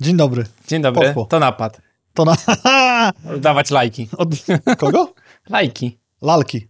Dzień 0.00 0.16
dobry. 0.16 0.44
Dzień 0.66 0.82
dobry, 0.82 1.06
Poszło. 1.08 1.24
to 1.26 1.38
napad. 1.38 1.80
To 2.14 2.24
na... 2.24 2.36
Dawać 3.40 3.70
lajki. 3.70 4.08
Od 4.16 4.28
kogo? 4.78 5.14
Lajki. 5.50 5.98
Lalki. 6.22 6.68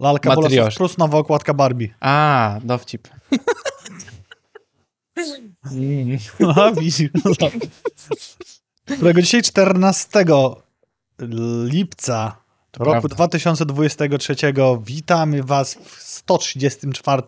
Lalka. 0.00 0.34
Bolesław 0.34 0.74
Prus, 0.74 0.98
nowa 0.98 1.18
okładka 1.18 1.54
Barbie. 1.54 1.94
A, 2.00 2.58
dowcip. 2.64 3.08
Aha, 6.48 6.72
widzisz. 6.72 7.10
Którego 8.84 9.22
dzisiaj 9.22 9.42
14 9.42 10.24
lipca 11.64 12.43
roku 12.78 13.08
prawda. 13.08 13.08
2023 13.08 14.34
witamy 14.82 15.42
was 15.42 15.74
w 15.74 16.02
134 16.02 17.22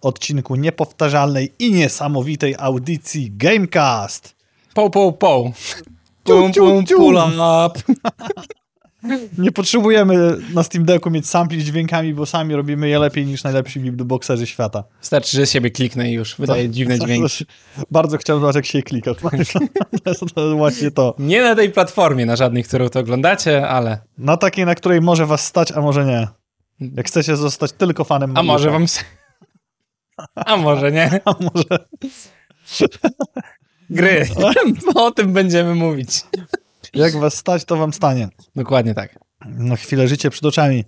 odcinku 0.00 0.56
niepowtarzalnej 0.56 1.52
i 1.58 1.72
niesamowitej 1.72 2.54
audycji 2.58 3.32
Gamecast. 3.36 4.36
Po, 4.74 4.90
po, 4.90 5.12
po. 5.12 5.52
Ciu, 6.26 6.52
Pum, 6.52 6.52
pum, 6.52 6.84
pull 6.84 7.16
up. 7.66 7.78
Nie 9.38 9.52
potrzebujemy 9.52 10.36
na 10.54 10.62
Steam 10.62 10.84
Decku 10.84 11.10
mieć 11.10 11.28
sampli 11.28 11.60
z 11.60 11.64
dźwiękami, 11.64 12.14
bo 12.14 12.26
sami 12.26 12.54
robimy 12.54 12.88
je 12.88 12.98
lepiej 12.98 13.26
niż 13.26 13.44
najlepsi 13.44 13.80
beatboxerzy 13.80 14.46
świata. 14.46 14.84
Wystarczy, 15.00 15.36
że 15.36 15.46
siebie 15.46 15.70
kliknę 15.70 16.10
i 16.10 16.12
już 16.12 16.36
wydaje 16.38 16.68
dziwne 16.68 16.98
dźwięki. 16.98 17.46
Bardzo 17.90 18.18
chciałem 18.18 18.40
zobaczyć, 18.40 18.56
jak 18.56 18.66
się 18.66 18.82
klika. 18.82 19.10
To 20.04 20.10
jest 20.10 20.24
właśnie 20.56 20.90
to. 20.90 21.14
Nie 21.18 21.42
na 21.42 21.54
tej 21.54 21.70
platformie, 21.70 22.26
na 22.26 22.36
żadnej, 22.36 22.64
którą 22.64 22.88
to 22.88 23.00
oglądacie, 23.00 23.68
ale... 23.68 23.98
Na 24.18 24.36
takiej, 24.36 24.66
na 24.66 24.74
której 24.74 25.00
może 25.00 25.26
was 25.26 25.44
stać, 25.46 25.72
a 25.72 25.80
może 25.80 26.04
nie. 26.06 26.28
Jak 26.96 27.06
chcecie 27.06 27.36
zostać 27.36 27.72
tylko 27.72 28.04
fanem 28.04 28.30
A 28.30 28.42
Mariusza. 28.42 28.52
może 28.52 28.70
wam... 28.70 28.86
A 30.34 30.56
może 30.56 30.92
nie? 30.92 31.20
A 31.24 31.34
może... 31.40 31.86
Gry. 33.90 34.26
o 34.94 35.10
tym 35.10 35.32
będziemy 35.32 35.74
mówić. 35.74 36.08
Jak 36.96 37.16
was 37.16 37.34
stać, 37.34 37.64
to 37.64 37.76
wam 37.76 37.92
stanie. 37.92 38.28
Dokładnie 38.56 38.94
tak. 38.94 39.18
No 39.46 39.76
chwilę 39.76 40.08
życie 40.08 40.30
przed 40.30 40.44
oczami. 40.44 40.84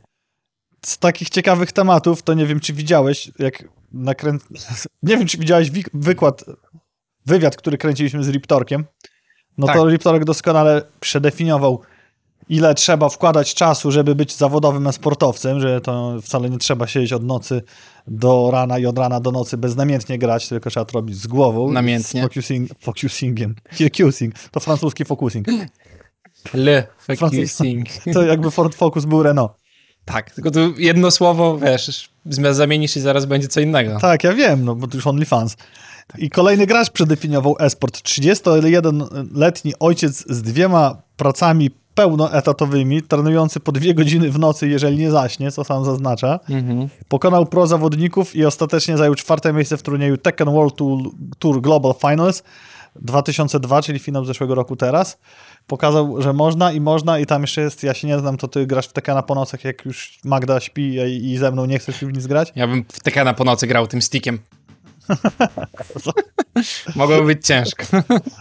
Z 0.86 0.98
takich 0.98 1.30
ciekawych 1.30 1.72
tematów, 1.72 2.22
to 2.22 2.34
nie 2.34 2.46
wiem, 2.46 2.60
czy 2.60 2.72
widziałeś, 2.72 3.30
jak 3.38 3.64
nakręt... 3.92 4.42
Nie 5.02 5.16
wiem, 5.16 5.26
czy 5.26 5.38
widziałeś 5.38 5.70
wi- 5.70 5.84
wykład, 5.94 6.44
wywiad, 7.26 7.56
który 7.56 7.78
kręciliśmy 7.78 8.24
z 8.24 8.28
Riptorkiem. 8.28 8.84
No 9.58 9.66
Tak. 9.66 9.76
to 9.76 9.88
Riptorek 9.88 10.24
doskonale 10.24 10.82
przedefiniował, 11.00 11.80
ile 12.48 12.74
trzeba 12.74 13.08
wkładać 13.08 13.54
czasu, 13.54 13.90
żeby 13.90 14.14
być 14.14 14.36
zawodowym 14.36 14.92
sportowcem, 14.92 15.60
że 15.60 15.80
to 15.80 16.16
wcale 16.22 16.50
nie 16.50 16.58
trzeba 16.58 16.86
siedzieć 16.86 17.12
od 17.12 17.24
nocy 17.24 17.62
do 18.06 18.48
rana 18.52 18.78
i 18.78 18.86
od 18.86 18.98
rana 18.98 19.20
do 19.20 19.30
nocy 19.30 19.56
beznamiętnie 19.56 20.18
grać, 20.18 20.48
tylko 20.48 20.70
trzeba 20.70 20.86
to 20.86 20.92
robić 20.92 21.16
z 21.16 21.26
głową. 21.26 21.72
Namiętnie. 21.72 22.20
Z 22.20 22.24
focusing, 22.24 22.70
focusingiem. 22.80 23.54
Focusing. 23.78 24.34
To 24.50 24.60
francuski 24.60 25.04
focusing. 25.04 25.46
Le 26.54 26.86
Francuski. 26.98 27.36
focusing. 27.36 27.88
To 28.14 28.22
jakby 28.22 28.50
Ford 28.50 28.74
Focus 28.74 29.04
był 29.04 29.22
Renault. 29.22 29.52
Tak, 30.04 30.30
tylko 30.30 30.50
tu 30.50 30.74
jedno 30.78 31.10
słowo, 31.10 31.58
wiesz, 31.58 32.10
zamienisz 32.50 32.96
i 32.96 33.00
zaraz 33.00 33.26
będzie 33.26 33.48
co 33.48 33.60
innego. 33.60 33.98
Tak, 34.00 34.24
ja 34.24 34.32
wiem, 34.32 34.64
no 34.64 34.74
bo 34.74 34.86
to 34.86 34.96
już 34.96 35.06
OnlyFans. 35.06 35.56
I 36.18 36.30
kolejny 36.30 36.66
gracz 36.66 36.90
przedefiniował 36.90 37.56
esport. 37.60 37.96
31-letni 37.98 39.72
ojciec 39.80 40.24
z 40.28 40.42
dwiema 40.42 41.02
pracami 41.16 41.70
pełnoetatowymi, 41.94 43.02
trenujący 43.02 43.60
po 43.60 43.72
dwie 43.72 43.94
godziny 43.94 44.30
w 44.30 44.38
nocy, 44.38 44.68
jeżeli 44.68 44.96
nie 44.96 45.10
zaśnie, 45.10 45.52
co 45.52 45.64
sam 45.64 45.84
zaznacza. 45.84 46.40
Mhm. 46.48 46.88
Pokonał 47.08 47.46
pro 47.46 47.66
zawodników 47.66 48.36
i 48.36 48.44
ostatecznie 48.44 48.96
zajął 48.96 49.14
czwarte 49.14 49.52
miejsce 49.52 49.76
w 49.76 49.82
turnieju 49.82 50.16
Tekken 50.16 50.50
World 50.50 50.74
Tour 51.38 51.60
Global 51.60 51.94
Finals 52.00 52.42
2002, 53.00 53.82
czyli 53.82 53.98
finał 53.98 54.24
zeszłego 54.24 54.54
roku 54.54 54.76
teraz. 54.76 55.18
Pokazał, 55.66 56.22
że 56.22 56.32
można 56.32 56.72
i 56.72 56.80
można 56.80 57.18
i 57.18 57.26
tam 57.26 57.42
jeszcze 57.42 57.60
jest, 57.60 57.82
ja 57.82 57.94
się 57.94 58.08
nie 58.08 58.18
znam, 58.18 58.36
to 58.36 58.48
ty 58.48 58.66
grasz 58.66 58.88
w 58.88 58.92
Tekkena 58.92 59.22
po 59.22 59.34
nocach, 59.34 59.64
jak 59.64 59.84
już 59.84 60.18
Magda 60.24 60.60
śpi 60.60 60.82
i 60.82 61.32
i 61.32 61.36
ze 61.36 61.52
mną 61.52 61.66
nie 61.66 61.78
chcesz 61.78 62.02
już 62.02 62.14
nic 62.14 62.26
grać? 62.26 62.52
Ja 62.56 62.66
bym 62.66 62.84
w 62.92 63.00
Tekena 63.00 63.34
po 63.34 63.44
nocy 63.44 63.66
grał 63.66 63.86
tym 63.86 64.02
stickiem. 64.02 64.38
Mogłoby 66.96 67.26
być 67.26 67.46
ciężko. 67.46 67.84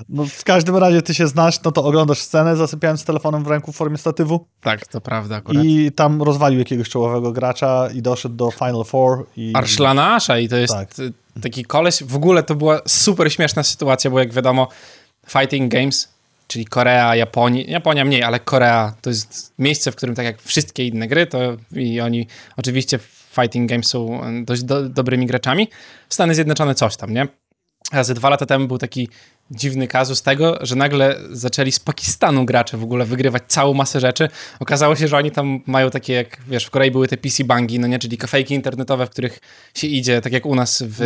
No, 0.09 0.25
w 0.25 0.44
każdym 0.44 0.75
razie 0.75 1.01
ty 1.01 1.13
się 1.13 1.28
znasz, 1.28 1.63
no 1.63 1.72
to 1.72 1.84
oglądasz 1.84 2.19
scenę 2.19 2.56
zasypiając 2.56 3.06
telefonem 3.06 3.44
w 3.44 3.47
ręku 3.47 3.72
w 3.72 3.75
formie 3.75 3.97
statywu 3.97 4.47
tak, 4.62 4.88
to 4.88 5.01
prawda 5.01 5.35
akurat. 5.35 5.63
i 5.66 5.91
tam 5.91 6.22
rozwalił 6.22 6.59
jakiegoś 6.59 6.90
czołowego 6.90 7.31
gracza 7.31 7.90
i 7.94 8.01
doszedł 8.01 8.35
do 8.35 8.51
Final 8.51 8.84
Four 8.85 9.25
i... 9.38 9.51
Arszlana 9.56 10.16
Asha 10.16 10.38
i 10.38 10.50
to 10.50 10.57
jest 10.57 10.73
Tak. 10.73 10.90
Taki 11.42 11.66
koleś. 11.66 12.03
W 12.03 12.16
ogóle 12.16 12.44
to 12.44 12.56
była 12.56 12.81
super 12.88 13.34
śmieszna 13.34 13.64
sytuacja, 13.64 14.12
bo 14.12 14.20
jak 14.20 14.34
wiadomo, 14.34 14.68
Fighting 15.28 15.72
Games, 15.72 16.09
czyli 16.48 16.66
Korea, 16.66 17.16
Japonia, 17.16 17.64
Japonia 17.68 18.06
mniej, 18.06 18.24
ale 18.24 18.40
Korea 18.40 18.94
to 19.02 19.09
jest 19.09 19.53
miejsce, 19.59 19.92
w 19.92 19.96
którym 19.96 20.16
tak 20.16 20.26
jak 20.26 20.42
wszystkie 20.42 20.88
inne 20.88 21.08
gry, 21.08 21.28
to 21.28 21.40
i 21.72 22.02
oni 22.02 22.28
oczywiście 22.58 23.00
Fighting 23.42 23.70
Games 23.70 23.88
są 23.88 24.30
y, 24.30 24.46
dość 24.46 24.64
do, 24.64 24.90
dobrymi 24.90 25.26
graczami. 25.26 25.68
Stany 26.09 26.36
Zjednoczone 26.36 26.76
coś 26.76 26.97
tam, 26.97 27.14
nie? 27.14 27.28
A 27.92 28.03
ze 28.03 28.14
dwa 28.14 28.30
lata 28.30 28.46
temu 28.46 28.68
był 28.68 28.78
taki 28.78 29.09
dziwny 29.52 29.88
kazus 29.88 30.22
tego, 30.22 30.58
że 30.62 30.75
nagle 30.75 31.16
zaczęli 31.31 31.72
z 31.72 31.80
Pakistanu 31.80 32.46
gracze 32.46 32.78
w 32.78 32.84
ogóle 32.84 33.06
wygrywać 33.06 33.44
całą 33.47 33.74
masę 33.74 34.00
rzeczy. 34.00 34.30
Okazało 34.59 34.96
się, 34.96 35.08
że 35.08 35.18
oni 35.18 35.31
tam 35.31 35.59
mają 35.66 35.90
takie, 35.90 36.13
jak 36.13 36.38
wiesz, 36.47 36.66
w 36.66 36.69
Korei 36.69 36.91
były 36.91 37.08
te 37.08 37.18
PC 37.18 37.44
bangi, 37.44 37.80
no 37.80 37.88
nie, 37.88 38.00
czyli 38.00 38.18
kafejki 38.18 38.53
internetowe, 38.53 39.06
w 39.06 39.09
których 39.09 39.40
się 39.74 39.88
idzie, 39.88 40.22
tak 40.22 40.34
jak 40.34 40.46
u 40.46 40.56
nas 40.56 40.84
w, 40.88 41.03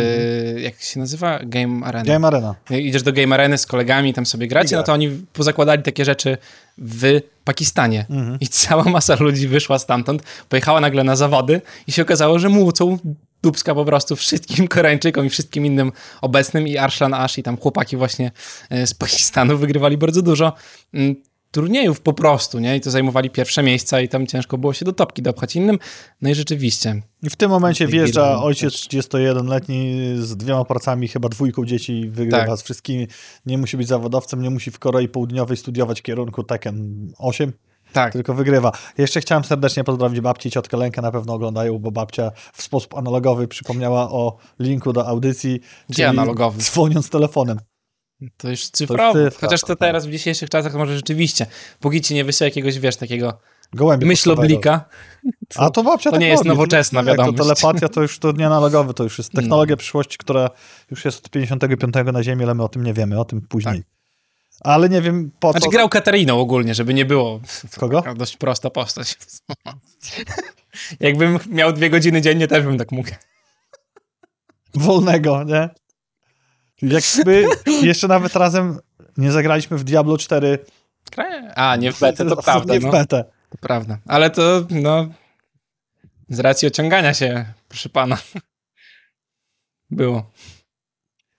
jak 0.56 0.80
się 0.80 1.00
nazywa? 1.00 1.38
Game 1.42 1.86
Arena. 1.86 2.04
Game 2.04 2.26
Arena. 2.26 2.54
Idziesz 2.70 3.02
do 3.02 3.12
Game 3.12 3.34
Areny 3.34 3.58
z 3.58 3.66
kolegami, 3.66 4.14
tam 4.14 4.26
sobie 4.26 4.46
gracie, 4.46 4.76
no 4.76 4.82
to 4.82 4.92
oni 4.92 5.08
pozakładali 5.32 5.82
takie 5.82 6.04
rzeczy 6.04 6.36
w 6.78 7.20
Pakistanie. 7.44 8.06
I 8.40 8.48
cała 8.48 8.84
masa 8.84 9.16
ludzi 9.20 9.48
wyszła 9.48 9.78
stamtąd, 9.78 10.22
pojechała 10.48 10.80
nagle 10.80 11.04
na 11.04 11.16
zawody 11.16 11.60
i 11.86 11.92
się 11.92 12.02
okazało, 12.02 12.38
że 12.38 12.48
młócą 12.48 12.98
dubska 13.42 13.74
po 13.74 13.84
prostu 13.84 14.16
wszystkim 14.16 14.68
Koreańczykom 14.74 15.26
i 15.26 15.30
wszystkim 15.30 15.66
innym 15.66 15.92
obecnym 16.20 16.68
i 16.68 16.76
Arslan 16.76 17.14
Ash 17.14 17.38
i 17.38 17.42
tam 17.42 17.56
chłopaki 17.56 17.96
właśnie 17.96 18.30
e, 18.70 18.86
z 18.86 18.94
Pakistanu 18.94 19.58
wygrywali 19.58 19.98
bardzo 19.98 20.22
dużo 20.22 20.52
mm, 20.94 21.16
turniejów 21.52 22.00
po 22.00 22.12
prostu, 22.12 22.58
nie? 22.58 22.76
I 22.76 22.80
to 22.80 22.90
zajmowali 22.90 23.30
pierwsze 23.30 23.62
miejsca 23.62 24.00
i 24.00 24.08
tam 24.08 24.26
ciężko 24.26 24.58
było 24.58 24.72
się 24.72 24.84
do 24.84 24.92
topki 24.92 25.22
dopchać 25.22 25.56
innym. 25.56 25.78
No 26.22 26.30
i 26.30 26.34
rzeczywiście. 26.34 27.02
I 27.22 27.30
w 27.30 27.36
tym 27.36 27.50
momencie 27.50 27.86
wjeżdża 27.86 28.42
ojciec 28.42 28.74
31-letni 28.74 30.00
z 30.18 30.36
dwiema 30.36 30.64
pracami, 30.64 31.08
chyba 31.08 31.28
dwójką 31.28 31.64
dzieci 31.64 32.00
i 32.00 32.08
wygrywa 32.08 32.46
Tak. 32.46 32.58
z 32.58 32.62
wszystkimi. 32.62 33.08
Nie 33.46 33.58
musi 33.58 33.76
być 33.76 33.88
zawodowcem, 33.88 34.42
nie 34.42 34.50
musi 34.50 34.70
w 34.70 34.78
Korei 34.78 35.08
Południowej 35.08 35.56
studiować 35.56 36.02
kierunku 36.02 36.42
Tekken 36.44 37.12
8, 37.18 37.52
Tak. 37.92 38.12
tylko 38.12 38.34
wygrywa. 38.34 38.72
Jeszcze 38.98 39.20
chciałem 39.20 39.44
serdecznie 39.44 39.84
pozdrowić 39.84 40.20
babci 40.20 40.48
i 40.48 40.52
ciotkę 40.52 40.76
Lenkę, 40.76 41.02
na 41.02 41.12
pewno 41.12 41.34
oglądają, 41.34 41.78
bo 41.78 41.90
babcia 41.90 42.30
w 42.52 42.62
sposób 42.62 42.94
analogowy 42.94 43.48
przypomniała 43.48 44.10
o 44.10 44.36
linku 44.58 44.92
do 44.92 45.06
audycji. 45.06 45.60
Gdzie 45.88 46.08
analogowy? 46.08 46.58
Dzwoniąc 46.62 47.10
telefonem. 47.10 47.58
To 48.36 48.50
już 48.50 48.70
cyfrowo. 48.70 49.12
cyfra, 49.12 49.40
Chociaż 49.40 49.60
to 49.60 49.66
tak. 49.66 49.78
teraz 49.78 50.06
w 50.06 50.10
dzisiejszych 50.10 50.50
czasach 50.50 50.74
może 50.74 50.96
rzeczywiście. 50.96 51.46
Póki 51.80 52.00
ci 52.00 52.14
nie 52.14 52.24
wysyła 52.24 52.46
jakiegoś, 52.46 52.78
wiesz, 52.78 52.96
takiego 52.96 53.38
Gołębie 53.74 54.06
myśloblika. 54.06 54.84
A 55.56 55.70
to 55.70 55.82
babcia 55.82 56.10
To 56.10 56.14
tak 56.14 56.20
nie 56.20 56.28
jest 56.28 56.38
robi. 56.40 56.48
nowoczesna 56.48 57.00
To 57.00 57.06
wiadomość. 57.06 57.38
No. 57.38 57.44
telepatia 57.44 57.88
to 57.88 58.02
już 58.02 58.18
to 58.18 58.32
nie 58.32 58.46
analogowy, 58.46 58.94
to 58.94 59.04
już 59.04 59.18
jest 59.18 59.32
technologia 59.32 59.76
przyszłości, 59.76 60.18
która 60.18 60.50
już 60.90 61.04
jest 61.04 61.18
od 61.18 61.30
55 61.30 61.94
na 62.12 62.22
Ziemi, 62.22 62.44
ale 62.44 62.54
my 62.54 62.62
o 62.62 62.68
tym 62.68 62.82
nie 62.84 62.94
wiemy, 62.94 63.20
o 63.20 63.24
tym 63.24 63.40
później. 63.40 63.82
Ale 64.64 64.88
nie 64.88 65.02
wiem 65.02 65.30
po 65.40 65.52
co. 65.52 65.58
Znaczy 65.58 65.72
grał 65.72 65.88
Katariną 65.88 66.40
ogólnie, 66.40 66.74
żeby 66.74 66.94
nie 66.94 67.04
było. 67.04 67.40
Kogo? 67.78 68.04
Dość 68.16 68.36
prosta 68.36 68.70
postać. 68.70 69.18
Jakbym 71.00 71.38
miał 71.48 71.72
dwie 71.72 71.90
godziny 71.90 72.22
dziennie, 72.22 72.48
też 72.48 72.64
bym 72.64 72.78
tak 72.78 72.92
mógł. 72.92 73.10
Wolnego, 74.74 75.44
nie? 75.44 75.68
Jakby 76.82 77.44
jeszcze 77.82 78.08
nawet 78.08 78.36
razem 78.36 78.78
nie 79.16 79.32
zagraliśmy 79.32 79.78
w 79.78 79.84
Diablo 79.84 80.18
4. 80.18 80.58
A, 81.54 81.76
nie 81.76 81.92
w 81.92 82.00
betę, 82.00 82.24
to 82.28 82.36
prawda. 82.36 82.74
Nie 82.74 82.80
w 82.80 82.84
No, 82.84 82.90
betę. 82.90 83.24
to 83.50 83.58
prawda. 83.60 83.98
Ale 84.06 84.30
to, 84.30 84.66
no, 84.70 85.08
z 86.28 86.40
racji 86.40 86.68
ociągania 86.68 87.14
się, 87.14 87.44
proszę 87.68 87.88
pana, 87.88 88.18
było. 89.90 90.30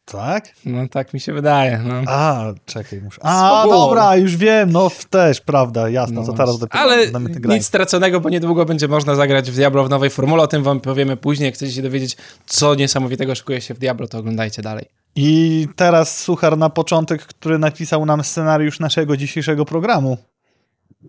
Tak? 0.06 0.50
No, 0.66 0.88
tak 0.88 1.14
mi 1.14 1.20
się 1.20 1.34
wydaje. 1.34 1.78
No. 1.86 2.02
A, 2.08 2.46
czekaj, 2.66 3.02
muszę. 3.02 3.20
A, 3.24 3.66
dobra, 3.70 4.16
już 4.16 4.38
wiem, 4.38 4.72
no 4.72 4.92
też, 5.10 5.42
prawda, 5.42 5.90
jasno, 5.90 6.22
No 6.22 6.28
to 6.28 6.34
teraz 6.34 6.60
dopiero 6.60 6.84
Ale 6.84 7.08
grę. 7.08 7.56
nic 7.56 7.66
straconego, 7.66 8.20
bo 8.20 8.30
niedługo 8.30 8.66
będzie 8.66 8.88
można 8.88 9.16
zagrać 9.16 9.52
w 9.52 9.56
Diablo 9.56 9.84
w 9.84 9.90
nowej 9.90 10.10
formule. 10.10 10.44
O 10.44 10.48
tym 10.48 10.64
wam 10.64 10.80
powiemy 10.80 11.18
później. 11.18 11.46
Jak 11.46 11.56
chcecie 11.56 11.72
się 11.72 11.82
dowiedzieć, 11.82 12.18
co 12.46 12.76
niesamowitego 12.76 13.36
szykuje 13.36 13.62
się 13.62 13.74
w 13.74 13.80
Diablo, 13.80 14.08
to 14.08 14.18
oglądajcie 14.18 14.62
dalej. 14.62 14.86
I 15.16 15.68
teraz 15.76 16.22
suchar 16.22 16.58
na 16.58 16.70
początek, 16.70 17.26
który 17.26 17.60
napisał 17.60 18.06
nam 18.06 18.24
scenariusz 18.24 18.80
naszego 18.80 19.18
dzisiejszego 19.18 19.66
programu. 19.66 20.18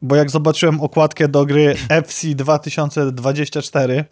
Bo 0.02 0.16
jak 0.16 0.30
zobaczyłem 0.30 0.80
okładkę 0.80 1.28
do 1.28 1.46
gry 1.46 1.76
FC 1.88 2.28
2024, 2.34 4.04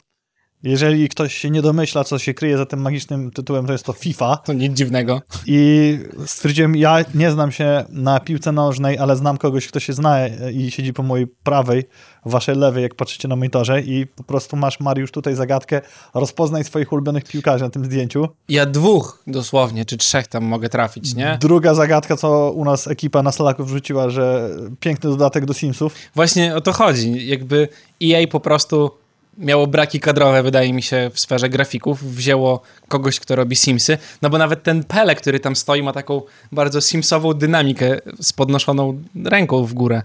Jeżeli 0.62 1.08
ktoś 1.08 1.34
się 1.34 1.50
nie 1.50 1.62
domyśla, 1.62 2.04
co 2.04 2.18
się 2.18 2.34
kryje 2.34 2.56
za 2.58 2.66
tym 2.66 2.80
magicznym 2.80 3.30
tytułem, 3.30 3.66
to 3.66 3.72
jest 3.72 3.84
to 3.84 3.92
FIFA. 3.92 4.36
To 4.36 4.52
nic 4.52 4.72
dziwnego. 4.72 5.22
I 5.46 5.98
stwierdziłem, 6.26 6.76
ja 6.76 7.04
nie 7.14 7.30
znam 7.30 7.52
się 7.52 7.84
na 7.88 8.20
piłce 8.20 8.52
nożnej, 8.52 8.98
ale 8.98 9.16
znam 9.16 9.38
kogoś, 9.38 9.66
kto 9.66 9.80
się 9.80 9.92
zna 9.92 10.28
i 10.28 10.70
siedzi 10.70 10.92
po 10.92 11.02
mojej 11.02 11.26
prawej, 11.26 11.84
waszej 12.26 12.56
lewej, 12.56 12.82
jak 12.82 12.94
patrzycie 12.94 13.28
na 13.28 13.36
monitorze 13.36 13.80
i 13.80 14.06
po 14.06 14.22
prostu 14.22 14.56
masz, 14.56 14.80
Mariusz, 14.80 15.10
tutaj 15.10 15.34
zagadkę, 15.34 15.80
rozpoznaj 16.14 16.64
swoich 16.64 16.92
ulubionych 16.92 17.24
piłkarzy 17.24 17.64
na 17.64 17.70
tym 17.70 17.84
zdjęciu. 17.84 18.28
Ja 18.48 18.66
dwóch 18.66 19.22
dosłownie, 19.26 19.84
czy 19.84 19.96
trzech 19.96 20.26
tam 20.26 20.44
mogę 20.44 20.68
trafić, 20.68 21.14
nie? 21.14 21.38
Druga 21.40 21.74
zagadka, 21.74 22.16
co 22.16 22.52
u 22.52 22.64
nas 22.64 22.88
ekipa 22.88 23.22
na 23.22 23.32
Slacku 23.32 23.64
wrzuciła, 23.64 24.10
że 24.10 24.50
piękny 24.80 25.10
dodatek 25.10 25.44
do 25.44 25.54
Simsów. 25.54 25.94
Właśnie 26.14 26.56
o 26.56 26.60
to 26.60 26.72
chodzi. 26.72 27.28
Jakby 27.28 27.68
EA 28.02 28.26
po 28.26 28.40
prostu 28.40 29.01
miało 29.38 29.66
braki 29.66 30.00
kadrowe, 30.00 30.42
wydaje 30.42 30.72
mi 30.72 30.82
się, 30.82 31.10
w 31.14 31.20
sferze 31.20 31.48
grafików. 31.48 32.14
Wzięło 32.14 32.62
kogoś, 32.88 33.20
kto 33.20 33.36
robi 33.36 33.56
Simsy. 33.56 33.98
No 34.22 34.30
bo 34.30 34.38
nawet 34.38 34.62
ten 34.62 34.84
Pele, 34.84 35.14
który 35.14 35.40
tam 35.40 35.56
stoi, 35.56 35.82
ma 35.82 35.92
taką 35.92 36.22
bardzo 36.52 36.80
Simsową 36.80 37.34
dynamikę 37.34 37.96
z 38.20 38.32
podnoszoną 38.32 39.02
ręką 39.24 39.64
w 39.64 39.74
górę. 39.74 40.02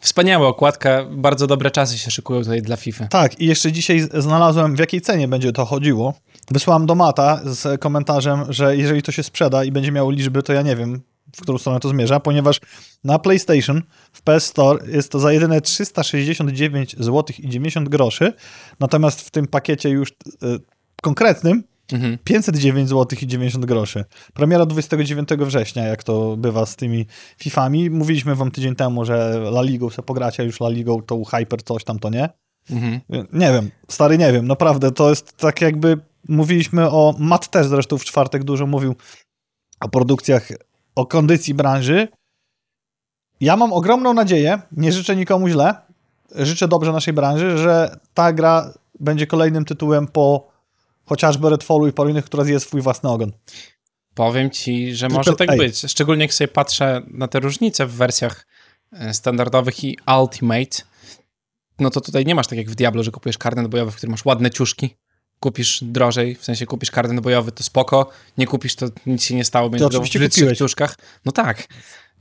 Wspaniała 0.00 0.48
okładka, 0.48 1.04
bardzo 1.10 1.46
dobre 1.46 1.70
czasy 1.70 1.98
się 1.98 2.10
szykują 2.10 2.40
tutaj 2.40 2.62
dla 2.62 2.76
FIFA. 2.76 3.06
Tak, 3.06 3.40
i 3.40 3.46
jeszcze 3.46 3.72
dzisiaj 3.72 4.08
znalazłem, 4.14 4.76
w 4.76 4.78
jakiej 4.78 5.00
cenie 5.00 5.28
będzie 5.28 5.52
to 5.52 5.64
chodziło. 5.64 6.14
Wysłałem 6.50 6.86
do 6.86 6.94
Mata 6.94 7.40
z 7.44 7.80
komentarzem, 7.80 8.44
że 8.48 8.76
jeżeli 8.76 9.02
to 9.02 9.12
się 9.12 9.22
sprzeda 9.22 9.64
i 9.64 9.72
będzie 9.72 9.92
miało 9.92 10.10
liczby, 10.10 10.42
to 10.42 10.52
ja 10.52 10.62
nie 10.62 10.76
wiem, 10.76 11.00
w 11.36 11.42
którą 11.42 11.58
stronę 11.58 11.80
to 11.80 11.88
zmierza, 11.88 12.20
ponieważ 12.20 12.60
na 13.04 13.18
PlayStation 13.18 13.82
w 14.12 14.22
PS 14.22 14.46
Store 14.46 14.90
jest 14.90 15.12
to 15.12 15.18
za 15.18 15.32
jedyne 15.32 15.60
369 15.60 16.96
zł 16.98 17.24
i 17.38 17.48
90 17.48 17.88
groszy, 17.88 18.32
natomiast 18.80 19.20
w 19.20 19.30
tym 19.30 19.46
pakiecie 19.46 19.88
już 19.88 20.10
y, 20.10 20.14
konkretnym 21.02 21.62
Mhm. 21.92 22.18
509 22.24 22.88
zł 22.88 23.18
i 23.22 23.26
90 23.26 23.66
groszy. 23.66 24.04
Premiera 24.34 24.66
29 24.66 25.28
września, 25.38 25.86
jak 25.86 26.02
to 26.02 26.36
bywa 26.36 26.66
z 26.66 26.76
tymi 26.76 27.06
Fifami. 27.38 27.90
Mówiliśmy 27.90 28.34
wam 28.34 28.50
tydzień 28.50 28.76
temu, 28.76 29.04
że 29.04 29.14
La 29.50 29.62
Ligą 29.62 29.90
se 29.90 30.02
pogracie, 30.02 30.44
już 30.44 30.60
La 30.60 30.68
Ligą 30.68 31.02
to 31.02 31.24
Hyper 31.24 31.62
coś 31.62 31.84
tam, 31.84 31.98
to 31.98 32.10
nie. 32.10 32.28
Mhm. 32.70 33.00
Nie 33.32 33.52
wiem, 33.52 33.70
stary 33.88 34.18
nie 34.18 34.32
wiem, 34.32 34.46
naprawdę, 34.46 34.92
to 34.92 35.10
jest 35.10 35.36
tak 35.36 35.60
jakby 35.60 35.98
mówiliśmy 36.28 36.90
o, 36.90 37.14
Matt 37.18 37.50
też 37.50 37.66
zresztą 37.66 37.98
w 37.98 38.04
czwartek 38.04 38.44
dużo 38.44 38.66
mówił 38.66 38.94
o 39.80 39.88
produkcjach, 39.88 40.48
o 40.94 41.06
kondycji 41.06 41.54
branży. 41.54 42.08
Ja 43.40 43.56
mam 43.56 43.72
ogromną 43.72 44.14
nadzieję, 44.14 44.62
nie 44.72 44.92
życzę 44.92 45.16
nikomu 45.16 45.48
źle, 45.48 45.74
życzę 46.34 46.68
dobrze 46.68 46.92
naszej 46.92 47.14
branży, 47.14 47.58
że 47.58 47.96
ta 48.14 48.32
gra 48.32 48.72
będzie 49.00 49.26
kolejnym 49.26 49.64
tytułem 49.64 50.06
po 50.06 50.52
chociażby 51.04 51.50
Redfallu 51.50 51.86
i 51.86 51.92
po 51.92 52.08
innych, 52.08 52.24
która 52.24 52.44
zje 52.44 52.60
swój 52.60 52.80
własny 52.80 53.10
ogon. 53.10 53.32
Powiem 54.14 54.50
ci, 54.50 54.94
że 54.94 55.08
może 55.08 55.36
tak 55.36 55.56
być. 55.56 55.80
Szczególnie 55.90 56.24
jak 56.24 56.34
sobie 56.34 56.48
patrzę 56.48 57.02
na 57.06 57.28
te 57.28 57.40
różnice 57.40 57.86
w 57.86 57.92
wersjach 57.92 58.46
e, 58.92 59.14
standardowych 59.14 59.84
i 59.84 59.98
Ultimate, 60.20 60.82
no 61.78 61.90
to 61.90 62.00
tutaj 62.00 62.26
nie 62.26 62.34
masz 62.34 62.46
tak 62.46 62.58
jak 62.58 62.70
w 62.70 62.74
Diablo, 62.74 63.02
że 63.02 63.10
kupujesz 63.10 63.38
karnet 63.38 63.66
bojowy, 63.66 63.90
w 63.90 63.96
którym 63.96 64.10
masz 64.10 64.24
ładne 64.24 64.50
ciuszki. 64.50 64.96
Kupisz 65.42 65.78
drożej, 65.84 66.34
w 66.34 66.44
sensie 66.44 66.66
kupisz 66.66 66.90
karnet 66.90 67.20
bojowy, 67.20 67.52
to 67.52 67.62
spoko. 67.62 68.10
Nie 68.38 68.46
kupisz, 68.46 68.74
to 68.74 68.86
nic 69.06 69.24
się 69.24 69.34
nie 69.34 69.44
stało, 69.44 69.70
będziesz 69.70 69.88
grał 69.88 70.02
w 70.02 70.08
brzydszych 70.08 70.32
kupiłeś. 70.32 70.58
ciuszkach. 70.58 70.96
No 71.24 71.32
tak, 71.32 71.66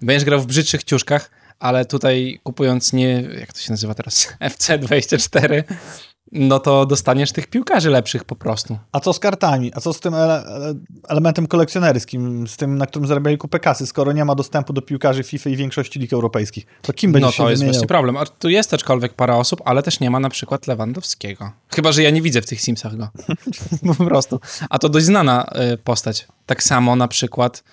będziesz 0.01 0.25
grał 0.25 0.41
w 0.41 0.45
brzydszych 0.45 0.83
ciuszkach, 0.83 1.31
ale 1.59 1.85
tutaj 1.85 2.39
kupując 2.43 2.93
nie, 2.93 3.21
jak 3.39 3.53
to 3.53 3.59
się 3.59 3.71
nazywa 3.71 3.93
teraz, 3.93 4.33
FC24, 4.49 5.63
no 6.31 6.59
to 6.59 6.85
dostaniesz 6.85 7.31
tych 7.31 7.47
piłkarzy 7.47 7.89
lepszych 7.89 8.23
po 8.23 8.35
prostu. 8.35 8.77
A 8.91 8.99
co 8.99 9.13
z 9.13 9.19
kartami? 9.19 9.71
A 9.75 9.79
co 9.79 9.93
z 9.93 9.99
tym 9.99 10.13
ele 10.13 10.43
ele- 10.47 10.75
elementem 11.07 11.47
kolekcjonerskim, 11.47 12.47
z 12.47 12.57
tym, 12.57 12.77
na 12.77 12.85
którym 12.85 13.07
zarabiali 13.07 13.37
kupę 13.37 13.59
kasy, 13.59 13.87
skoro 13.87 14.11
nie 14.11 14.25
ma 14.25 14.35
dostępu 14.35 14.73
do 14.73 14.81
piłkarzy 14.81 15.23
FIFA 15.23 15.49
i 15.49 15.55
większości 15.55 15.99
lig 15.99 16.13
europejskich? 16.13 16.65
To 16.81 16.93
kim 16.93 17.11
będzie 17.11 17.25
No 17.25 17.31
się 17.31 17.43
to 17.43 17.49
jest 17.49 17.59
wymieniał? 17.61 17.73
właśnie 17.73 17.87
problem. 17.87 18.17
A 18.17 18.25
tu 18.25 18.49
jest 18.49 18.73
aczkolwiek 18.73 19.13
parę 19.13 19.35
osób, 19.35 19.61
ale 19.65 19.83
też 19.83 19.99
nie 19.99 20.09
ma 20.09 20.19
na 20.19 20.29
przykład 20.29 20.67
Lewandowskiego. 20.67 21.51
Chyba, 21.69 21.91
że 21.91 22.03
ja 22.03 22.09
nie 22.09 22.21
widzę 22.21 22.41
w 22.41 22.45
tych 22.45 22.61
Simsach 22.61 22.95
go. 22.97 23.09
po 23.97 24.05
prostu. 24.05 24.39
A 24.69 24.79
to 24.79 24.89
dość 24.89 25.05
znana 25.05 25.45
y, 25.73 25.77
postać. 25.77 26.27
Tak 26.45 26.63
samo 26.63 26.95
na 26.95 27.07
przykład 27.07 27.63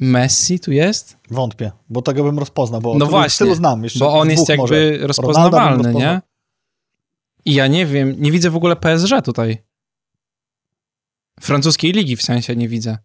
Messi 0.00 0.60
tu 0.60 0.72
jest? 0.72 1.16
Wątpię, 1.30 1.72
bo 1.88 2.02
tego 2.02 2.24
bym 2.24 2.38
rozpoznał, 2.38 2.80
bo 2.80 2.94
No 2.94 3.06
właśnie, 3.06 3.54
znam. 3.54 3.84
Jeszcze 3.84 3.98
Bo 3.98 4.18
on 4.18 4.30
jest 4.30 4.48
jakby 4.48 4.62
może. 4.62 5.06
Rozpoznawalny, 5.06 5.94
nie? 5.94 6.20
I 7.44 7.54
ja 7.54 7.66
nie 7.66 7.86
wiem, 7.86 8.14
nie 8.18 8.32
widzę 8.32 8.50
w 8.50 8.56
ogóle 8.56 8.76
PSG 8.76 9.22
tutaj. 9.24 9.58
Francuskiej 11.40 11.92
ligi 11.92 12.16
w 12.16 12.22
sensie 12.22 12.56
nie 12.56 12.68
widzę. 12.68 12.98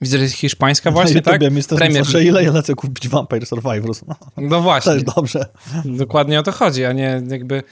Widzę, 0.00 0.16
że 0.18 0.22
jest 0.24 0.36
hiszpańska 0.36 0.90
właśnie, 1.00 1.16
Na 1.16 1.22
tak? 1.22 1.40
Mr. 1.40 1.76
Premier 1.76 2.04
Premier... 2.04 2.26
ile 2.26 2.44
ja 2.44 2.52
lecę 2.52 2.74
kupić 2.74 3.08
Vampire 3.08 3.46
Survivors. 3.46 4.02
No, 4.06 4.16
No 4.36 4.60
właśnie. 4.62 4.92
też 4.94 5.02
dobrze. 5.02 5.46
Dokładnie 5.84 6.40
o 6.40 6.42
to 6.42 6.52
chodzi, 6.52 6.84
a 6.84 6.92
nie 6.92 7.22
jakby... 7.28 7.62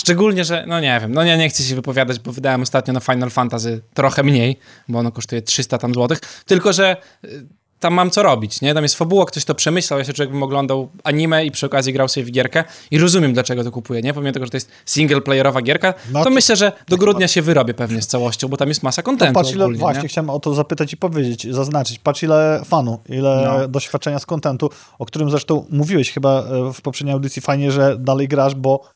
Szczególnie, 0.00 0.44
że, 0.44 0.64
no 0.66 0.80
nie 0.80 0.98
wiem, 1.02 1.12
no 1.14 1.24
nie, 1.24 1.36
nie 1.38 1.48
chcę 1.48 1.62
się 1.62 1.74
wypowiadać, 1.74 2.18
bo 2.18 2.32
wydałem 2.32 2.62
ostatnio 2.62 2.94
na 2.94 3.00
Final 3.00 3.30
Fantasy 3.30 3.80
trochę 3.94 4.22
mniej, 4.22 4.58
bo 4.88 4.98
ono 4.98 5.12
kosztuje 5.12 5.42
300 5.42 5.78
tam 5.78 5.94
złotych, 5.94 6.20
tylko 6.46 6.72
że 6.72 6.96
y, 7.24 7.46
tam 7.80 7.94
mam 7.94 8.10
co 8.10 8.22
robić, 8.22 8.60
nie? 8.60 8.74
Tam 8.74 8.82
jest 8.82 8.94
fabuła, 8.94 9.26
ktoś 9.26 9.44
to 9.44 9.54
przemyślał, 9.54 9.98
ja 9.98 10.04
się 10.04 10.12
człowiek 10.12 10.32
bym 10.32 10.42
oglądał 10.42 10.88
anime 11.04 11.44
i 11.46 11.50
przy 11.50 11.66
okazji 11.66 11.92
grał 11.92 12.08
sobie 12.08 12.26
w 12.26 12.30
gierkę 12.30 12.64
i 12.90 12.98
rozumiem, 12.98 13.32
dlaczego 13.32 13.64
to 13.64 13.70
kupuję, 13.70 14.02
nie? 14.02 14.14
Pomimo 14.14 14.32
tego, 14.32 14.46
że 14.46 14.50
to 14.50 14.56
jest 14.56 14.70
single-playerowa 14.86 15.62
gierka, 15.62 15.94
No 16.12 16.18
to, 16.18 16.24
to- 16.24 16.30
myślę, 16.30 16.56
że 16.56 16.72
do 16.88 16.96
grudnia 16.96 17.28
się 17.28 17.42
wyrobię 17.42 17.74
pewnie 17.74 18.02
z 18.02 18.06
całością, 18.06 18.48
bo 18.48 18.56
tam 18.56 18.68
jest 18.68 18.82
masa 18.82 19.02
kontentu 19.02 19.34
Patrz 19.34 19.52
ile, 19.52 19.64
ogólnie, 19.64 19.78
właśnie 19.80 20.02
nie? 20.02 20.08
chciałem 20.08 20.30
o 20.30 20.40
to 20.40 20.54
zapytać 20.54 20.92
i 20.92 20.96
powiedzieć, 20.96 21.54
zaznaczyć. 21.54 21.98
Patrz 21.98 22.22
ile 22.22 22.62
fanu, 22.64 22.98
ile 23.08 23.42
No. 23.60 23.68
doświadczenia 23.68 24.18
z 24.18 24.26
kontentu, 24.26 24.70
o 24.98 25.06
którym 25.06 25.30
zresztą 25.30 25.66
mówiłeś 25.70 26.12
chyba 26.12 26.42
e, 26.42 26.72
w 26.72 26.80
poprzedniej 26.80 27.12
audycji 27.14 27.42
fajnie, 27.42 27.72
że 27.72 27.96
dalej 27.98 28.28
grasz, 28.28 28.54
bo 28.54 28.90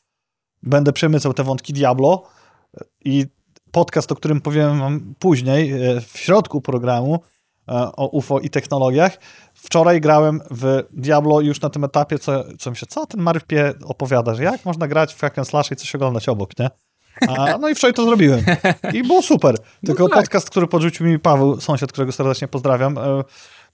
będę 0.63 0.93
przemycał 0.93 1.35
te 1.35 1.45
wątki 1.45 1.73
Diablo 1.73 2.23
i 3.05 3.27
podcast, 3.73 4.13
o 4.13 4.15
którym 4.15 4.41
powiem 4.41 4.81
wam 4.81 5.15
później, 5.19 5.73
e, 5.73 6.01
w 6.01 6.19
środku 6.19 6.61
programu 6.61 7.21
e, 7.69 7.73
o 7.97 8.09
UFO 8.09 8.41
i 8.41 8.51
technologiach. 8.51 9.19
Wczoraj 9.55 10.01
grałem 10.01 10.41
w 10.51 10.83
Diablo 10.91 11.41
już 11.41 11.61
na 11.61 11.71
tym 11.71 11.85
etapie, 11.85 12.19
co, 12.19 12.45
co 12.59 12.71
myślę, 12.71 12.89
co 12.91 13.07
ten 13.07 13.21
Marypie 13.21 13.75
opowiada, 13.85 14.35
że 14.35 14.43
jak 14.43 14.65
można 14.65 14.89
grać 14.89 15.15
w 15.15 15.21
hack 15.21 15.39
and 15.39 15.49
slash 15.49 15.71
i 15.71 15.77
coś 15.77 15.95
oglądać 15.95 16.29
obok, 16.29 16.59
nie? 16.59 16.71
A, 17.29 17.59
no 17.59 17.69
i 17.69 17.75
wczoraj 17.75 17.95
to 17.95 18.05
zrobiłem. 18.05 18.41
I 18.93 19.03
było 19.03 19.23
super. 19.23 19.57
Tylko 19.87 20.09
tak. 20.09 20.19
podcast, 20.19 20.51
który 20.51 20.67
podrzucił 20.67 21.07
mi 21.07 21.19
Paweł, 21.19 21.61
sąsiad, 21.61 21.93
którego 21.93 22.13
serdecznie 22.13 22.49
pozdrawiam, 22.49 22.99
e, 22.99 23.25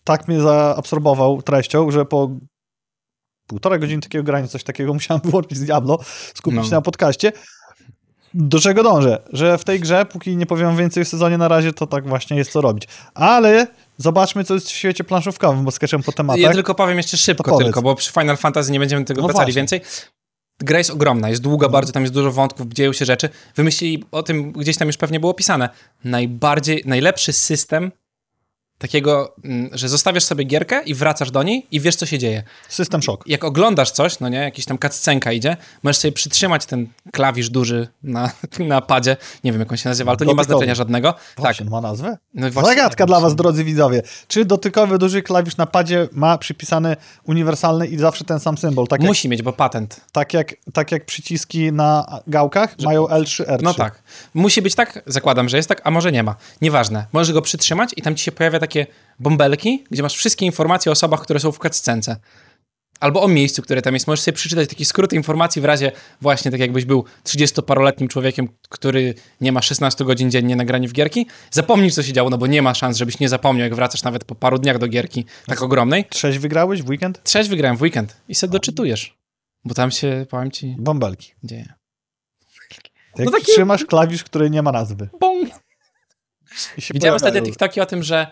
tak 0.05 0.29
mnie 0.29 0.41
zaabsorbował 0.41 1.43
treścią, 1.43 1.91
że 1.91 2.05
po 2.05 2.31
półtora 3.49 3.79
godziny 3.79 4.03
takiego 4.03 4.25
grania, 4.25 4.49
coś 4.49 4.65
takiego 4.65 4.95
musiałem 4.99 5.21
wyłączyć 5.25 5.59
z 5.59 5.65
Diablo, 5.65 5.99
skupić 6.35 6.57
No. 6.57 6.65
się 6.65 6.71
na 6.71 6.81
podcaście. 6.81 7.33
Do 8.35 8.61
czego 8.61 8.83
dążę? 8.83 9.23
Że 9.33 9.59
w 9.59 9.65
tej 9.65 9.81
grze, 9.81 10.07
póki 10.07 10.37
nie 10.37 10.47
powiem 10.47 10.77
więcej 10.77 11.03
o 11.03 11.07
sezonie 11.07 11.39
na 11.39 11.49
razie, 11.49 11.73
to 11.73 11.87
tak 11.87 12.09
właśnie 12.09 12.37
jest 12.37 12.53
co 12.53 12.61
robić. 12.61 12.89
Ale 13.15 13.67
zobaczmy, 13.97 14.45
co 14.45 14.55
jest 14.55 14.67
w 14.67 14.71
świecie 14.71 15.05
planszówkowym, 15.05 15.65
bo 15.65 15.71
skaczemy 15.71 16.05
po 16.05 16.13
tematach. 16.13 16.41
Ja 16.41 16.53
tylko 16.53 16.75
powiem 16.75 16.97
jeszcze 16.97 17.17
szybko, 17.17 17.59
tylko, 17.59 17.83
bo 17.83 17.95
przy 17.95 18.13
Final 18.13 18.37
Fantasy 18.37 18.73
nie 18.73 18.81
będziemy 18.81 19.05
tego 19.05 19.23
No 19.23 19.29
wracali 19.29 19.53
więcej. 19.53 19.81
Gra 20.61 20.79
jest 20.79 20.91
ogromna, 20.91 21.29
jest 21.29 21.43
długa 21.43 21.69
bardzo, 21.69 21.93
tam 21.93 22.03
jest 22.03 22.15
dużo 22.15 22.33
wątków, 22.33 22.69
dzieją 22.69 22.93
się 22.93 23.05
rzeczy. 23.05 23.29
Wymyślili, 23.57 24.05
o 24.13 24.23
tym 24.23 24.53
gdzieś 24.53 24.77
tam 24.77 24.89
już 24.89 24.97
pewnie 24.97 25.21
było 25.21 25.35
pisane, 25.35 25.69
najbardziej, 26.05 26.83
najlepszy 26.87 27.33
system 27.33 27.93
takiego, 28.79 29.35
mm, 29.45 29.71
że 29.73 29.89
zostawiasz 29.89 30.25
sobie 30.25 30.45
gierkę 30.45 30.83
i 30.83 30.95
wracasz 30.95 31.31
do 31.31 31.43
niej 31.43 31.67
i 31.71 31.81
wiesz, 31.81 31.97
co 31.97 32.07
się 32.07 32.19
dzieje. 32.19 32.43
System 32.69 33.03
szok. 33.03 33.25
Jak 33.27 33.45
oglądasz 33.45 33.91
coś, 33.91 34.21
no 34.21 34.29
nie, 34.29 34.39
jakiś 34.39 34.65
tam 34.65 34.79
cutscenka 34.79 35.33
idzie, 35.33 35.57
możesz 35.83 35.97
sobie 35.97 36.13
przytrzymać 36.13 36.67
ten 36.67 36.87
klawisz 37.13 37.51
duży 37.51 37.89
na, 38.03 38.31
na 38.69 38.81
padzie, 38.81 39.17
nie 39.45 39.53
wiem, 39.53 39.61
jak 39.61 39.71
on 39.71 39.77
się 39.79 39.89
nazywa, 39.89 40.11
ale 40.11 40.19
to 40.19 40.25
nie 40.25 40.35
ma 40.35 40.45
znaczenia 40.45 40.75
żadnego. 40.75 41.15
Właśnie, 41.37 41.67
ma 41.67 41.81
nazwę? 41.81 42.19
No 42.35 42.51
właśnie- 42.51 42.69
Zagadka 42.71 43.07
dla 43.07 43.21
was, 43.21 43.35
drodzy 43.35 43.65
widzowie. 43.65 44.03
Czy 44.29 44.45
dotykowy 44.45 44.99
duży 44.99 45.23
klawisz 45.23 45.57
na 45.57 45.67
padzie 45.67 46.09
ma 46.13 46.39
przypisany 46.39 46.97
uniwersalny 47.25 47.87
i 47.87 47.99
zawsze 47.99 48.25
ten 48.25 48.41
sam 48.41 48.59
symbol? 48.59 48.87
Tak 48.87 49.01
jak, 49.01 49.09
Musi 49.09 49.29
mieć, 49.29 49.43
bo 49.43 49.53
patent. 49.53 50.01
tak 50.13 50.35
jak, 50.35 50.55
tak 50.73 50.93
jak 50.93 51.05
przyciski 51.05 51.73
na 51.73 52.21
gałkach 52.27 52.79
mają 52.85 53.07
L3, 53.07 53.45
R3. 53.45 53.63
No 53.63 53.75
tak. 53.75 54.03
Musi 54.35 54.63
być 54.63 54.75
tak, 54.75 55.03
zakładam, 55.07 55.49
że 55.49 55.57
jest 55.57 55.69
tak, 55.69 55.81
a 55.85 55.91
może 55.91 56.13
nie 56.13 56.23
ma. 56.23 56.37
Nieważne. 56.63 57.07
Możesz 57.13 57.33
go 57.33 57.43
przytrzymać 57.43 57.91
i 57.97 58.03
tam 58.03 58.15
ci 58.15 58.25
się 58.25 58.33
pojawia 58.33 58.59
takie 58.69 58.87
bąbelki, 59.19 59.85
gdzie 59.91 60.03
masz 60.03 60.15
wszystkie 60.17 60.47
informacje 60.47 60.91
o 60.91 60.93
osobach, 60.93 61.23
które 61.23 61.41
są 61.41 61.53
w 61.53 61.59
cutscence. 61.59 62.17
Albo 63.01 63.23
o 63.23 63.29
miejscu, 63.29 63.63
które 63.63 63.83
tam 63.83 63.95
jest. 63.95 64.07
Możesz 64.07 64.25
sobie 64.25 64.37
przeczytać 64.37 64.69
taki 64.69 64.85
skrót 64.85 65.13
informacji 65.13 65.63
w 65.63 65.65
razie 65.65 65.93
właśnie 66.21 66.51
tak 66.51 66.61
jakbyś 66.61 66.85
był 66.85 67.05
30-paroletnim 67.25 68.09
człowiekiem, 68.09 68.49
który 68.69 69.15
nie 69.41 69.53
ma 69.53 69.63
16 69.63 70.05
godzin 70.05 70.31
dziennie 70.31 70.57
na 70.57 70.65
granie 70.65 70.89
w 70.89 70.93
gierki. 70.93 71.27
Zapomnij, 71.51 71.91
co 71.91 72.03
się 72.03 72.13
działo, 72.13 72.31
no 72.31 72.39
bo 72.39 72.47
nie 72.47 72.63
ma 72.63 72.75
szans, 72.75 72.97
żebyś 72.97 73.21
nie 73.21 73.29
zapomniał, 73.29 73.65
jak 73.65 73.75
wracasz 73.75 74.03
nawet 74.03 74.25
po 74.25 74.35
paru 74.35 74.59
dniach 74.59 74.79
do 74.79 74.89
gierki 74.89 75.25
tak 75.47 75.63
ogromnej. 75.63 76.05
Trzeź 76.05 76.39
wygrałeś 76.39 76.83
w 76.83 76.89
weekend? 76.89 77.23
Trzeź 77.25 77.49
wygrałem 77.49 77.77
w 77.77 77.83
weekend 77.83 78.17
i 78.29 78.35
se 78.35 78.49
doczytujesz. 78.49 79.19
Bo 79.65 79.75
tam 79.75 79.91
się, 79.91 80.27
powiem 80.31 80.51
ci, 80.51 80.77
Bąbelki. 80.79 81.33
dzieje. 81.45 81.73
Jak 83.19 83.27
No 83.27 83.31
taki- 83.33 83.53
trzymasz 83.53 83.85
klawisz, 83.85 84.25
który 84.25 84.51
nie 84.51 84.63
ma 84.63 84.73
nazwy. 84.73 85.09
Się 86.79 86.95
Widziałem 86.95 87.17
ostatnio. 87.17 87.43
TikToki 87.43 87.81
o 87.81 87.87
tym, 87.87 88.03
że 88.03 88.27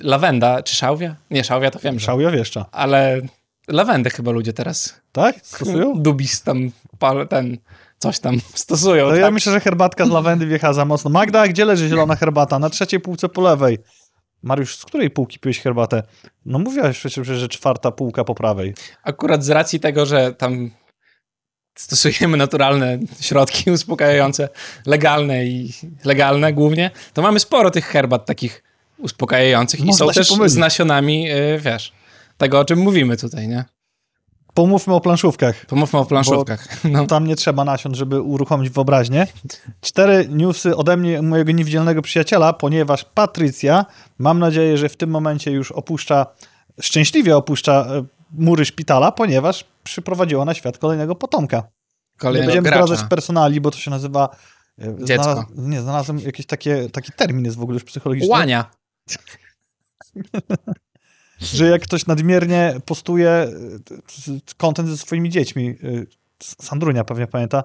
lawenda, 0.00 0.62
czy 0.62 0.76
szałwia? 0.76 1.16
Nie, 1.30 1.44
szałwia 1.44 1.70
to 1.70 1.78
wiem, 1.78 1.98
że. 1.98 2.06
Szałja 2.06 2.30
wieszcza. 2.30 2.66
Ale 2.72 3.20
lawendę 3.68 4.10
chyba 4.10 4.30
ludzie 4.30 4.52
teraz 4.52 5.00
Tak? 5.12 5.36
Stosują? 5.42 5.92
dubis 6.02 6.42
tam, 6.42 6.70
pal, 6.98 7.28
ten, 7.28 7.58
coś 7.98 8.18
tam 8.20 8.40
stosują. 8.54 9.04
To 9.04 9.10
tak? 9.10 9.20
ja 9.20 9.30
myślę, 9.30 9.52
że 9.52 9.60
herbatka 9.60 10.06
z 10.06 10.10
lawendy 10.10 10.46
wjechała 10.46 10.72
za 10.72 10.84
mocno. 10.84 11.10
Magda, 11.10 11.48
gdzie 11.48 11.64
leży 11.64 11.88
zielona 11.88 12.16
herbata? 12.16 12.58
Na 12.58 12.70
trzeciej 12.70 13.00
półce 13.00 13.28
po 13.28 13.42
lewej. 13.42 13.78
Mariusz, 14.42 14.76
z 14.76 14.84
której 14.84 15.10
półki 15.10 15.38
piłeś 15.38 15.60
herbatę? 15.60 16.02
No 16.44 16.58
mówiłaś 16.58 16.98
przecież, 16.98 17.26
że 17.26 17.48
czwarta 17.48 17.90
półka 17.90 18.24
po 18.24 18.34
prawej. 18.34 18.74
Akurat 19.02 19.44
z 19.44 19.50
racji 19.50 19.80
tego, 19.80 20.06
że 20.06 20.32
tam 20.32 20.70
stosujemy 21.74 22.36
naturalne 22.36 22.98
środki 23.20 23.70
uspokajające, 23.70 24.48
legalne 24.86 25.44
i 25.44 25.72
legalne 26.04 26.52
głównie, 26.52 26.90
to 27.12 27.22
mamy 27.22 27.40
sporo 27.40 27.70
tych 27.70 27.86
herbat 27.86 28.26
takich 28.26 28.62
uspokajających 28.98 29.80
i 29.80 29.84
Można 29.84 30.06
są 30.06 30.12
się 30.12 30.20
też 30.20 30.28
pomylić. 30.28 30.52
z 30.52 30.56
nasionami, 30.56 31.22
yy, 31.22 31.60
wiesz, 31.60 31.92
tego 32.38 32.60
o 32.60 32.64
czym 32.64 32.78
mówimy 32.78 33.16
tutaj, 33.16 33.48
nie? 33.48 33.64
Pomówmy 34.54 34.94
o 34.94 35.00
planszówkach. 35.00 35.66
Pomówmy 35.66 35.98
o 35.98 36.04
planszówkach. 36.04 36.68
No. 36.84 37.06
Tam 37.06 37.26
nie 37.26 37.36
trzeba 37.36 37.64
nasion, 37.64 37.94
żeby 37.94 38.20
uruchomić 38.20 38.70
wyobraźnię. 38.70 39.26
Cztery 39.80 40.28
newsy 40.30 40.76
ode 40.76 40.96
mnie, 40.96 41.22
mojego 41.22 41.52
niewidzialnego 41.52 42.02
przyjaciela, 42.02 42.52
ponieważ 42.52 43.04
Patrycja, 43.04 43.86
mam 44.18 44.38
nadzieję, 44.38 44.78
że 44.78 44.88
w 44.88 44.96
tym 44.96 45.10
momencie 45.10 45.50
już 45.50 45.72
opuszcza, 45.72 46.26
szczęśliwie 46.80 47.36
opuszcza 47.36 47.86
e, 47.88 48.04
mury 48.30 48.64
szpitala, 48.64 49.12
ponieważ 49.12 49.64
przyprowadziła 49.84 50.44
na 50.44 50.54
świat 50.54 50.78
kolejnego 50.78 51.14
potomka. 51.14 51.56
Nie 51.56 52.18
Kolejnego 52.18 52.46
będziemy 52.46 52.68
gracza. 52.68 52.86
zdradzać 52.86 53.08
personali, 53.10 53.60
bo 53.60 53.70
to 53.70 53.78
się 53.78 53.90
nazywa... 53.90 54.28
e, 54.78 55.04
Dziecko. 55.04 55.22
Znalaz, 55.24 55.44
nie, 55.56 55.80
znalazłem 55.80 56.18
jakiś 56.18 56.46
takie, 56.46 56.90
taki 56.90 57.12
termin 57.12 57.44
jest 57.44 57.56
w 57.56 57.62
ogóle 57.62 57.74
już 57.74 57.84
psychologiczny. 57.84 58.30
Łania. 58.30 58.70
Że 61.38 61.66
jak 61.66 61.82
ktoś 61.82 62.06
nadmiernie 62.06 62.74
postuje 62.84 63.48
kontent 64.56 64.88
ze 64.88 64.96
swoimi 64.96 65.30
dziećmi, 65.30 65.68
y, 65.84 66.06
Sandrunia 66.42 67.04
pewnie 67.04 67.26
pamięta, 67.26 67.64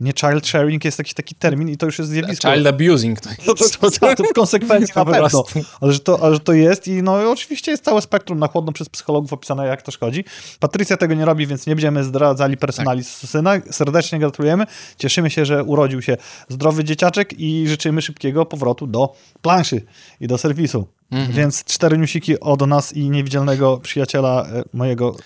nie 0.00 0.12
child 0.12 0.46
sharing 0.46 0.84
jest 0.84 0.98
jakiś 0.98 1.14
taki 1.14 1.34
termin 1.34 1.68
i 1.68 1.76
to 1.76 1.86
już 1.86 1.98
jest 1.98 2.10
zjawisko. 2.10 2.52
Child 2.52 2.66
abusing. 2.66 3.20
To 3.20 3.54
to, 3.54 3.54
to, 3.54 3.90
to, 3.90 4.14
to 4.14 4.24
w 4.24 4.32
konsekwencji 4.32 4.92
na 4.96 5.04
pewno. 5.04 5.44
Ale 5.80 5.92
że, 5.92 6.00
to, 6.00 6.22
ale 6.22 6.34
że 6.34 6.40
to 6.40 6.52
jest 6.52 6.88
i 6.88 7.02
no 7.02 7.30
oczywiście 7.30 7.70
jest 7.70 7.84
całe 7.84 8.02
spektrum 8.02 8.38
na 8.38 8.48
chłodno 8.48 8.72
przez 8.72 8.88
psychologów 8.88 9.32
opisane, 9.32 9.66
jak 9.66 9.82
to 9.82 9.90
szkodzi. 9.92 10.24
Patrycja 10.60 10.96
tego 10.96 11.14
nie 11.14 11.24
robi, 11.24 11.46
więc 11.46 11.66
nie 11.66 11.74
będziemy 11.74 12.04
zdradzali 12.04 12.56
personali 12.56 13.04
Tak. 13.04 13.30
syna. 13.30 13.52
Serdecznie 13.70 14.18
gratulujemy. 14.18 14.66
Cieszymy 14.98 15.30
się, 15.30 15.44
że 15.44 15.64
urodził 15.64 16.02
się 16.02 16.16
zdrowy 16.48 16.84
dzieciaczek 16.84 17.40
i 17.40 17.68
życzymy 17.68 18.02
szybkiego 18.02 18.46
powrotu 18.46 18.86
do 18.86 19.14
planszy 19.42 19.82
i 20.20 20.26
do 20.26 20.38
serwisu. 20.38 20.86
Mhm. 21.10 21.32
Więc 21.32 21.64
cztery 21.64 21.98
newsiki 21.98 22.40
od 22.40 22.66
nas 22.66 22.92
i 22.92 23.10
niewidzialnego 23.10 23.78
przyjaciela 23.78 24.46
e, 24.46 24.64
mojego. 24.72 25.16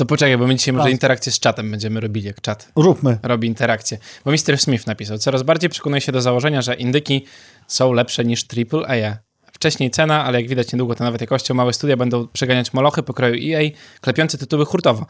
To 0.00 0.06
poczekaj, 0.06 0.38
bo 0.38 0.46
my 0.46 0.54
dzisiaj 0.54 0.74
może 0.74 0.90
interakcję 0.90 1.32
z 1.32 1.40
czatem 1.40 1.70
będziemy 1.70 2.00
robili, 2.00 2.26
jak 2.26 2.40
czat 2.40 2.72
Róbmy. 2.76 3.18
robi 3.22 3.48
interakcję. 3.48 3.98
Bo 4.24 4.30
Mr. 4.30 4.58
Smith 4.58 4.86
napisał, 4.86 5.18
coraz 5.18 5.42
bardziej 5.42 5.70
przekonuje 5.70 6.00
się 6.00 6.12
do 6.12 6.20
założenia, 6.20 6.62
że 6.62 6.74
indyki 6.74 7.26
są 7.66 7.92
lepsze 7.92 8.24
niż 8.24 8.46
AAA. 8.72 9.16
Wcześniej 9.52 9.90
cena, 9.90 10.24
ale 10.24 10.40
jak 10.40 10.48
widać 10.50 10.72
niedługo 10.72 10.94
to 10.94 11.04
nawet 11.04 11.20
jakością 11.20 11.54
małe 11.54 11.72
studia 11.72 11.96
będą 11.96 12.28
przeganiać 12.28 12.72
molochy 12.72 13.02
pokroju 13.02 13.34
EA, 13.34 13.70
klepiące 14.00 14.38
tytuły 14.38 14.64
hurtowo. 14.64 15.06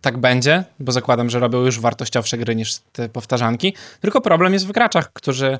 Tak 0.00 0.18
będzie, 0.18 0.64
bo 0.80 0.92
zakładam, 0.92 1.30
że 1.30 1.40
robią 1.40 1.64
już 1.64 1.80
wartościowsze 1.80 2.38
gry 2.38 2.54
niż 2.56 2.78
te 2.92 3.08
powtarzanki. 3.08 3.74
Tylko 4.00 4.20
problem 4.20 4.52
jest 4.52 4.66
w 4.66 4.72
graczach, 4.72 5.12
którzy 5.12 5.58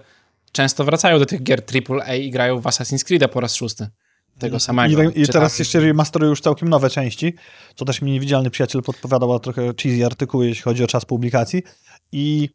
często 0.52 0.84
wracają 0.84 1.18
do 1.18 1.26
tych 1.26 1.42
gier 1.42 1.62
AAA 1.88 2.14
i 2.14 2.30
grają 2.30 2.60
w 2.60 2.64
Assassin's 2.64 3.04
Creed 3.04 3.30
po 3.30 3.40
raz 3.40 3.54
szósty. 3.54 3.88
Tego 4.38 4.60
samego. 4.60 5.02
I, 5.02 5.20
i 5.20 5.26
Czy 5.26 5.32
teraz 5.32 5.58
jeszcze 5.58 5.80
remasterują 5.80 6.30
już 6.30 6.40
całkiem 6.40 6.68
nowe 6.68 6.90
części, 6.90 7.34
co 7.74 7.84
też 7.84 8.02
mi 8.02 8.12
niewidzialny 8.12 8.50
przyjaciel 8.50 8.82
podpowiadał, 8.82 9.32
a 9.32 9.38
trochę 9.38 9.72
cheesy 9.82 10.06
artykuły, 10.06 10.46
jeśli 10.48 10.62
chodzi 10.62 10.84
o 10.84 10.86
czas 10.86 11.04
publikacji. 11.04 11.62
I 12.12 12.48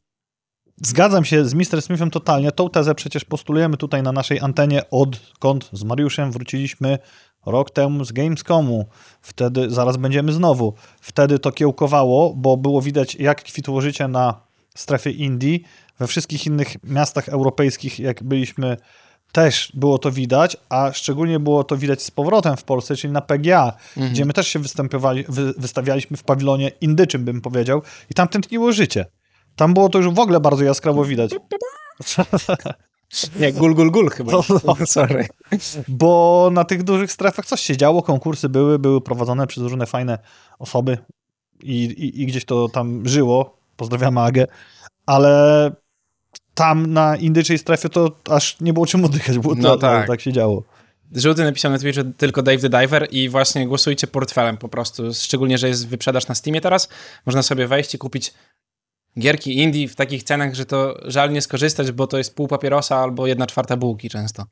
zgadzam 0.81 1.25
się 1.25 1.45
z 1.45 1.53
Mr. 1.53 1.81
Smithem 1.81 2.11
totalnie. 2.11 2.51
Tą 2.51 2.69
tezę 2.69 2.95
przecież 2.95 3.25
postulujemy 3.25 3.77
tutaj 3.77 4.03
na 4.03 4.11
naszej 4.11 4.39
antenie, 4.39 4.89
odkąd 4.89 5.69
z 5.73 5.83
Mariuszem 5.83 6.31
wróciliśmy 6.31 6.99
rok 7.45 7.71
temu 7.71 8.05
z 8.05 8.11
Gamescomu. 8.11 8.85
Wtedy 9.21 9.69
zaraz 9.69 9.97
będziemy 9.97 10.31
znowu. 10.33 10.73
Wtedy 11.01 11.39
to 11.39 11.51
kiełkowało, 11.51 12.33
bo 12.35 12.57
było 12.57 12.81
widać, 12.81 13.15
jak 13.15 13.43
kwitło 13.43 13.81
życie 13.81 14.07
na 14.07 14.41
strefie 14.75 15.11
Indii. 15.11 15.63
We 15.99 16.07
wszystkich 16.07 16.45
innych 16.45 16.83
miastach 16.83 17.29
europejskich, 17.29 17.99
jak 17.99 18.23
byliśmy, 18.23 18.77
też 19.31 19.71
było 19.73 19.97
to 19.97 20.11
widać, 20.11 20.57
a 20.69 20.93
szczególnie 20.93 21.39
było 21.39 21.63
to 21.63 21.77
widać 21.77 22.01
z 22.01 22.11
powrotem 22.11 22.57
w 22.57 22.63
Polsce, 22.63 22.95
czyli 22.95 23.13
na 23.13 23.21
PGA, 23.21 23.73
gdzie 24.11 24.25
my 24.25 24.33
też 24.33 24.47
się 24.47 24.59
występowali, 24.59 25.25
wy, 25.29 25.53
wystawialiśmy 25.57 26.17
w 26.17 26.23
pawilonie 26.23 26.71
indyczym, 26.81 27.25
bym 27.25 27.41
powiedział, 27.41 27.81
i 28.11 28.13
tam 28.13 28.27
tętniło 28.27 28.71
życie. 28.71 29.05
Tam 29.55 29.73
było 29.73 29.89
to 29.89 29.97
już 29.97 30.13
w 30.13 30.19
ogóle 30.19 30.39
bardzo 30.39 30.63
jaskrawo 30.63 31.05
widać. 31.05 31.31
Nie, 33.39 33.53
gul, 33.53 33.75
gul, 33.75 33.91
gul 33.91 34.09
chyba. 34.09 34.31
No, 34.31 34.43
no. 34.65 34.75
Sorry. 34.85 35.27
Bo 35.87 36.49
na 36.53 36.63
tych 36.63 36.83
dużych 36.83 37.11
strefach 37.11 37.45
coś 37.45 37.61
się 37.61 37.77
działo, 37.77 38.01
konkursy 38.01 38.49
były, 38.49 38.79
były 38.79 39.01
prowadzone 39.01 39.47
przez 39.47 39.63
różne 39.63 39.85
fajne 39.85 40.19
osoby 40.59 40.97
i, 41.63 41.83
i, 41.83 42.21
i 42.21 42.25
gdzieś 42.25 42.45
to 42.45 42.69
tam 42.69 43.07
żyło. 43.07 43.59
Pozdrawiam 43.75 44.17
Agę, 44.17 44.47
ale 45.05 45.71
tam 46.59 46.93
na 46.93 47.15
indyczej 47.15 47.57
strefie 47.57 47.89
to 47.89 48.11
aż 48.29 48.59
nie 48.61 48.73
było 48.73 48.85
czym 48.85 49.05
oddychać, 49.05 49.39
było 49.39 49.55
No 49.55 49.69
to, 49.69 49.77
tak. 49.77 50.07
tak 50.07 50.21
się 50.21 50.33
działo. 50.33 50.63
Żółty 51.15 51.43
napisał 51.43 51.71
na 51.71 51.79
Twitterze 51.79 52.11
tylko 52.17 52.43
Dave 52.43 52.59
the 52.59 52.69
Diver 52.69 53.07
i 53.11 53.29
właśnie 53.29 53.67
głosujcie 53.67 54.07
portfelem 54.07 54.57
po 54.57 54.69
prostu. 54.69 55.13
Szczególnie, 55.13 55.57
że 55.57 55.67
jest 55.67 55.87
wyprzedaż 55.87 56.27
na 56.27 56.35
Steamie 56.35 56.61
teraz. 56.61 56.89
Można 57.25 57.43
sobie 57.43 57.67
wejść 57.67 57.95
i 57.95 57.97
kupić 57.97 58.33
gierki 59.19 59.57
indie 59.57 59.87
w 59.87 59.95
takich 59.95 60.23
cenach, 60.23 60.55
że 60.55 60.65
to 60.65 60.99
żal 61.05 61.31
nie 61.31 61.41
skorzystać, 61.41 61.91
bo 61.91 62.07
to 62.07 62.17
jest 62.17 62.35
pół 62.35 62.47
papierosa 62.47 62.97
albo 62.97 63.27
jedna 63.27 63.47
czwarta 63.47 63.77
bułki 63.77 64.09
często. 64.09 64.45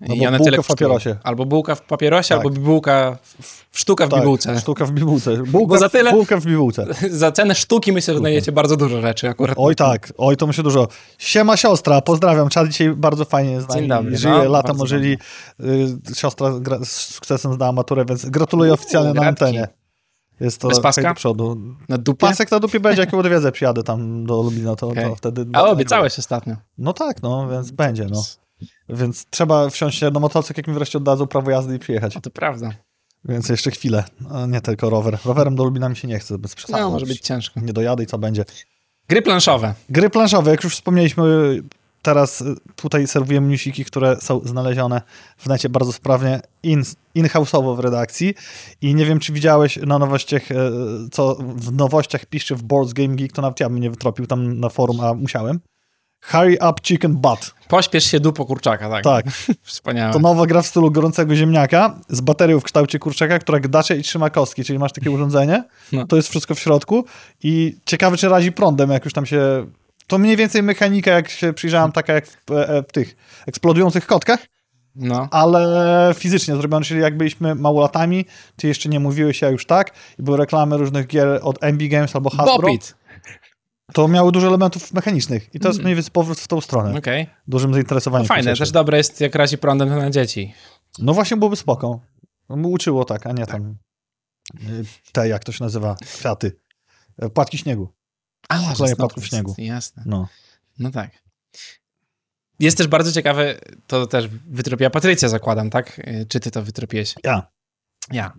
Albo 0.00 0.14
bułka 0.16 0.52
w 0.52 0.56
kosztują. 0.56 0.62
papierosie. 0.62 1.16
Albo 1.22 1.44
bułka 1.44 1.74
w 1.74 1.82
papierosie, 1.82 2.28
Tak. 2.28 2.38
albo 2.38 2.50
bibułka, 2.50 3.18
w, 3.22 3.42
w, 3.70 3.78
sztuka 3.78 4.06
w 4.06 4.10
Tak, 4.10 4.20
bibułce. 4.20 4.60
Sztuka 4.60 4.84
w 4.86 4.90
bibułce. 4.90 5.36
Bułka, 5.36 5.78
za 5.78 5.88
tyle- 5.88 6.10
bułka 6.12 6.40
w 6.40 6.44
bibułce. 6.46 6.86
Za 7.10 7.32
cenę 7.32 7.54
sztuki 7.54 7.92
myślę, 7.92 8.14
że 8.14 8.20
znajdziecie 8.20 8.52
bardzo 8.52 8.76
dużo 8.76 9.00
rzeczy 9.00 9.28
akurat. 9.28 9.56
Oj 9.60 9.76
tak, 9.76 10.12
oj 10.18 10.36
to 10.36 10.46
myślę 10.46 10.64
dużo. 10.64 10.88
Siema 11.18 11.56
siostra, 11.56 12.00
pozdrawiam. 12.00 12.48
Czad 12.48 12.68
dzisiaj 12.68 12.90
bardzo 12.94 13.24
fajnie 13.24 13.60
z 13.60 13.68
nami 13.68 13.88
dobry, 13.88 14.16
żyje, 14.16 14.34
no, 14.34 14.44
lata 14.44 14.68
bardzo 14.68 14.86
żyli. 14.86 15.18
Y, 15.60 16.14
siostra 16.14 16.50
gra, 16.60 16.78
z 16.84 16.90
sukcesem 16.90 17.52
zdała 17.54 17.72
maturę, 17.72 18.04
więc 18.08 18.26
gratuluję 18.26 18.72
oficjalnie 18.72 19.12
na 19.14 19.26
antenie. 19.26 19.68
Jest 20.40 20.60
to 20.60 20.68
Bez 20.68 20.80
paska? 20.80 21.08
do 21.08 21.14
przodu. 21.14 21.56
Na 21.88 21.98
dupie? 21.98 22.26
Pasek 22.26 22.50
na 22.50 22.60
dupie 22.60 22.80
będzie, 22.80 23.00
jak 23.02 23.14
odwiedzę, 23.14 23.52
przyjadę 23.52 23.82
tam 23.82 24.26
do 24.26 24.42
Lublina, 24.42 24.76
to, 24.76 24.88
Okej. 24.88 25.04
to 25.04 25.14
wtedy... 25.16 25.46
A 25.52 25.62
obiecałeś 25.64 26.18
ostatnio. 26.18 26.56
No 26.78 26.92
tak, 26.92 27.22
no, 27.22 27.48
więc 27.50 27.70
będzie, 27.70 28.06
no. 28.10 28.22
Więc 28.88 29.26
trzeba 29.30 29.70
wsiąść 29.70 29.98
się 29.98 30.10
na 30.10 30.20
motocykl, 30.20 30.58
jak 30.58 30.68
mi 30.68 30.74
wreszcie 30.74 30.98
oddadzą 30.98 31.26
prawo 31.26 31.50
jazdy 31.50 31.76
i 31.76 31.78
przyjechać. 31.78 32.16
A 32.16 32.20
to 32.20 32.30
prawda. 32.30 32.70
Więc 33.24 33.48
jeszcze 33.48 33.70
chwilę, 33.70 34.04
a 34.30 34.46
nie 34.46 34.60
tylko 34.60 34.90
rower. 34.90 35.18
Rowerem 35.24 35.56
do 35.56 35.64
Lubina 35.64 35.88
mi 35.88 35.96
się 35.96 36.08
nie 36.08 36.18
chce, 36.18 36.38
bez 36.38 36.54
przesady. 36.54 36.82
No, 36.82 36.90
może 36.90 37.06
być 37.06 37.20
ciężko. 37.20 37.60
Nie 37.60 37.72
dojadę 37.72 38.02
i 38.02 38.06
co 38.06 38.18
będzie. 38.18 38.44
Gry 39.08 39.22
planszowe. 39.22 39.74
Gry 39.88 40.10
planszowe, 40.10 40.50
jak 40.50 40.64
już 40.64 40.74
wspomnieliśmy, 40.74 41.24
teraz 42.02 42.40
y, 42.40 42.54
tutaj 42.76 43.06
serwujemy 43.06 43.48
newsiki, 43.48 43.84
które 43.84 44.16
są 44.20 44.40
znalezione 44.44 45.02
w 45.38 45.46
necie 45.46 45.68
bardzo 45.68 45.92
sprawnie 45.92 46.40
in, 46.62 46.82
in-house'owo 47.14 47.76
w 47.76 47.78
redakcji 47.78 48.34
i 48.80 48.94
nie 48.94 49.06
wiem, 49.06 49.20
czy 49.20 49.32
widziałeś 49.32 49.76
na 49.76 49.98
nowościach, 49.98 50.52
e, 50.52 50.56
co 51.12 51.34
w 51.34 51.72
nowościach 51.72 52.26
pisze 52.26 52.54
w 52.54 52.62
Boards 52.62 52.92
Game 52.92 53.14
Geek, 53.16 53.32
to 53.32 53.42
nawet 53.42 53.60
ja 53.60 53.68
bym 53.68 53.80
nie 53.80 53.90
wytropił 53.90 54.26
tam 54.26 54.60
na 54.60 54.68
forum, 54.68 55.00
a 55.00 55.14
musiałem. 55.14 55.60
Hurry 56.32 56.56
Up 56.70 56.74
Chicken 56.82 57.16
Butt. 57.16 57.54
Pośpiesz 57.68 58.04
się 58.04 58.20
dupo 58.20 58.44
kurczaka, 58.44 58.90
tak. 58.90 59.04
Tak, 59.04 59.26
Wspaniałe. 59.62 60.12
to 60.12 60.18
nowa 60.18 60.46
gra 60.46 60.62
w 60.62 60.66
stylu 60.66 60.90
gorącego 60.90 61.34
ziemniaka 61.36 61.94
z 62.08 62.20
baterią 62.20 62.60
w 62.60 62.64
kształcie 62.64 62.98
kurczaka, 62.98 63.38
która 63.38 63.60
gdacze 63.60 63.96
i 63.96 64.02
trzyma 64.02 64.30
kostki, 64.30 64.64
czyli 64.64 64.78
masz 64.78 64.92
takie 64.92 65.10
urządzenie, 65.10 65.64
No. 65.92 66.06
to 66.06 66.16
jest 66.16 66.28
wszystko 66.28 66.54
w 66.54 66.58
środku 66.60 67.04
i 67.42 67.76
ciekawe, 67.86 68.16
czy 68.16 68.28
razi 68.28 68.52
prądem, 68.52 68.90
jak 68.90 69.04
już 69.04 69.14
tam 69.14 69.26
się... 69.26 69.66
To 70.06 70.18
mniej 70.18 70.36
więcej 70.36 70.62
mechanika, 70.62 71.10
jak 71.10 71.28
się 71.28 71.52
przyjrzałem, 71.52 71.92
taka 71.92 72.12
jak 72.12 72.26
w, 72.26 72.50
e, 72.52 72.82
w 72.88 72.92
tych 72.92 73.16
eksplodujących 73.46 74.06
kotkach, 74.06 74.40
No. 74.96 75.28
ale 75.30 76.14
fizycznie 76.18 76.56
zrobione, 76.56 76.84
czyli 76.84 77.00
jak 77.00 77.16
byliśmy 77.16 77.54
małolatami, 77.54 78.24
ty 78.56 78.68
jeszcze 78.68 78.88
nie 78.88 79.00
mówiłeś, 79.00 79.42
ja 79.42 79.48
już 79.48 79.66
tak, 79.66 79.90
i 80.18 80.22
były 80.22 80.36
reklamy 80.36 80.76
różnych 80.76 81.06
gier 81.06 81.40
od 81.42 81.58
MB 81.62 81.82
Games 81.88 82.16
albo 82.16 82.30
Hasbro, 82.30 82.58
Bopit. 82.58 82.94
To 83.92 84.08
miały 84.08 84.32
dużo 84.32 84.48
elementów 84.48 84.92
mechanicznych 84.92 85.54
i 85.54 85.60
to 85.60 85.68
jest 85.68 85.82
mniej 85.82 85.94
więcej 85.94 86.12
powrót 86.12 86.40
w 86.40 86.48
tą 86.48 86.60
stronę. 86.60 86.98
Okej. 86.98 87.26
Dużym 87.46 87.74
zainteresowaniem. 87.74 88.24
No 88.24 88.28
fajne, 88.28 88.56
też 88.56 88.70
dobre 88.70 88.98
jest, 88.98 89.20
jak 89.20 89.34
razi 89.34 89.58
prądem 89.58 89.88
na 89.88 90.10
dzieci. 90.10 90.54
No 90.98 91.14
właśnie 91.14 91.36
byłoby 91.36 91.56
spoko. 91.56 92.00
No, 92.48 92.68
uczyło 92.68 93.04
tak, 93.04 93.26
a 93.26 93.32
nie 93.32 93.46
tam 93.46 93.76
y, 94.62 94.84
te, 95.12 95.28
jak 95.28 95.44
to 95.44 95.52
się 95.52 95.64
nazywa, 95.64 95.96
kwiaty. 96.00 96.56
Y, 97.24 97.30
Płatki 97.30 97.58
śniegu. 97.58 97.88
A, 98.48 98.58
Snowpiercer, 98.58 98.96
płatków 98.96 99.26
śniegu. 99.26 99.54
Jasne. 99.58 100.02
No. 100.06 100.28
No 100.78 100.90
tak. 100.90 101.10
Jest 102.60 102.78
też 102.78 102.86
bardzo 102.86 103.12
ciekawe, 103.12 103.54
to 103.86 104.06
też 104.06 104.28
wytropiła 104.28 104.90
Patrycja, 104.90 105.28
zakładam, 105.28 105.70
tak? 105.70 105.98
Y, 105.98 106.26
Czy 106.28 106.40
ty 106.40 106.50
to 106.50 106.62
wytropiłeś? 106.62 107.14
Ja. 107.24 107.46
Ja. 108.12 108.32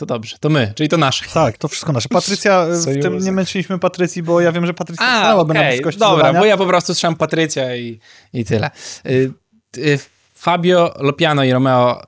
To 0.00 0.06
dobrze, 0.06 0.36
to 0.40 0.48
my, 0.48 0.72
czyli 0.76 0.88
to 0.88 0.96
nasze. 0.96 1.24
Tak, 1.34 1.58
to 1.58 1.68
wszystko 1.68 1.92
nasze. 1.92 2.08
Patrycja, 2.08 2.66
w 2.66 3.02
tym 3.02 3.18
nie 3.18 3.32
męczyliśmy 3.32 3.78
Patrycji, 3.78 4.22
bo 4.22 4.40
ja 4.40 4.52
wiem, 4.52 4.66
że 4.66 4.74
Patrycja 4.74 5.06
A, 5.06 5.20
znałaby 5.20 5.54
na 5.54 5.62
bliskości 5.62 6.00
dobra, 6.00 6.16
zadania. 6.16 6.40
bo 6.40 6.46
ja 6.46 6.56
po 6.56 6.66
prostu 6.66 6.94
trzymam 6.94 7.16
Patrycja 7.16 7.76
i, 7.76 8.00
i 8.32 8.44
tyle. 8.44 8.70
Y, 9.06 9.32
y, 9.76 9.98
Fabio 10.34 10.94
Lopiano 10.98 11.44
i 11.44 11.52
Romeo 11.52 12.02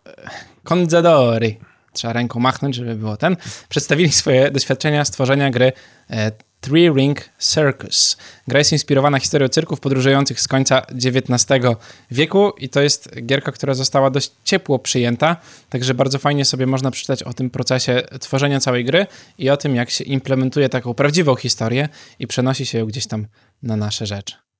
Conzadori, 0.65 1.59
trzeba 1.93 2.13
ręką 2.13 2.41
machnąć, 2.41 2.77
żeby 2.77 2.95
było 2.95 3.17
ten, 3.17 3.37
przedstawili 3.69 4.13
swoje 4.13 4.51
doświadczenia 4.51 5.05
stworzenia 5.05 5.51
gry 5.51 5.73
e, 6.11 6.33
Three 6.63 6.91
Ring 6.91 7.31
Circus. 7.39 8.17
Gra 8.49 8.59
jest 8.59 8.73
inspirowana 8.73 9.19
historią 9.19 9.49
cyrków 9.49 9.81
podróżujących 9.81 10.41
z 10.41 10.49
końca 10.49 10.81
XIX 10.81 11.65
wieku 12.11 12.53
i 12.59 12.69
to 12.69 12.83
jest 12.83 13.11
gierka, 13.27 13.53
która 13.53 13.75
została 13.75 14.11
dość 14.11 14.33
ciepło 14.45 14.79
przyjęta, 14.79 15.37
także 15.69 15.95
bardzo 15.95 16.19
fajnie 16.19 16.45
sobie 16.45 16.67
można 16.67 16.91
przeczytać 16.91 17.23
o 17.23 17.33
tym 17.33 17.51
procesie 17.51 18.03
tworzenia 18.21 18.61
całej 18.61 18.85
gry 18.85 19.07
i 19.39 19.51
o 19.51 19.57
tym, 19.57 19.77
jak 19.77 19.91
się 19.91 20.05
implementuje 20.05 20.69
taką 20.69 20.95
prawdziwą 20.95 21.35
historię 21.35 21.89
i 22.19 22.27
przenosi 22.27 22.67
się 22.67 22.79
ją 22.79 22.87
gdzieś 22.87 23.07
tam 23.07 23.27
na 23.63 23.77
nasze 23.77 24.07
rzeczy. 24.07 24.52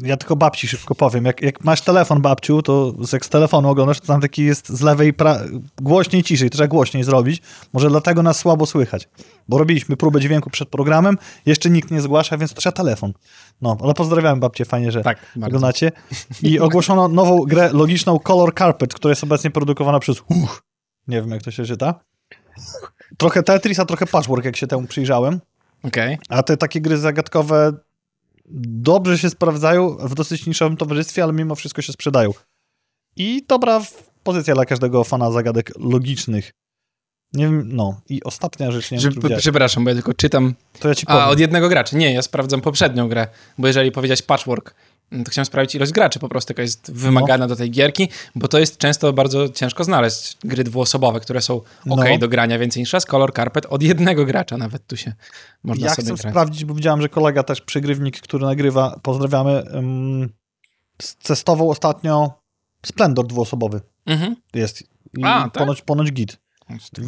Ja 0.00 0.16
tylko 0.16 0.36
babci 0.36 0.68
szybko 0.68 0.94
powiem. 0.94 1.24
Jak, 1.24 1.42
jak 1.42 1.64
masz 1.64 1.80
telefon 1.80 2.22
babciu, 2.22 2.62
to 2.62 2.94
jak 3.12 3.26
z 3.26 3.28
telefonu 3.28 3.68
oglądasz, 3.68 4.00
to 4.00 4.06
tam 4.06 4.20
taki 4.20 4.44
jest 4.44 4.68
z 4.68 4.80
lewej 4.80 5.14
głośniej, 5.82 6.22
ciszej. 6.22 6.50
Trzeba 6.50 6.68
głośniej 6.68 7.04
zrobić. 7.04 7.42
Może 7.72 7.88
dlatego 7.88 8.22
nas 8.22 8.38
słabo 8.38 8.66
słychać. 8.66 9.08
Bo 9.48 9.58
robiliśmy 9.58 9.96
próbę 9.96 10.20
dźwięku 10.20 10.50
przed 10.50 10.68
programem, 10.68 11.18
jeszcze 11.46 11.70
nikt 11.70 11.90
nie 11.90 12.00
zgłasza, 12.00 12.38
więc 12.38 12.54
to 12.54 12.60
trzeba 12.60 12.72
telefon. 12.72 13.12
No, 13.62 13.76
ale 13.82 13.94
pozdrawiam 13.94 14.40
babcię, 14.40 14.64
fajnie, 14.64 14.92
że 14.92 15.02
Tak, 15.02 15.18
bardzo. 15.36 15.46
oglądacie. 15.46 15.92
I 16.42 16.60
ogłoszono 16.60 17.08
nową 17.08 17.38
grę 17.42 17.70
logiczną 17.72 18.18
Color 18.18 18.54
Carpet, 18.54 18.94
która 18.94 19.12
jest 19.12 19.24
obecnie 19.24 19.50
produkowana 19.50 19.98
przez 20.00 20.20
Uch. 20.28 20.62
Nie 21.08 21.20
wiem, 21.20 21.30
jak 21.30 21.42
to 21.42 21.50
się 21.50 21.64
czyta. 21.64 21.94
Trochę 23.18 23.42
Tetris, 23.42 23.78
a 23.78 23.84
trochę 23.84 24.06
Patchwork, 24.06 24.44
jak 24.44 24.56
się 24.56 24.66
temu 24.66 24.86
przyjrzałem. 24.86 25.40
Okej. 25.82 26.18
A 26.28 26.42
te 26.42 26.56
takie 26.56 26.80
gry 26.80 26.98
zagadkowe 26.98 27.72
dobrze 28.48 29.18
się 29.18 29.30
sprawdzają 29.30 29.96
w 29.96 30.14
dosyć 30.14 30.46
niszowym 30.46 30.76
towarzystwie, 30.76 31.22
ale 31.22 31.32
mimo 31.32 31.54
wszystko 31.54 31.82
się 31.82 31.92
sprzedają. 31.92 32.30
I 33.16 33.44
dobra 33.48 33.80
pozycja 34.22 34.54
dla 34.54 34.64
każdego 34.64 35.04
fana 35.04 35.30
zagadek 35.30 35.72
logicznych. 35.78 36.52
Nie 37.32 37.44
wiem, 37.44 37.68
no. 37.72 38.00
I 38.08 38.22
ostatnia 38.22 38.70
rzecz, 38.70 38.90
nie 38.90 38.98
wiem. 38.98 39.38
Przepraszam, 39.38 39.84
bo 39.84 39.90
ja 39.90 39.96
tylko 39.96 40.14
czytam. 40.14 40.54
to 40.80 40.88
ja 40.88 40.94
ci 40.94 41.06
powiem. 41.06 41.22
A, 41.22 41.28
od 41.28 41.40
jednego 41.40 41.68
gracza. 41.68 41.96
Nie, 41.96 42.12
ja 42.12 42.22
sprawdzam 42.22 42.60
poprzednią 42.60 43.08
grę, 43.08 43.26
bo 43.58 43.66
jeżeli 43.66 43.92
powiedziałeś 43.92 44.22
patchwork, 44.22 44.74
to 45.24 45.30
chciałem 45.30 45.46
sprawdzić 45.46 45.74
ilość 45.74 45.92
graczy 45.92 46.18
po 46.18 46.28
prostu, 46.28 46.50
jaka 46.52 46.62
jest 46.62 46.92
wymagana 46.92 47.46
do 47.48 47.56
tej 47.56 47.70
gierki, 47.70 48.08
bo 48.34 48.48
to 48.48 48.58
jest 48.58 48.78
często 48.78 49.12
bardzo 49.12 49.48
ciężko 49.48 49.84
znaleźć 49.84 50.36
gry 50.44 50.64
dwuosobowe, 50.64 51.20
które 51.20 51.40
są 51.42 51.54
ok 51.56 51.64
No. 51.86 52.18
do 52.18 52.28
grania 52.28 52.58
więcej 52.58 52.82
niż 52.82 52.92
raz. 52.92 53.06
Color 53.06 53.32
Carpet 53.34 53.66
od 53.66 53.82
jednego 53.82 54.24
gracza 54.24 54.56
nawet 54.56 54.86
tu 54.86 54.96
się 54.96 55.12
można 55.64 55.86
ja 55.86 55.94
sobie 55.94 56.06
chcę 56.06 56.14
grać. 56.22 56.32
sprawdzić, 56.32 56.64
bo 56.64 56.74
widziałem, 56.74 57.02
że 57.02 57.08
kolega 57.08 57.42
też, 57.42 57.60
przygrywnik, 57.60 58.20
który 58.20 58.46
nagrywa, 58.46 59.00
pozdrawiamy, 59.02 59.62
um, 59.74 60.32
testował 61.22 61.70
ostatnio 61.70 62.32
Splendor 62.86 63.26
dwuosobowy. 63.26 63.80
Mhm. 64.06 64.36
Jest. 64.54 64.82
I 65.18 65.24
A, 65.24 65.42
tak? 65.42 65.52
ponoć, 65.52 65.82
ponoć 65.82 66.12
git. 66.12 66.36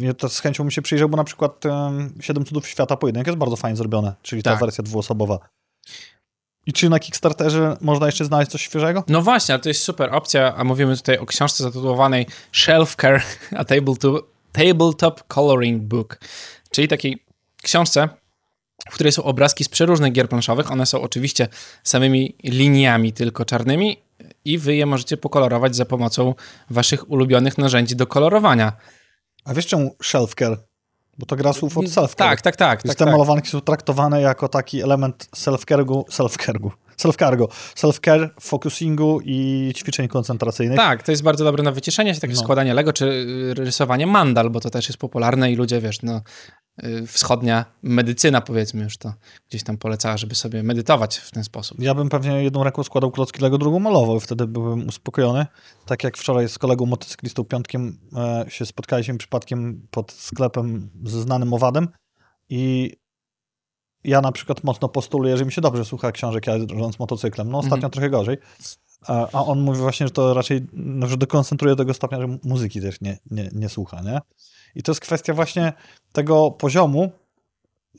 Ja 0.01 0.13
to 0.13 0.29
z 0.29 0.39
chęcią 0.39 0.63
bym 0.63 0.71
się 0.71 0.81
przyjrzał, 0.81 1.09
bo 1.09 1.17
na 1.17 1.23
przykład 1.23 1.65
um, 1.65 2.13
Siedem 2.21 2.45
Cudów 2.45 2.67
Świata 2.67 2.97
Pojedynek 2.97 3.27
jest 3.27 3.39
bardzo 3.39 3.55
fajnie 3.55 3.77
zrobione, 3.77 4.15
czyli 4.21 4.43
ta 4.43 4.51
Tak. 4.51 4.59
wersja 4.59 4.83
dwuosobowa. 4.83 5.39
I 6.67 6.73
czy 6.73 6.89
na 6.89 6.99
Kickstarterze 6.99 7.77
można 7.81 8.05
jeszcze 8.05 8.25
znaleźć 8.25 8.51
coś 8.51 8.61
świeżego? 8.61 9.03
No 9.07 9.21
właśnie, 9.21 9.55
ale 9.55 9.61
to 9.61 9.69
jest 9.69 9.83
super 9.83 10.15
opcja, 10.15 10.55
a 10.55 10.63
mówimy 10.63 10.97
tutaj 10.97 11.17
o 11.17 11.25
książce 11.25 11.63
zatytułowanej 11.63 12.25
Shelf 12.53 12.95
Care, 12.95 13.23
a 13.57 13.65
tabletop, 13.65 14.27
tabletop 14.51 15.23
Coloring 15.27 15.83
Book, 15.83 16.19
czyli 16.71 16.87
takiej 16.87 17.23
książce, 17.63 18.09
w 18.91 18.93
której 18.93 19.11
są 19.11 19.23
obrazki 19.23 19.63
z 19.63 19.69
przeróżnych 19.69 20.11
gier 20.13 20.29
planszowych. 20.29 20.71
One 20.71 20.85
są 20.85 21.01
oczywiście 21.01 21.47
samymi 21.83 22.35
liniami, 22.43 23.13
tylko 23.13 23.45
czarnymi 23.45 23.97
i 24.45 24.57
wy 24.57 24.75
je 24.75 24.85
możecie 24.85 25.17
pokolorować 25.17 25.75
za 25.75 25.85
pomocą 25.85 26.33
waszych 26.69 27.11
ulubionych 27.11 27.57
narzędzi 27.57 27.95
do 27.95 28.07
kolorowania. 28.07 28.73
A 29.45 29.53
wiesz 29.53 29.67
czemu 29.67 29.95
shelf 30.03 30.35
care? 30.35 30.66
Bo 31.17 31.25
to 31.25 31.35
gra 31.35 31.53
słów 31.53 31.77
od 31.77 31.89
self 31.89 32.15
care. 32.15 32.29
Tak, 32.29 32.41
tak, 32.41 32.55
tak. 32.55 32.83
Więc 32.83 32.91
tak, 32.91 32.97
te 32.97 33.05
tak. 33.05 33.13
malowanki 33.13 33.49
są 33.49 33.61
traktowane 33.61 34.21
jako 34.21 34.47
taki 34.47 34.81
element 34.81 35.27
self-care'u, 35.35 36.03
self-care'u, 36.11 36.69
self-cargo, 36.97 37.47
self-care, 37.75 38.29
focusingu 38.39 39.19
i 39.25 39.71
ćwiczeń 39.75 40.07
koncentracyjnych. 40.07 40.77
Tak, 40.77 41.03
to 41.03 41.11
jest 41.11 41.23
bardzo 41.23 41.43
dobre 41.43 41.63
na 41.63 41.71
wycieszenie 41.71 42.15
się, 42.15 42.21
takie 42.21 42.33
No. 42.33 42.39
składanie 42.39 42.73
Lego, 42.73 42.93
czy 42.93 43.05
y, 43.05 43.53
rysowanie 43.53 44.07
mandal, 44.07 44.49
bo 44.49 44.59
to 44.59 44.69
też 44.69 44.87
jest 44.87 44.99
popularne 44.99 45.51
i 45.51 45.55
ludzie, 45.55 45.81
wiesz, 45.81 46.01
no, 46.01 46.21
wschodnia 47.07 47.65
medycyna, 47.83 48.41
powiedzmy 48.41 48.83
już 48.83 48.97
to 48.97 49.13
gdzieś 49.49 49.63
tam 49.63 49.77
polecała, 49.77 50.17
żeby 50.17 50.35
sobie 50.35 50.63
medytować 50.63 51.17
w 51.17 51.31
ten 51.31 51.43
sposób. 51.43 51.79
Ja 51.79 51.93
bym 51.95 52.09
pewnie 52.09 52.43
jedną 52.43 52.63
ręką 52.63 52.83
składał 52.83 53.11
klocki 53.11 53.41
Lego, 53.41 53.57
drugą 53.57 53.79
malował 53.79 54.17
i 54.17 54.19
wtedy 54.19 54.47
byłbym 54.47 54.87
uspokojony. 54.87 55.45
Tak 55.85 56.03
jak 56.03 56.17
wczoraj 56.17 56.49
z 56.49 56.57
kolegą 56.57 56.85
motocyklistą 56.85 57.43
Piątkiem 57.43 57.99
e, 58.15 58.45
się 58.49 58.65
spotkaliśmy 58.65 59.17
przypadkiem 59.17 59.87
pod 59.91 60.11
sklepem 60.11 60.89
ze 61.05 61.21
znanym 61.21 61.53
owadem 61.53 61.87
i 62.49 62.93
ja 64.03 64.21
na 64.21 64.31
przykład 64.31 64.63
mocno 64.63 64.89
postuluję, 64.89 65.37
że 65.37 65.45
mi 65.45 65.51
się 65.51 65.61
dobrze 65.61 65.85
słucha 65.85 66.11
książek 66.11 66.47
jadąc 66.47 66.99
motocyklem. 66.99 67.49
No 67.49 67.57
ostatnio 67.57 67.75
Mhm. 67.77 67.91
trochę 67.91 68.09
gorzej. 68.09 68.37
A, 69.07 69.27
a 69.33 69.45
on 69.45 69.61
mówi 69.61 69.79
właśnie, 69.79 70.07
że 70.07 70.13
to 70.13 70.33
raczej, 70.33 70.67
no, 70.73 71.07
że 71.07 71.17
dekoncentruje 71.17 71.75
do 71.75 71.83
tego 71.83 71.93
stopnia, 71.93 72.21
że 72.21 72.37
muzyki 72.43 72.81
też 72.81 73.01
nie, 73.01 73.17
nie, 73.31 73.49
nie 73.53 73.69
słucha, 73.69 74.01
nie? 74.01 74.19
I 74.77 74.83
to 74.83 74.91
jest 74.91 75.01
kwestia 75.01 75.33
właśnie 75.33 75.73
tego 76.11 76.51
poziomu, 76.51 77.11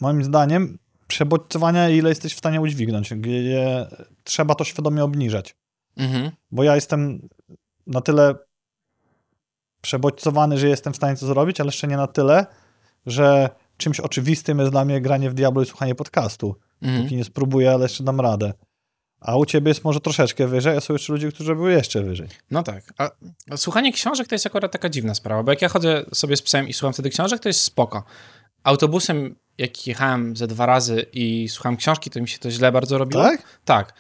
moim 0.01 0.25
zdaniem, 0.25 0.79
przebodźcowania, 1.07 1.89
ile 1.89 2.09
jesteś 2.09 2.35
w 2.35 2.39
stanie 2.39 2.61
udźwignąć, 2.61 3.15
gdzie 3.15 3.87
trzeba 4.25 4.55
to 4.55 4.65
świadomie 4.65 5.05
obniżać. 5.05 5.57
Mhm. 5.97 6.31
Bo 6.51 6.63
ja 6.63 6.75
jestem 6.75 7.29
na 7.87 8.01
tyle 8.01 8.35
przebodźcowany, 9.81 10.59
że 10.59 10.69
jestem 10.69 10.93
w 10.93 10.97
stanie 10.97 11.17
to 11.17 11.27
zrobić, 11.27 11.61
ale 11.61 11.69
jeszcze 11.69 11.89
nie 11.89 11.97
na 11.97 12.07
tyle, 12.07 12.47
że 13.07 13.51
czymś 13.77 14.01
oczywistym 14.01 14.59
jest 14.59 14.71
dla 14.71 14.85
mnie 14.85 15.01
granie 15.01 15.31
w 15.31 15.35
Diablo 15.35 15.63
i 15.63 15.67
słuchanie 15.67 15.95
podcastu. 15.95 16.57
Mhm. 16.83 17.03
Póki 17.03 17.17
nie 17.17 17.25
spróbuję, 17.25 17.73
ale 17.73 17.83
jeszcze 17.83 18.05
dam 18.05 18.21
radę. 18.21 18.53
A 19.21 19.37
u 19.37 19.47
ciebie 19.47 19.69
jest 19.69 19.85
może 19.85 20.01
troszeczkę 20.01 20.47
wyżej, 20.47 20.77
a 20.77 20.81
są 20.81 20.93
jeszcze 20.93 21.13
ludzie, 21.13 21.33
którzy 21.33 21.55
były 21.55 21.73
jeszcze 21.73 22.03
wyżej. 22.03 22.29
No 22.51 22.63
tak. 22.63 22.93
A, 22.99 23.11
a 23.51 23.57
słuchanie 23.57 23.93
książek 23.93 24.29
to 24.29 24.35
jest 24.35 24.47
akurat 24.47 24.73
taka 24.73 24.89
dziwna 24.89 25.15
sprawa, 25.15 25.43
bo 25.43 25.53
jak 25.53 25.63
ja 25.63 25.69
chodzę 25.69 26.05
sobie 26.15 26.37
z 26.37 26.43
psem 26.43 26.69
i 26.69 26.73
słucham 26.73 26.93
wtedy 26.93 27.11
książek, 27.11 27.41
to 27.41 27.49
jest 27.49 27.61
spoko. 27.61 28.05
Autobusem, 28.63 29.35
jak 29.59 29.87
jechałem 29.87 30.37
ze 30.37 30.47
dwa 30.47 30.67
razy 30.67 31.07
i 31.13 31.49
słuchałem 31.49 31.77
książki, 31.77 32.11
to 32.11 32.21
mi 32.21 32.29
się 32.29 32.39
to 32.39 32.51
źle 32.51 32.73
bardzo 32.73 32.99
robiło. 32.99 33.23
Tak? 33.23 33.43
Tak. 33.65 33.95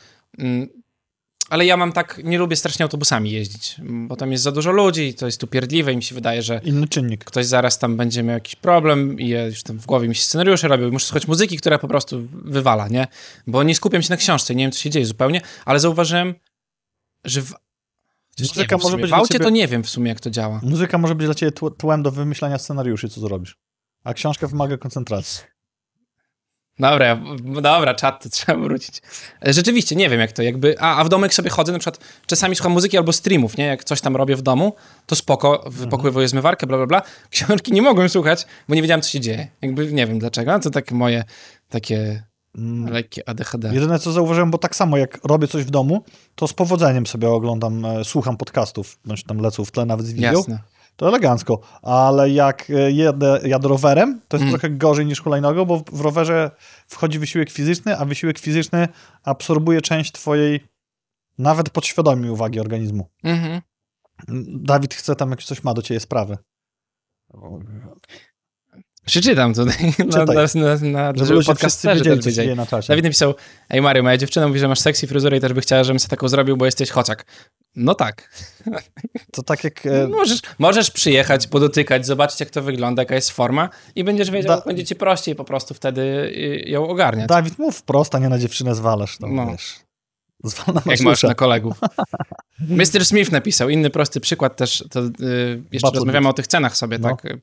Ale 1.50 1.66
ja 1.66 1.76
mam 1.76 1.92
tak, 1.92 2.20
nie 2.24 2.38
lubię 2.38 2.56
strasznie 2.56 2.82
autobusami 2.82 3.30
jeździć, 3.30 3.76
bo 3.82 4.16
tam 4.16 4.32
jest 4.32 4.44
za 4.44 4.52
dużo 4.52 4.72
ludzi 4.72 5.02
i 5.08 5.14
to 5.14 5.26
jest 5.26 5.44
upierdliwe 5.44 5.92
i 5.92 5.96
mi 5.96 6.02
się 6.02 6.14
wydaje, 6.14 6.42
że 6.42 6.60
Inny 6.64 6.88
czynnik. 6.88 7.24
ktoś 7.24 7.46
zaraz 7.46 7.78
tam 7.78 7.96
będzie 7.96 8.22
miał 8.22 8.34
jakiś 8.34 8.54
problem 8.54 9.20
i 9.20 9.28
ja 9.28 9.46
już 9.46 9.62
tam 9.62 9.78
w 9.78 9.86
głowie 9.86 10.08
mi 10.08 10.14
się 10.14 10.22
scenariusze 10.22 10.68
robią 10.68 10.90
muszę 10.90 11.06
słuchać 11.06 11.28
muzyki, 11.28 11.56
która 11.56 11.78
po 11.78 11.88
prostu 11.88 12.22
wywala, 12.32 12.88
nie? 12.88 13.06
Bo 13.46 13.62
nie 13.62 13.74
skupiam 13.74 14.02
się 14.02 14.10
na 14.10 14.16
książce, 14.16 14.54
nie 14.54 14.64
wiem, 14.64 14.72
co 14.72 14.78
się 14.78 14.90
dzieje 14.90 15.06
zupełnie, 15.06 15.40
ale 15.64 15.80
zauważyłem, 15.80 16.34
że 17.24 17.42
w... 17.42 17.54
Muzyka 18.40 18.60
wiem, 18.70 18.80
w 18.80 18.82
może 18.82 18.90
sumie. 18.92 19.02
być 19.02 19.10
w 19.10 19.14
aucie 19.14 19.34
ciebie- 19.34 19.44
to 19.44 19.50
nie 19.50 19.68
wiem 19.68 19.82
w 19.82 19.88
sumie, 19.90 20.08
jak 20.08 20.20
to 20.20 20.30
działa. 20.30 20.60
Muzyka 20.62 20.98
może 20.98 21.14
być 21.14 21.26
dla 21.26 21.34
ciebie 21.34 21.52
tł- 21.52 21.76
tłem 21.76 22.02
do 22.02 22.10
wymyślania 22.10 22.58
scenariuszy, 22.58 23.08
co 23.08 23.20
zrobisz. 23.20 23.56
A 24.04 24.14
książka 24.14 24.46
wymaga 24.46 24.76
koncentracji. 24.76 25.40
Dobra, 26.80 27.18
dobra, 27.62 27.94
czat, 27.94 28.22
to 28.22 28.28
trzeba 28.28 28.58
wrócić. 28.58 29.02
E, 29.46 29.52
Rzeczywiście, 29.52 29.96
nie 29.96 30.08
wiem 30.10 30.20
jak 30.20 30.32
to, 30.32 30.42
jakby, 30.42 30.80
a, 30.80 30.96
a 30.96 31.04
w 31.04 31.08
domu 31.08 31.24
jak 31.24 31.34
sobie 31.34 31.50
chodzę, 31.50 31.72
na 31.72 31.78
przykład 31.78 32.04
czasami 32.26 32.56
słucham 32.56 32.72
muzyki 32.72 32.98
albo 32.98 33.12
streamów, 33.12 33.56
nie, 33.56 33.64
jak 33.66 33.84
coś 33.84 34.00
tam 34.00 34.16
robię 34.16 34.36
w 34.36 34.42
domu, 34.42 34.74
to 35.06 35.16
spoko, 35.16 35.64
wypokływuję 35.66 36.28
zmywarkę, 36.28 36.66
bla, 36.66 36.76
bla, 36.76 36.86
bla. 36.86 37.02
Książki 37.30 37.72
nie 37.72 37.82
mogłem 37.82 38.08
słuchać, 38.08 38.46
bo 38.68 38.74
nie 38.74 38.82
wiedziałem, 38.82 39.02
co 39.02 39.10
się 39.10 39.20
dzieje. 39.20 39.48
Jakby, 39.62 39.92
nie 39.92 40.06
wiem 40.06 40.18
dlaczego, 40.18 40.58
to 40.58 40.70
takie 40.70 40.94
moje, 40.94 41.24
takie 41.68 42.22
Mm. 42.58 42.92
lekkie 42.92 43.28
ADHD. 43.28 43.74
Jedyne 43.74 43.98
co 43.98 44.12
zauważyłem, 44.12 44.50
bo 44.50 44.58
tak 44.58 44.76
samo 44.76 44.96
jak 44.96 45.18
robię 45.24 45.48
coś 45.48 45.64
w 45.64 45.70
domu, 45.70 46.04
to 46.34 46.48
z 46.48 46.52
powodzeniem 46.52 47.06
sobie 47.06 47.30
oglądam, 47.30 47.84
e, 47.84 48.04
słucham 48.04 48.36
podcastów, 48.36 48.98
bądź 49.04 49.24
tam 49.24 49.38
lecą 49.38 49.64
w 49.64 49.70
tle 49.70 49.84
nawet 49.84 50.06
z 50.06 50.12
wideo, 50.12 50.32
Jasne. 50.38 50.58
To 50.98 51.08
elegancko. 51.08 51.60
Ale 51.82 52.30
jak 52.30 52.70
e, 52.70 52.90
jedę, 52.92 53.40
jadę 53.44 53.68
rowerem, 53.68 54.20
to 54.28 54.36
jest 54.36 54.42
Mm. 54.48 54.52
trochę 54.60 54.76
gorzej 54.76 55.06
niż 55.06 55.20
hulajnogą, 55.20 55.64
bo 55.64 55.78
w- 55.92 56.00
rowerze 56.00 56.50
wchodzi 56.86 57.18
wysiłek 57.18 57.50
fizyczny, 57.50 57.96
a 57.98 58.04
wysiłek 58.04 58.38
fizyczny 58.38 58.88
absorbuje 59.24 59.80
część 59.80 60.12
twojej 60.12 60.60
nawet 61.38 61.70
podświadomej 61.70 62.30
uwagi 62.30 62.60
organizmu. 62.60 63.06
Przeczytam 69.08 69.54
tutaj, 69.54 69.74
na, 69.98 70.04
Czytaj. 70.04 70.26
na, 70.36 70.42
na, 70.54 71.12
na, 71.12 71.12
Żeby 71.26 71.42
żeby 71.42 71.54
wszyscy 71.58 71.88
wiedzieli, 71.94 72.20
co 72.20 72.30
dzieje 72.30 72.54
na 72.54 72.66
czasie. 72.66 72.88
Dawid 72.88 73.04
napisał, 73.04 73.34
ej 73.70 73.82
Mario, 73.82 74.02
moja 74.02 74.16
dziewczyna 74.16 74.48
mówi, 74.48 74.60
że 74.60 74.68
masz 74.68 74.80
sexy 74.80 75.06
fryzurę 75.06 75.36
i 75.36 75.40
też 75.40 75.52
by 75.52 75.60
chciała, 75.60 75.84
żebym 75.84 76.00
sobie 76.00 76.10
taką 76.10 76.28
zrobił, 76.28 76.56
bo 76.56 76.64
jesteś 76.64 76.90
chociak. 76.90 77.24
No 77.76 77.94
tak. 77.94 78.30
To 79.32 79.42
tak 79.42 79.64
jak... 79.64 79.86
e, 79.86 80.08
Możesz, 80.08 80.40
możesz 80.58 80.90
przyjechać, 80.90 81.46
podotykać, 81.46 82.06
zobaczyć 82.06 82.40
jak 82.40 82.50
to 82.50 82.62
wygląda, 82.62 83.02
jaka 83.02 83.14
jest 83.14 83.30
forma 83.30 83.68
i 83.94 84.04
będziesz 84.04 84.30
wiedział, 84.30 84.56
Da- 84.58 84.64
będzie 84.66 84.84
ci 84.84 84.96
prościej 84.96 85.34
po 85.34 85.44
prostu 85.44 85.74
wtedy 85.74 86.00
y, 86.02 86.64
ją 86.66 86.88
ogarniać. 86.88 87.28
Dawid, 87.28 87.58
mów 87.58 87.76
wprost, 87.76 88.14
a 88.14 88.18
nie 88.18 88.28
na 88.28 88.38
dziewczynę 88.38 88.74
zwalasz. 88.74 89.20
No, 89.20 89.28
No. 89.28 89.46
wiesz. 89.52 89.74
Zwal 90.44 90.74
na 90.74 90.82
jak 90.86 91.00
masz 91.00 91.22
na 91.22 91.34
kolegów. 91.34 91.80
Mr. 92.80 93.04
Smith 93.04 93.32
napisał, 93.32 93.68
inny 93.68 93.90
prosty 93.90 94.20
przykład 94.20 94.56
też, 94.56 94.84
to 94.90 95.00
y, 95.00 95.10
jeszcze 95.72 95.86
Battle 95.86 95.98
rozmawiamy 96.00 96.28
o 96.28 96.32
tych 96.32 96.46
cenach 96.46 96.76
sobie, 96.76 96.98
No. 96.98 97.08
tak? 97.08 97.36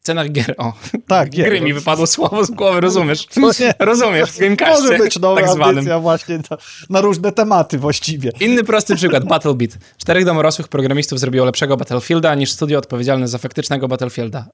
Y, 0.00 0.02
Cenach 0.02 0.32
gier, 0.32 0.54
o, 0.58 0.72
Tak, 1.06 1.32
nie. 1.32 1.44
gry 1.48 1.60
mi 1.60 1.74
wypadło 1.74 2.06
słowo 2.06 2.44
z 2.44 2.50
głowy, 2.50 2.80
rozumiesz? 2.80 3.26
Nie. 3.60 3.74
Rozumiesz, 3.78 4.30
w 4.30 4.38
Gamecastie, 4.38 4.82
Może 4.82 4.98
być 4.98 5.18
nowa 5.18 5.40
tak 5.40 5.50
zwanym. 5.50 6.00
właśnie 6.00 6.38
na, 6.50 6.56
na 6.90 7.00
różne 7.00 7.32
tematy 7.32 7.78
właściwie. 7.78 8.32
Inny 8.40 8.64
prosty 8.64 8.96
przykład, 8.96 9.24
Battlebit. 9.24 9.78
Czterech 9.98 10.24
domorosłych 10.24 10.68
programistów 10.68 11.20
zrobiło 11.20 11.46
lepszego 11.46 11.76
Battlefielda 11.76 12.34
niż 12.34 12.52
studio 12.52 12.78
odpowiedzialne 12.78 13.28
za 13.28 13.38
faktycznego 13.38 13.88
Battlefielda. 13.88 14.46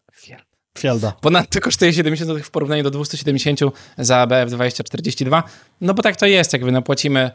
Fielda. 0.79 1.13
Ponadto 1.21 1.61
kosztuje 1.61 1.93
70 1.93 2.31
zł 2.31 2.43
w 2.45 2.51
porównaniu 2.51 2.83
do 2.83 2.91
270 2.91 3.61
za 3.99 4.27
BF 4.27 4.51
2042. 4.51 5.43
No 5.81 5.95
bo 5.95 6.03
tak 6.03 6.17
to 6.17 6.27
jest, 6.27 6.53
jakby 6.53 6.73
no 6.73 6.83
płacimy. 6.83 7.31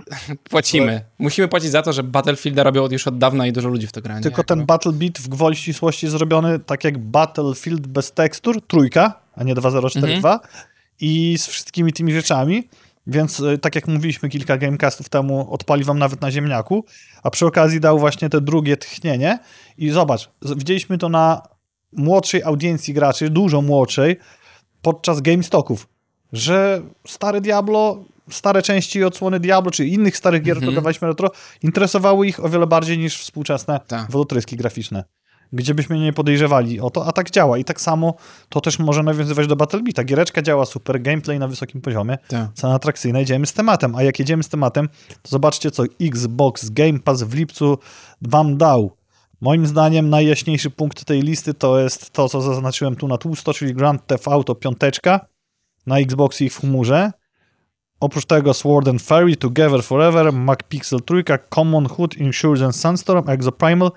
Płacimy. 0.50 1.04
Musimy 1.18 1.48
płacić 1.48 1.70
za 1.70 1.82
to, 1.82 1.92
że 1.92 2.02
Battlefielda 2.02 2.62
robią 2.62 2.88
już 2.90 3.06
od 3.06 3.18
dawna 3.18 3.46
i 3.46 3.52
dużo 3.52 3.68
ludzi 3.68 3.86
w 3.86 3.92
to 3.92 4.02
gra. 4.02 4.20
Tylko 4.20 4.44
ten 4.44 4.66
Battle 4.66 4.92
Beat 4.92 5.18
w 5.18 5.28
gwoli 5.28 5.56
ścisłości 5.56 6.08
zrobiony 6.08 6.58
tak 6.58 6.84
jak 6.84 6.98
Battlefield 6.98 7.86
bez 7.86 8.12
tekstur, 8.12 8.66
trójka, 8.66 9.20
a 9.34 9.44
nie 9.44 9.54
2042 9.54 10.40
i 11.00 11.38
z 11.38 11.46
wszystkimi 11.46 11.92
tymi 11.92 12.12
rzeczami. 12.12 12.68
Więc 13.06 13.40
y, 13.40 13.58
tak 13.58 13.74
jak 13.74 13.88
mówiliśmy 13.88 14.28
kilka 14.28 14.56
gamecastów 14.56 15.08
temu, 15.08 15.52
odpali 15.52 15.84
wam 15.84 15.98
nawet 15.98 16.20
na 16.20 16.30
ziemniaku, 16.30 16.84
a 17.22 17.30
przy 17.30 17.46
okazji 17.46 17.80
dał 17.80 17.98
właśnie 17.98 18.28
te 18.28 18.40
drugie 18.40 18.76
tchnienie 18.76 19.38
i 19.78 19.90
zobacz, 19.90 20.30
widzieliśmy 20.56 20.98
to 20.98 21.08
na 21.08 21.42
młodszej 21.92 22.42
audiencji 22.42 22.94
graczy, 22.94 23.30
dużo 23.30 23.62
młodszej, 23.62 24.16
podczas 24.82 25.20
GameStocków, 25.20 25.88
że 26.32 26.82
stare 27.06 27.40
Diablo, 27.40 28.04
stare 28.30 28.62
części 28.62 29.04
odsłony 29.04 29.40
Diablo, 29.40 29.70
czy 29.70 29.86
innych 29.86 30.16
starych 30.16 30.42
gier, 30.42 30.56
które 30.56 30.72
dawaliśmy 30.72 31.08
retro, 31.08 31.30
interesowały 31.62 32.26
ich 32.26 32.44
o 32.44 32.48
wiele 32.48 32.66
bardziej 32.66 32.98
niż 32.98 33.18
współczesne 33.18 33.80
Tak. 33.86 34.10
wodotryski 34.10 34.56
graficzne. 34.56 35.04
Gdzie 35.54 35.74
byśmy 35.74 35.98
nie 35.98 36.12
podejrzewali 36.12 36.80
o 36.80 36.90
to, 36.90 37.06
a 37.06 37.12
tak 37.12 37.30
działa. 37.30 37.58
I 37.58 37.64
tak 37.64 37.80
samo 37.80 38.14
to 38.48 38.60
też 38.60 38.78
może 38.78 39.02
nawiązywać 39.02 39.46
do 39.46 39.56
Battlebita. 39.56 40.04
Giereczka 40.04 40.42
działa 40.42 40.66
super, 40.66 41.02
gameplay 41.02 41.38
na 41.38 41.48
wysokim 41.48 41.80
poziomie, 41.80 42.18
Tak. 42.28 42.50
cena 42.54 42.74
atrakcyjna, 42.74 43.20
idziemy 43.20 43.46
z 43.46 43.52
tematem. 43.52 43.94
A 43.96 44.02
jak 44.02 44.18
jedziemy 44.18 44.42
z 44.42 44.48
tematem, 44.48 44.88
to 45.22 45.28
zobaczcie, 45.30 45.70
co 45.70 45.82
Xbox 46.00 46.70
Game 46.70 46.98
Pass 46.98 47.22
w 47.22 47.34
lipcu 47.34 47.78
wam 48.22 48.56
dał. 48.56 48.96
Moim 49.40 49.66
zdaniem 49.66 50.10
najjaśniejszy 50.10 50.70
punkt 50.70 51.04
tej 51.04 51.22
listy 51.22 51.54
to 51.54 51.80
jest 51.80 52.10
to, 52.10 52.28
co 52.28 52.42
zaznaczyłem 52.42 52.96
tu 52.96 53.08
na 53.08 53.18
tłusto, 53.18 53.54
czyli 53.54 53.74
Grand 53.74 54.06
Theft 54.06 54.28
Auto 54.28 54.54
5 54.54 54.76
na 55.86 55.98
Xboxie 55.98 56.46
i 56.46 56.50
w 56.50 56.56
chmurze. 56.60 57.12
Oprócz 58.02 58.26
tego 58.26 58.54
Sword 58.54 58.88
and 58.88 59.02
Fairy, 59.02 59.36
Together 59.36 59.82
Forever, 59.82 60.32
MacPixel 60.32 61.00
3, 61.00 61.24
Common 61.48 61.86
Hood, 61.88 62.16
Insurgent 62.16 62.76
Sunstorm, 62.76 63.28
Exoprimal, 63.28 63.92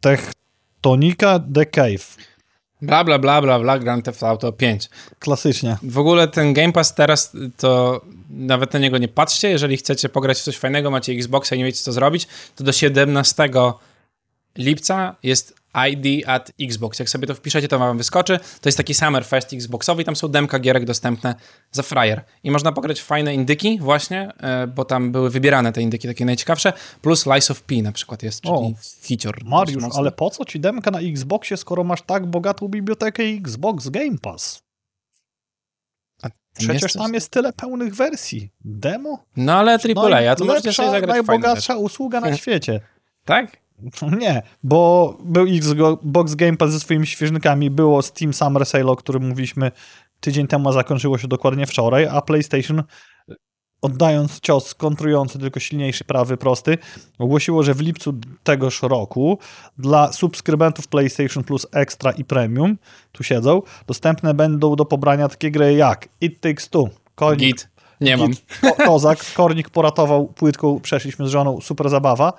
Techtonica, 0.00 1.40
The 1.54 1.66
Cave. 1.66 2.16
Bla, 2.82 3.04
bla, 3.04 3.18
bla, 3.18 3.42
bla, 3.42 3.58
bla, 3.58 3.78
Grand 3.78 4.04
Theft 4.04 4.22
Auto 4.22 4.52
5. 4.52 4.90
Klasycznie. 5.18 5.76
W 5.82 5.98
ogóle 5.98 6.28
ten 6.28 6.52
Game 6.52 6.72
Pass 6.72 6.94
teraz 6.94 7.36
to 7.56 8.00
nawet 8.30 8.72
na 8.72 8.78
niego 8.78 8.98
nie 8.98 9.08
patrzcie. 9.08 9.50
Jeżeli 9.50 9.76
chcecie 9.76 10.08
pograć 10.08 10.38
w 10.38 10.42
coś 10.42 10.56
fajnego, 10.56 10.90
macie 10.90 11.12
Xboxa 11.12 11.56
i 11.56 11.58
nie 11.58 11.64
wiecie 11.64 11.80
co 11.82 11.92
zrobić, 11.92 12.28
to 12.56 12.64
do 12.64 12.72
17 12.72 13.50
lipca 14.58 15.16
jest 15.22 15.59
ID 15.90 16.28
at 16.28 16.52
Xbox. 16.60 16.98
Jak 16.98 17.10
sobie 17.10 17.26
to 17.26 17.34
wpiszecie, 17.34 17.68
to 17.68 17.78
wam 17.78 17.98
wyskoczy. 17.98 18.38
To 18.60 18.68
jest 18.68 18.76
taki 18.76 18.94
Summer 18.94 19.24
Fest 19.24 19.52
Xboxowy 19.52 20.02
i 20.02 20.04
tam 20.04 20.16
są 20.16 20.28
demka 20.28 20.58
gierek 20.58 20.84
dostępne 20.84 21.34
za 21.72 21.82
frajer. 21.82 22.24
I 22.44 22.50
można 22.50 22.72
pograć 22.72 23.02
fajne 23.02 23.34
indyki 23.34 23.78
właśnie, 23.80 24.32
e, 24.40 24.66
bo 24.66 24.84
tam 24.84 25.12
były 25.12 25.30
wybierane 25.30 25.72
te 25.72 25.82
indyki 25.82 26.08
takie 26.08 26.24
najciekawsze, 26.24 26.72
plus 27.02 27.26
Lies 27.26 27.50
of 27.50 27.62
P 27.62 27.74
na 27.82 27.92
przykład 27.92 28.22
jest, 28.22 28.40
czyli 28.40 28.54
O. 28.54 28.72
feature. 29.02 29.44
Mariusz, 29.44 29.84
ale 29.96 30.12
po 30.12 30.30
co 30.30 30.44
ci 30.44 30.60
demka 30.60 30.90
na 30.90 31.00
Xboxie, 31.00 31.56
skoro 31.56 31.84
masz 31.84 32.02
tak 32.02 32.26
bogatą 32.26 32.68
bibliotekę 32.68 33.22
Xbox 33.22 33.88
Game 33.88 34.18
Pass? 34.22 34.62
Przecież 36.58 36.82
jest 36.82 36.94
tam 36.98 37.14
jest 37.14 37.30
tyle 37.30 37.52
pełnych 37.52 37.94
wersji. 37.94 38.50
Demo? 38.64 39.24
No 39.36 39.54
ale 39.54 39.72
AAA, 39.72 40.32
a 40.32 40.36
to 40.36 40.44
możecie 40.44 40.72
sobie 40.72 40.90
zagrać 40.90 41.14
najbogatsza 41.14 41.76
usługa 41.76 42.20
na 42.20 42.36
świecie. 42.40 42.80
Tak? 43.24 43.56
Nie, 44.20 44.42
bo 44.62 45.16
był 45.24 45.46
Xbox 45.46 46.34
Game 46.34 46.56
Pass 46.56 46.72
ze 46.72 46.80
swoimi 46.80 47.06
świeżnikami, 47.06 47.70
było 47.70 48.02
Steam 48.02 48.34
Summer 48.34 48.66
Sale, 48.66 48.86
o 48.86 48.96
którym 48.96 49.28
mówiliśmy 49.28 49.70
tydzień 50.20 50.46
temu, 50.46 50.68
a 50.68 50.72
zakończyło 50.72 51.18
się 51.18 51.28
dokładnie 51.28 51.66
wczoraj, 51.66 52.06
a 52.10 52.22
PlayStation 52.22 52.82
oddając 53.82 54.40
cios 54.40 54.74
kontrujący, 54.74 55.38
tylko 55.38 55.60
silniejszy, 55.60 56.04
prawy, 56.04 56.36
prosty, 56.36 56.78
ogłosiło, 57.18 57.62
że 57.62 57.74
w 57.74 57.80
lipcu 57.80 58.14
tegoż 58.42 58.82
roku 58.82 59.38
dla 59.78 60.12
subskrybentów 60.12 60.88
PlayStation 60.88 61.44
Plus 61.44 61.66
Extra 61.72 62.10
i 62.10 62.24
Premium, 62.24 62.78
tu 63.12 63.22
siedzą, 63.22 63.62
dostępne 63.86 64.34
będą 64.34 64.76
do 64.76 64.84
pobrania 64.84 65.28
takie 65.28 65.50
gry 65.50 65.74
jak 65.74 66.08
It 66.20 66.40
Takes 66.40 66.68
Two, 66.68 66.88
Kornik, 67.14 67.40
Git. 67.40 67.68
Nie 68.00 68.16
mam. 68.16 68.30
Git, 68.30 68.44
ko 68.60 68.72
Kozak, 68.84 69.18
Kornik 69.34 69.70
poratował 69.70 70.26
płytką, 70.26 70.80
przeszliśmy 70.80 71.28
z 71.28 71.30
żoną, 71.30 71.60
super 71.60 71.90
zabawa. 71.90 72.32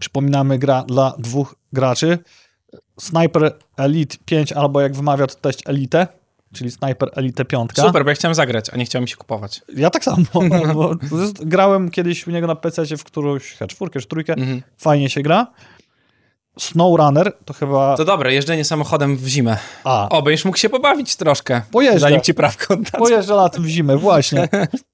Przypominamy, 0.00 0.58
gra 0.58 0.82
dla 0.82 1.14
dwóch 1.18 1.54
graczy. 1.72 2.18
Sniper 3.00 3.52
Elite 3.76 4.16
5, 4.24 4.52
albo 4.52 4.80
jak 4.80 4.94
wymawia 4.96 5.26
to 5.26 5.34
teść 5.34 5.58
Elite, 5.66 6.06
czyli 6.54 6.70
Sniper 6.70 7.10
Elite 7.14 7.44
5. 7.44 7.70
Super, 7.76 8.04
bo 8.04 8.10
ja 8.10 8.14
chciałem 8.14 8.34
zagrać, 8.34 8.70
a 8.70 8.76
nie 8.76 8.84
chciałem 8.84 9.06
się 9.06 9.16
kupować. 9.16 9.60
Ja 9.76 9.90
tak 9.90 10.04
samo, 10.04 10.24
bo 10.74 10.94
grałem 11.40 11.90
kiedyś 11.90 12.26
u 12.26 12.30
niego 12.30 12.46
na 12.46 12.54
PC 12.54 12.96
w 12.96 13.04
którąś 13.04 13.56
czwórkę 13.68 14.00
czy 14.00 14.06
trójkę, 14.08 14.32
Mhm. 14.34 14.62
fajnie 14.78 15.10
się 15.10 15.22
gra. 15.22 15.46
SnowRunner 16.58 17.32
to 17.44 17.54
chyba... 17.54 17.96
To 17.96 18.04
dobre, 18.04 18.34
jeżdżenie 18.34 18.64
samochodem 18.64 19.16
w 19.16 19.26
zimę. 19.26 19.56
A, 19.84 20.08
O, 20.08 20.22
będziesz 20.22 20.44
mógł 20.44 20.58
się 20.58 20.68
pobawić 20.68 21.16
troszkę. 21.16 21.62
Pojeżdżę. 21.70 22.00
Zanim 22.00 22.20
ci 22.20 22.34
prawko 22.34 22.74
oddadzą. 22.74 22.98
Pojeżdżę 22.98 23.34
latem 23.34 23.62
w 23.62 23.66
zimę, 23.66 23.96
właśnie. 23.96 24.48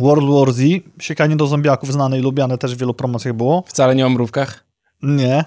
World 0.00 0.30
War 0.30 0.52
Z, 0.52 0.60
siekanie 1.00 1.36
do 1.36 1.46
zombiaków, 1.46 1.92
znane 1.92 2.18
i 2.18 2.22
lubiane 2.22 2.58
też 2.58 2.74
w 2.74 2.78
wielu 2.78 2.94
promocjach 2.94 3.34
było. 3.34 3.64
Wcale 3.66 3.94
nie 3.94 4.06
o 4.06 4.10
mrówkach. 4.10 4.64
Nie. 5.02 5.44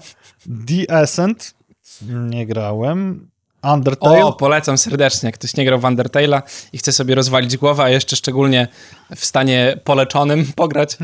The 0.66 0.94
Ascent, 0.96 1.54
nie 2.02 2.46
grałem. 2.46 3.28
Undertale, 3.72 4.24
O, 4.24 4.32
polecam 4.32 4.78
serdecznie. 4.78 5.26
Jak 5.26 5.34
ktoś 5.34 5.56
nie 5.56 5.64
grał 5.64 5.78
w 5.78 5.82
Undertale'a 5.82 6.42
i 6.72 6.78
chce 6.78 6.92
sobie 6.92 7.14
rozwalić 7.14 7.56
głowę, 7.56 7.82
a 7.82 7.88
jeszcze 7.88 8.16
szczególnie 8.16 8.68
w 9.16 9.24
stanie 9.24 9.80
poleczonym 9.84 10.46
pograć, 10.56 10.96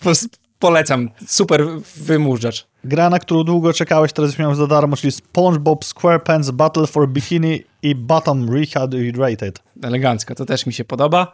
po- 0.00 0.10
polecam. 0.58 1.10
Super 1.26 1.66
wymurzacz. 1.96 2.66
gra, 2.84 3.10
na 3.10 3.18
którą 3.18 3.44
długo 3.44 3.72
czekałeś, 3.72 4.12
teraz 4.12 4.38
miałem 4.38 4.56
za 4.56 4.66
darmo, 4.66 4.96
czyli 4.96 5.12
SpongeBob 5.12 5.84
SquarePants 5.84 6.50
Battle 6.50 6.86
for 6.86 7.08
Bikini 7.08 7.62
i 7.82 7.94
Bottom 7.94 8.50
Rehydrated. 8.54 9.62
Elegancko, 9.82 10.34
to 10.34 10.44
też 10.46 10.66
mi 10.66 10.72
się 10.72 10.84
podoba. 10.84 11.32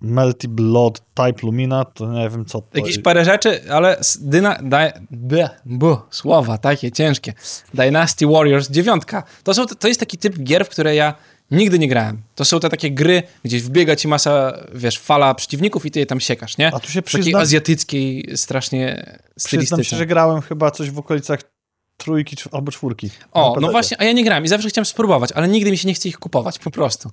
Melty 0.00 0.48
Blood 0.48 1.00
Type 1.14 1.42
Lumina, 1.46 1.84
to 1.84 2.12
nie 2.12 2.30
wiem 2.30 2.44
co 2.44 2.60
to 2.60 2.78
Jakieś 2.78 2.92
jest. 2.92 3.04
parę 3.04 3.24
rzeczy, 3.24 3.72
ale 3.72 4.00
dyna, 4.20 4.58
daj, 4.62 4.92
b, 5.10 5.50
b, 5.64 5.96
słowa 6.10 6.58
takie 6.58 6.92
ciężkie. 6.92 7.32
Dynasty 7.74 8.26
Warriors 8.26 8.70
9. 8.70 9.02
To, 9.44 9.54
są, 9.54 9.66
to 9.66 9.88
jest 9.88 10.00
taki 10.00 10.18
typ 10.18 10.38
gier, 10.42 10.64
w 10.66 10.68
które 10.68 10.94
ja 10.94 11.14
nigdy 11.50 11.78
nie 11.78 11.88
grałem. 11.88 12.22
To 12.34 12.44
są 12.44 12.60
te 12.60 12.68
takie 12.68 12.90
gry, 12.90 13.22
gdzie 13.44 13.58
wbiega 13.58 13.96
ci 13.96 14.08
masa, 14.08 14.52
wiesz, 14.74 14.98
fala 14.98 15.34
przeciwników 15.34 15.86
i 15.86 15.90
ty 15.90 15.98
je 16.00 16.06
tam 16.06 16.20
siekasz, 16.20 16.58
nie? 16.58 16.74
A 16.74 16.80
tu 16.80 16.90
się 16.90 17.02
W 17.02 17.04
takiej 17.04 17.20
przyznam, 17.20 17.42
azjatyckiej 17.42 18.30
strasznie 18.36 19.02
przyznam 19.36 19.62
się, 19.62 19.66
stylistyce. 19.66 19.96
że 19.96 20.06
grałem 20.06 20.40
chyba 20.40 20.70
coś 20.70 20.90
w 20.90 20.98
okolicach 20.98 21.40
trójki 21.96 22.36
albo 22.52 22.72
czwórki. 22.72 23.10
O, 23.32 23.56
no 23.60 23.70
właśnie, 23.70 24.00
a 24.00 24.04
ja 24.04 24.12
nie 24.12 24.24
grałem 24.24 24.44
i 24.44 24.48
zawsze 24.48 24.68
chciałem 24.68 24.86
spróbować, 24.86 25.32
ale 25.32 25.48
nigdy 25.48 25.70
mi 25.70 25.78
się 25.78 25.88
nie 25.88 25.94
chce 25.94 26.08
ich 26.08 26.18
kupować, 26.18 26.58
po 26.58 26.70
prostu. 26.70 27.10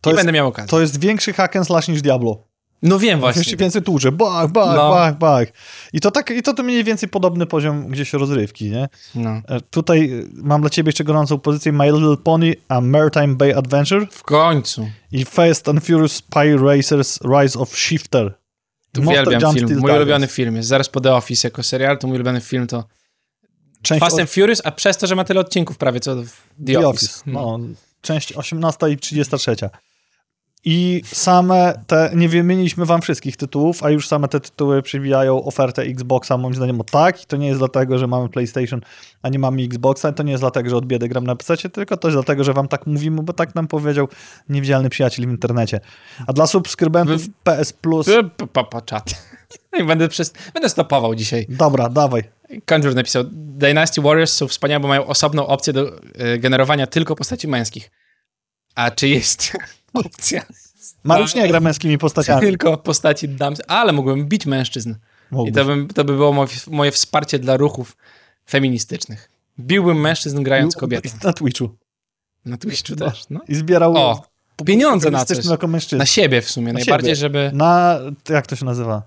To 0.00 0.10
nie 0.10 0.14
jest, 0.14 0.18
będę 0.26 0.32
miał 0.32 0.48
okazji. 0.48 0.70
to 0.70 0.80
jest 0.80 1.00
większy 1.00 1.32
hack 1.32 1.56
and 1.56 1.66
slash 1.66 1.88
niż 1.88 2.02
Diablo. 2.02 2.48
No 2.82 2.98
wiem 2.98 3.20
właśnie. 3.20 3.40
Jeszcze 3.40 3.56
więcej 3.56 3.82
tłucze, 3.82 4.12
bach, 4.12 4.48
bach, 4.52 4.76
No. 4.76 4.90
bach, 4.90 5.18
bach. 5.18 5.48
I 5.92 6.00
to 6.00 6.10
tak, 6.10 6.30
i 6.30 6.42
to, 6.42 6.54
to 6.54 6.62
mniej 6.62 6.84
więcej 6.84 7.08
podobny 7.08 7.46
poziom 7.46 7.88
gdzieś 7.88 8.12
rozrywki, 8.12 8.70
nie? 8.70 8.88
No. 9.14 9.30
E, 9.48 9.60
Tutaj 9.60 10.10
e, 10.12 10.22
mam 10.32 10.60
dla 10.60 10.70
ciebie 10.70 10.88
jeszcze 10.88 11.04
gorącą 11.04 11.38
pozycję 11.38 11.72
My 11.72 11.92
Little 11.92 12.16
Pony, 12.16 12.54
a 12.68 12.80
Maritime 12.80 13.28
Bay 13.34 13.56
Adventure 13.56 14.06
W 14.10 14.22
końcu. 14.22 14.88
i 15.12 15.24
Fast 15.24 15.68
and 15.68 15.84
Furious 15.86 16.12
Spy 16.12 16.56
Racers 16.56 17.18
Rise 17.40 17.58
of 17.58 17.76
Shifter. 17.78 18.22
Monster 18.96 19.04
Uwielbiam 19.24 19.40
Jump 19.42 19.58
film. 19.68 19.80
Mój 19.80 19.90
ulubiony 19.92 20.26
film 20.26 20.56
jest 20.56 20.68
zaraz 20.68 20.88
po 20.88 21.00
The 21.00 21.14
Office 21.14 21.48
jako 21.48 21.62
serial, 21.62 21.98
to 21.98 22.06
mój 22.06 22.16
ulubiony 22.16 22.40
film 22.40 22.66
to 22.66 22.84
Część 23.82 24.00
Fast 24.00 24.16
o- 24.18 24.20
and 24.20 24.30
Furious, 24.30 24.62
a 24.64 24.70
przez 24.72 24.96
to, 24.96 25.06
że 25.06 25.16
ma 25.16 25.24
tyle 25.24 25.40
odcinków 25.40 25.78
prawie 25.78 26.00
co 26.00 26.16
The, 26.16 26.22
The 26.66 26.78
Office. 26.88 27.06
Office. 27.06 27.22
No, 27.26 27.58
część 28.00 28.32
18 28.32 28.88
i 28.90 28.96
33. 28.96 29.56
I 30.64 31.02
same 31.04 31.82
te, 31.86 32.10
nie 32.14 32.28
wymieniliśmy 32.28 32.86
wam 32.86 33.02
wszystkich 33.02 33.36
tytułów, 33.36 33.82
a 33.82 33.90
już 33.90 34.08
same 34.08 34.28
te 34.28 34.40
tytuły 34.40 34.82
przybijają 34.82 35.44
ofertę 35.44 35.82
Xboxa, 35.82 36.36
moim 36.36 36.54
zdaniem, 36.54 36.80
o 36.80 36.84
tak. 36.84 37.22
I 37.22 37.26
to 37.26 37.36
nie 37.36 37.46
jest 37.46 37.60
dlatego, 37.60 37.98
że 37.98 38.06
mamy 38.06 38.28
PlayStation, 38.28 38.80
a 39.22 39.28
nie 39.28 39.38
mamy 39.38 39.62
Xboxa. 39.62 40.10
I 40.10 40.14
to 40.14 40.22
nie 40.22 40.32
jest 40.32 40.42
dlatego, 40.42 40.70
że 40.70 40.76
od 40.76 40.86
biedy 40.86 41.08
gram 41.08 41.24
na 41.24 41.36
PC, 41.36 41.56
tylko 41.56 41.96
to 41.96 42.08
jest 42.08 42.16
dlatego, 42.16 42.44
że 42.44 42.52
wam 42.52 42.68
tak 42.68 42.86
mówimy, 42.86 43.22
bo 43.22 43.32
tak 43.32 43.54
nam 43.54 43.66
powiedział 43.66 44.08
niewidzialny 44.48 44.90
przyjaciel 44.90 45.26
w 45.26 45.30
internecie. 45.30 45.80
A 46.26 46.32
dla 46.32 46.46
subskrybentów 46.46 47.22
PS 47.42 47.72
Plus... 47.72 48.06
Papa 48.52 48.80
czat. 48.80 49.22
I 49.80 49.84
będę, 49.84 50.08
przez... 50.08 50.32
będę 50.54 50.68
stopował 50.68 51.14
dzisiaj. 51.14 51.46
Dobra, 51.48 51.88
dawaj. 51.88 52.22
Conjure 52.64 52.94
napisał, 52.94 53.24
Dynasty 53.32 54.00
Warriors 54.00 54.32
są 54.32 54.48
wspaniałe, 54.48 54.80
bo 54.80 54.88
mają 54.88 55.06
osobną 55.06 55.46
opcję 55.46 55.72
do 55.72 55.98
e, 56.14 56.38
generowania 56.38 56.86
tylko 56.86 57.16
postaci 57.16 57.48
męskich. 57.48 57.90
A 58.74 58.90
czy 58.90 59.08
jest 59.08 59.52
opcja 59.94 60.42
Mariusz 61.04 61.34
nie 61.34 61.48
gra 61.48 61.60
męskimi 61.60 61.98
postaciami. 61.98 62.40
tylko 62.42 62.76
postaci 62.76 63.28
damskich? 63.28 63.66
Ale 63.70 63.92
mógłbym 63.92 64.28
bić 64.28 64.46
mężczyzn. 64.46 64.90
I 64.90 65.34
Mógłbyś. 65.34 65.54
to, 65.54 65.64
bym, 65.64 65.88
to 65.88 66.04
by 66.04 66.12
było 66.16 66.32
moje, 66.32 66.48
moje 66.70 66.90
wsparcie 66.92 67.38
dla 67.38 67.56
ruchów 67.56 67.96
feministycznych. 68.50 69.30
Biłbym 69.60 70.00
mężczyzn 70.00 70.42
grając 70.42 70.76
kobiety. 70.76 71.08
Na 71.24 71.32
Twitchu. 71.32 71.68
Na 72.44 72.56
Twitchu 72.56 72.94
No. 72.98 73.10
też, 73.10 73.24
no. 73.30 73.40
I 73.48 73.54
zbierał 73.54 73.96
O, 73.96 74.22
pieniądze 74.66 75.10
na 75.10 75.24
coś. 75.24 75.44
jako 75.44 75.66
mężczyzna. 75.68 75.98
Na 75.98 76.06
siebie 76.06 76.42
w 76.42 76.50
sumie, 76.50 76.66
Na 76.66 76.72
najbardziej, 76.72 77.10
siebie. 77.10 77.16
żeby... 77.20 77.50
Na, 77.54 77.98
jak 78.28 78.46
to 78.46 78.56
się 78.56 78.64
nazywa? 78.64 79.02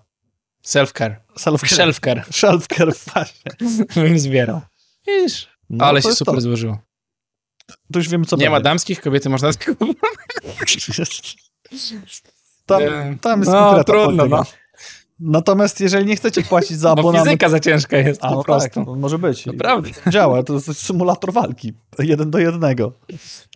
Self-care. 0.66 1.16
Self-care. 1.40 1.92
Self-care. 1.92 2.22
Self-care, 2.32 2.94
właśnie. 3.14 3.52
bym 4.04 4.20
zbierał. 4.20 4.62
Widzisz, 5.08 5.48
No, 5.70 5.86
ale 5.86 6.02
się 6.02 6.14
super 6.14 6.36
to. 6.36 6.42
złożyło. 6.42 6.78
To 7.94 8.00
już 8.00 8.10
wiemy, 8.10 8.26
co 8.26 8.36
Nie 8.36 8.50
ma 8.50 8.62
damskich, 8.62 9.02
kobiety 9.02 9.30
można 9.30 9.54
tylko... 9.54 9.86
Tam, 12.66 12.82
tam 13.22 13.40
jest 13.40 13.52
No, 13.52 13.84
trudno, 13.84 14.26
no. 14.26 14.44
Natomiast 15.20 15.80
jeżeli 15.80 16.06
nie 16.06 16.16
chcecie 16.16 16.42
płacić 16.42 16.78
za 16.78 16.96
Bo 16.96 17.02
abonament... 17.02 17.28
fizyka 17.28 17.50
za 17.50 17.60
ciężka 17.60 17.98
jest 17.98 18.24
A, 18.24 18.30
po 18.30 18.36
no 18.36 18.44
prostu. 18.44 18.70
tak, 18.70 18.86
to 18.86 18.96
może 18.96 19.20
być. 19.20 19.46
Naprawdę. 19.46 19.90
Działa, 20.10 20.44
to 20.44 20.54
jest 20.54 20.86
symulator 20.86 21.34
walki. 21.34 21.74
Jeden 22.00 22.32
do 22.32 22.40
jednego. 22.40 22.92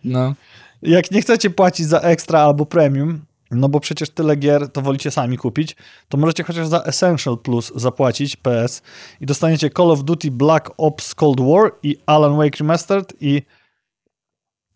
No. 0.04 0.34
Jak 0.82 1.10
nie 1.10 1.22
chcecie 1.22 1.50
płacić 1.50 1.86
za 1.86 2.00
extra 2.00 2.40
albo 2.40 2.66
premium, 2.66 3.24
no 3.50 3.68
bo 3.68 3.80
przecież 3.80 4.10
tyle 4.10 4.36
gier 4.36 4.68
to 4.68 4.82
wolicie 4.82 5.10
sami 5.10 5.36
kupić, 5.38 5.76
to 6.08 6.18
możecie 6.18 6.42
chociaż 6.44 6.66
za 6.68 6.82
Essential 6.82 7.38
Plus 7.38 7.72
zapłacić 7.74 8.36
PS 8.36 8.82
i 9.20 9.26
dostaniecie 9.26 9.70
Call 9.70 9.90
of 9.90 10.04
Duty 10.04 10.30
Black 10.30 10.70
Ops 10.76 11.14
Cold 11.14 11.40
War 11.40 11.72
i 11.82 11.96
Alan 12.06 12.36
Wake 12.36 12.58
Remastered 12.58 13.12
i 13.20 13.42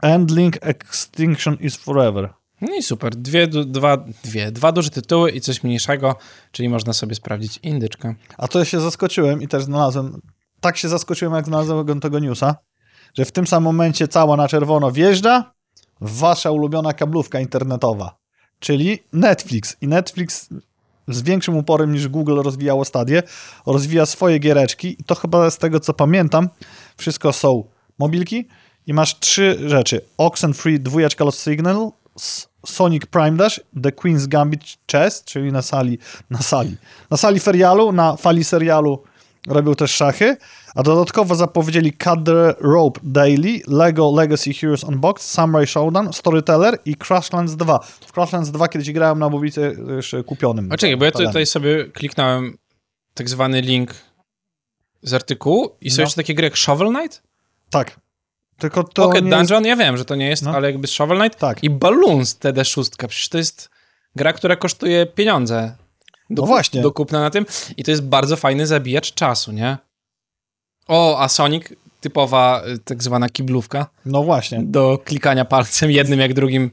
Endling 0.02 0.56
Extinction 0.60 1.56
is 1.60 1.76
Forever. 1.76 2.28
No 2.60 2.74
i 2.74 2.82
super. 2.82 3.16
Dwie, 3.16 3.46
dwa, 3.46 3.96
dwie, 4.24 4.52
dwa 4.52 4.72
duże 4.72 4.90
tytuły 4.90 5.30
i 5.30 5.40
coś 5.40 5.62
mniejszego, 5.62 6.16
czyli 6.52 6.68
można 6.68 6.92
sobie 6.92 7.14
sprawdzić 7.14 7.58
indyczkę. 7.62 8.14
A 8.38 8.48
to 8.48 8.58
ja 8.58 8.64
się 8.64 8.80
zaskoczyłem 8.80 9.42
i 9.42 9.48
też 9.48 9.64
znalazłem, 9.64 10.20
tak 10.60 10.76
się 10.76 10.88
zaskoczyłem, 10.88 11.34
jak 11.34 11.46
znalazłem 11.46 12.00
tego 12.00 12.18
newsa, 12.18 12.56
że 13.14 13.24
w 13.24 13.32
tym 13.32 13.46
samym 13.46 13.64
momencie 13.64 14.08
cała 14.08 14.36
na 14.36 14.48
czerwono 14.48 14.92
wjeżdża 14.92 15.52
wasza 16.00 16.50
ulubiona 16.50 16.92
kablówka 16.92 17.40
internetowa, 17.40 18.18
czyli 18.58 18.98
Netflix. 19.12 19.76
I 19.80 19.88
Netflix 19.88 20.48
z 21.08 21.22
większym 21.22 21.56
uporem 21.56 21.92
niż 21.92 22.08
Google 22.08 22.42
rozwijało 22.42 22.84
stadię, 22.84 23.22
rozwija 23.66 24.06
swoje 24.06 24.38
giereczki 24.38 24.96
i 25.00 25.04
to 25.04 25.14
chyba 25.14 25.50
z 25.50 25.58
tego, 25.58 25.80
co 25.80 25.94
pamiętam, 25.94 26.48
wszystko 26.96 27.32
są 27.32 27.64
mobilki 27.98 28.48
i 28.86 28.94
masz 28.94 29.18
trzy 29.18 29.58
rzeczy. 29.66 30.00
Oxenfree, 30.18 30.80
dwójeczka 30.80 31.24
Lost 31.24 31.44
Signal, 31.44 31.90
Sonic 32.66 33.06
Prime 33.06 33.36
Dash, 33.36 33.60
The 33.82 33.90
Queen's 33.90 34.26
Gambit 34.28 34.60
Chess, 34.92 35.24
czyli 35.24 35.52
na 35.52 35.62
sali, 35.62 35.98
na 36.30 36.38
sali, 36.38 36.76
na 37.10 37.16
sali 37.16 37.40
ferialu, 37.40 37.92
na 37.92 38.16
fali 38.16 38.44
serialu 38.44 39.02
robią 39.48 39.74
też 39.74 39.90
szachy, 39.90 40.36
a 40.74 40.82
dodatkowo 40.82 41.34
zapowiedzieli 41.34 41.92
Cut 41.92 42.24
the 42.24 42.54
Rope 42.60 43.00
Daily, 43.02 43.60
Lego 43.66 44.12
Legacy 44.16 44.52
Heroes 44.54 44.84
Unboxed, 44.84 45.30
Samurai 45.30 45.66
Showdown, 45.66 46.12
Storyteller 46.12 46.78
i 46.84 46.96
Crashlands 46.96 47.56
2. 47.56 47.78
W 48.06 48.12
Crashlands 48.12 48.50
2 48.50 48.68
kiedyś 48.68 48.92
grałem 48.92 49.18
na 49.18 49.28
mobilce 49.28 49.72
jeszcze 49.96 50.24
kupionym. 50.24 50.72
A 50.72 50.76
czekaj, 50.76 50.96
bo 50.96 51.04
ja 51.04 51.10
tu- 51.12 51.18
tutaj 51.26 51.46
sobie 51.46 51.84
kliknąłem 51.84 52.58
tak 53.14 53.28
zwany 53.28 53.60
link 53.60 53.94
z 55.02 55.14
artykułu 55.14 55.76
i 55.80 55.90
są 55.90 55.96
No. 55.96 56.02
jeszcze 56.02 56.16
takie 56.16 56.34
gry 56.34 56.44
jak 56.44 56.56
Shovel 56.56 56.88
Knight? 56.88 57.22
Tak. 57.70 57.99
Tylko 58.60 58.84
to 58.84 59.02
Pocket 59.06 59.24
nie 59.24 59.30
jest... 59.30 59.38
Dungeon, 59.40 59.64
ja 59.64 59.76
wiem, 59.76 59.96
że 59.96 60.04
to 60.04 60.14
nie 60.14 60.28
jest, 60.28 60.42
No. 60.42 60.50
ale 60.50 60.70
jakby 60.70 60.86
Shovel 60.86 61.18
Knight 61.18 61.38
Tak. 61.38 61.64
i 61.64 61.70
Balloons 61.70 62.38
TD6, 62.38 62.90
przecież 63.08 63.28
to 63.28 63.38
jest 63.38 63.70
gra, 64.16 64.32
która 64.32 64.56
kosztuje 64.56 65.06
pieniądze. 65.06 65.76
Do, 66.30 66.42
No 66.42 66.46
właśnie. 66.46 66.82
Do 66.82 66.92
kupna 66.92 67.20
na 67.20 67.30
tym 67.30 67.46
i 67.76 67.84
to 67.84 67.90
jest 67.90 68.02
bardzo 68.04 68.36
fajny 68.36 68.66
zabijacz 68.66 69.14
czasu, 69.14 69.52
nie? 69.52 69.78
O, 70.88 71.18
a 71.20 71.28
Sonic, 71.28 71.64
typowa 72.00 72.62
y, 72.74 72.78
tak 72.78 73.02
zwana 73.02 73.28
kiblówka, 73.28 73.86
No 74.06 74.22
właśnie. 74.22 74.60
do 74.62 74.98
klikania 75.04 75.44
palcem 75.44 75.90
jednym 75.90 76.20
jak 76.20 76.34
drugim 76.34 76.70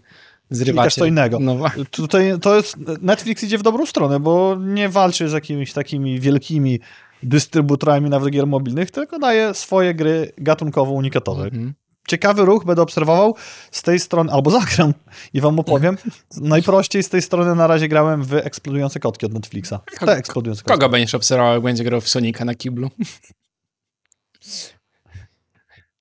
zrywacie. 0.49 0.73
Klikasz 0.81 0.95
co 0.95 1.05
innego. 1.05 1.39
No, 1.39 1.57
Tutaj 1.91 2.33
to 2.41 2.55
jest, 2.55 2.77
Netflix 3.01 3.43
idzie 3.43 3.57
w 3.57 3.63
dobrą 3.63 3.85
stronę, 3.85 4.19
bo 4.19 4.55
nie 4.59 4.89
walczy 4.89 5.29
z 5.29 5.33
jakimiś 5.33 5.73
takimi 5.73 6.19
wielkimi 6.19 6.79
dystrybutorami 7.23 8.09
nawet 8.09 8.29
gier 8.29 8.47
mobilnych, 8.47 8.91
tylko 8.91 9.19
daje 9.19 9.53
swoje 9.53 9.93
gry 9.93 10.31
gatunkowo 10.37 10.91
unikatowe. 10.91 11.43
Mhm. 11.43 11.73
Ciekawy 12.07 12.45
ruch 12.45 12.65
będę 12.65 12.81
obserwował 12.81 13.35
z 13.71 13.81
tej 13.83 13.99
strony, 13.99 14.31
albo 14.31 14.51
zagram 14.59 14.93
i 15.33 15.41
wam 15.41 15.59
opowiem. 15.59 15.97
Najprościej 16.37 17.03
z 17.03 17.09
tej 17.09 17.21
strony 17.21 17.55
na 17.55 17.67
razie 17.67 17.87
grałem 17.87 18.23
w 18.23 18.33
eksplodujące 18.33 18.99
kotki 18.99 19.25
od 19.25 19.33
Netflixa. 19.33 19.73
Te 19.99 20.11
eksplodujące 20.17 20.63
kotki. 20.63 20.73
Kogo 20.79 20.89
będziesz 20.89 21.15
obserwował, 21.15 21.53
jak 21.53 21.63
będzie 21.63 21.83
grał 21.83 22.01
w 22.01 22.09
Sonika 22.09 22.45
na 22.45 22.55
kiblu? 22.55 22.89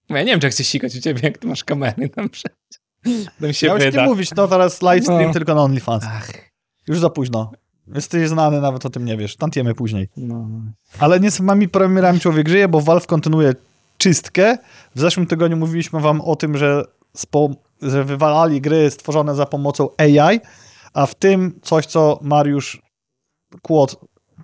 Ja 0.09 0.19
nie 0.23 0.25
wiem, 0.25 0.41
czy 0.41 0.49
chcesz 0.51 0.67
sikać 0.67 0.97
u 0.97 1.01
ciebie, 1.01 1.21
jak 1.23 1.39
ty 1.39 1.47
masz 1.47 1.65
kamery 1.65 2.09
tam 2.09 2.29
przed. 2.29 2.53
Tam 3.41 3.53
się 3.53 3.67
Ja 3.67 3.75
już 3.75 3.95
nie 3.95 4.03
mówić, 4.03 4.31
no 4.37 4.49
teraz 4.49 4.83
livestream 4.83 5.23
No. 5.27 5.33
tylko 5.33 5.55
na 5.55 5.63
OnlyFans. 5.63 6.05
Ach, 6.07 6.31
Już 6.89 6.99
za 6.99 7.11
późno. 7.11 7.53
Jesteś 7.94 8.29
znany, 8.29 8.61
nawet 8.61 8.87
o 8.87 8.90
tym 8.90 9.05
nie 9.05 9.16
wiesz. 9.16 9.37
Tantiemy 9.37 9.75
później. 9.75 10.09
no. 10.16 10.49
Ale 10.99 11.20
nie 11.20 11.31
samymi 11.31 11.68
premierami 11.68 12.20
człowiek 12.20 12.49
żyje, 12.49 12.68
bo 12.68 12.81
Valve 12.81 13.07
kontynuuje 13.07 13.55
czystkę. 13.99 14.59
W 14.94 15.01
zeszłym 15.01 15.27
tygodniu 15.27 15.57
mówiliśmy 15.57 16.01
wam 16.01 16.20
o 16.20 16.37
tym, 16.37 16.57
że, 16.57 16.85
że 17.83 18.05
wywalali 18.05 18.61
gry 18.61 18.90
stworzone 18.90 19.35
za 19.35 19.46
pomocą 19.46 19.88
AI, 19.99 20.40
a 20.94 21.07
w 21.07 21.14
tym 21.14 21.61
coś, 21.62 21.87
co 21.87 22.18
Mariusz 22.22 22.83
Kłod 23.62 23.96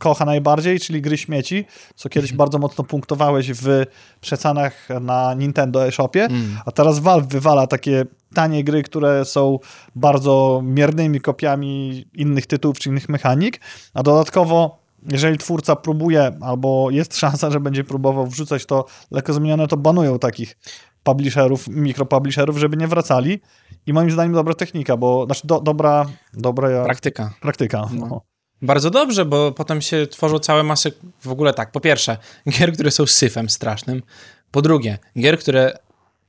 kocha 0.02 0.24
najbardziej, 0.24 0.80
czyli 0.80 1.02
gry 1.02 1.18
śmieci, 1.18 1.64
co 1.94 2.08
kiedyś 2.08 2.32
bardzo 2.32 2.58
mocno 2.58 2.84
punktowałeś 2.84 3.52
w 3.52 3.84
przecenach 4.20 4.88
na 5.00 5.34
Nintendo 5.34 5.86
eShopie, 5.86 6.24
Mm. 6.24 6.58
a 6.66 6.70
teraz 6.72 6.98
Valve 6.98 7.26
wywala 7.28 7.66
takie 7.66 8.04
tanie 8.34 8.64
gry, 8.64 8.82
które 8.82 9.24
są 9.24 9.58
bardzo 9.94 10.60
miernymi 10.64 11.20
kopiami 11.20 12.04
innych 12.14 12.46
tytułów 12.46 12.78
czy 12.78 12.88
innych 12.88 13.08
mechanik, 13.08 13.60
a 13.94 14.02
dodatkowo 14.02 14.82
jeżeli 15.12 15.38
twórca 15.38 15.76
próbuje, 15.76 16.32
albo 16.40 16.90
jest 16.90 17.16
szansa, 17.16 17.50
że 17.50 17.60
będzie 17.60 17.84
próbował 17.84 18.26
wrzucać 18.26 18.66
to 18.66 18.84
lekko 19.10 19.32
zmienione, 19.32 19.68
to 19.68 19.76
banują 19.76 20.18
takich 20.18 20.58
publisherów, 21.02 21.68
mikropublisherów, 21.68 22.58
żeby 22.58 22.76
nie 22.76 22.88
wracali. 22.88 23.40
I 23.86 23.92
moim 23.92 24.10
zdaniem 24.10 24.32
dobra 24.32 24.54
technika, 24.54 24.96
bo 24.96 25.24
znaczy 25.26 25.46
do, 25.46 25.60
dobra, 25.60 26.06
dobra 26.34 26.84
Praktyka. 26.84 27.30
praktyka. 27.40 27.88
No. 27.92 28.06
No. 28.06 28.20
Bardzo 28.62 28.90
dobrze, 28.90 29.24
bo 29.24 29.52
potem 29.52 29.82
się 29.82 30.06
tworzą 30.06 30.38
całe 30.38 30.62
masy, 30.62 30.92
w 31.20 31.28
ogóle 31.28 31.54
tak, 31.54 31.72
po 31.72 31.80
pierwsze, 31.80 32.16
gier, 32.50 32.72
które 32.72 32.90
są 32.90 33.06
syfem 33.06 33.50
strasznym, 33.50 34.02
po 34.50 34.62
drugie, 34.62 34.98
gier, 35.18 35.38
które 35.38 35.78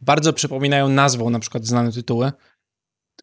bardzo 0.02 0.34
przypominają 0.34 0.90
nazwą 0.90 1.30
na 1.30 1.40
przykład 1.40 1.66
znane 1.66 1.92
tytuły 1.92 2.32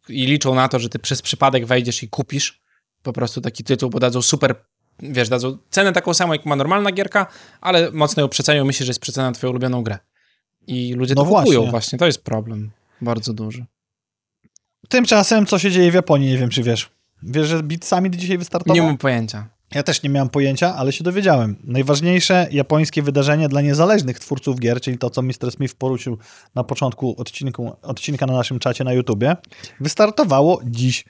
i 0.09 0.27
liczą 0.27 0.55
na 0.55 0.69
to, 0.69 0.79
że 0.79 0.89
ty 0.89 0.99
przez 0.99 1.23
przypadek 1.23 1.67
wejdziesz 1.67 2.03
i 2.03 2.09
kupisz 2.09 2.61
po 3.03 3.13
prostu 3.13 3.41
taki 3.41 3.65
tytuł, 3.65 3.91
bo 3.91 4.01
dadzą 4.01 4.23
super, 4.23 4.55
wiesz, 4.99 5.29
dadzą 5.29 5.59
cenę 5.71 5.93
taką 5.93 6.15
samą, 6.15 6.33
jak 6.33 6.47
ma 6.47 6.57
normalna 6.57 6.93
gierka, 6.93 7.27
ale 7.61 7.91
mocno 7.91 8.23
ją 8.23 8.29
przecenią, 8.29 8.65
myślisz, 8.65 8.87
że 8.87 8.91
jest 8.91 9.01
przecena 9.01 9.27
na 9.27 9.33
twoją 9.33 9.51
ulubioną 9.51 9.83
grę. 9.83 9.99
I 10.67 10.95
ludzie 10.95 11.15
No 11.15 11.25
to 11.25 11.29
kupują 11.29 11.61
właśnie. 11.61 11.71
właśnie, 11.71 11.99
to 11.99 12.07
jest 12.07 12.25
problem 12.25 12.71
bardzo 13.01 13.33
duży. 13.33 13.65
Tymczasem, 14.89 15.47
co 15.47 15.59
się 15.59 15.71
dzieje 15.71 15.91
w 15.91 15.95
Japonii, 15.95 16.31
nie 16.31 16.39
wiem, 16.39 16.51
czy 16.51 16.63
wiesz. 16.63 16.91
Wiesz, 17.23 17.49
że 17.49 17.63
Beat 17.63 17.85
Summit 17.85 18.17
dzisiaj 18.17 18.39
wystartował? 18.39 18.75
Nie 18.75 18.83
mam 18.83 18.99
pojęcia. 18.99 19.49
Ja 19.75 19.83
też 19.83 20.03
nie 20.03 20.11
miałem 20.11 20.29
pojęcia, 20.29 20.77
ale 20.77 20.93
się 20.93 21.05
dowiedziałem. 21.05 21.57
Najważniejsze 21.65 22.49
japońskie 22.51 23.03
wydarzenie 23.03 23.49
dla 23.49 23.61
niezależnych 23.61 24.19
twórców 24.19 24.61
gier, 24.61 24.81
czyli 24.81 24.99
to, 24.99 25.11
co 25.11 25.23
Mr. 25.23 25.53
Smith 25.57 25.75
poruszył 25.75 26.19
na 26.55 26.65
początku 26.65 27.15
odcinku, 27.19 27.77
odcinka 27.83 28.27
na 28.27 28.33
naszym 28.33 28.59
czacie 28.59 28.85
na 28.85 28.93
YouTubie, 28.93 29.37
wystartowało 29.81 30.61
dziś. 30.65 31.05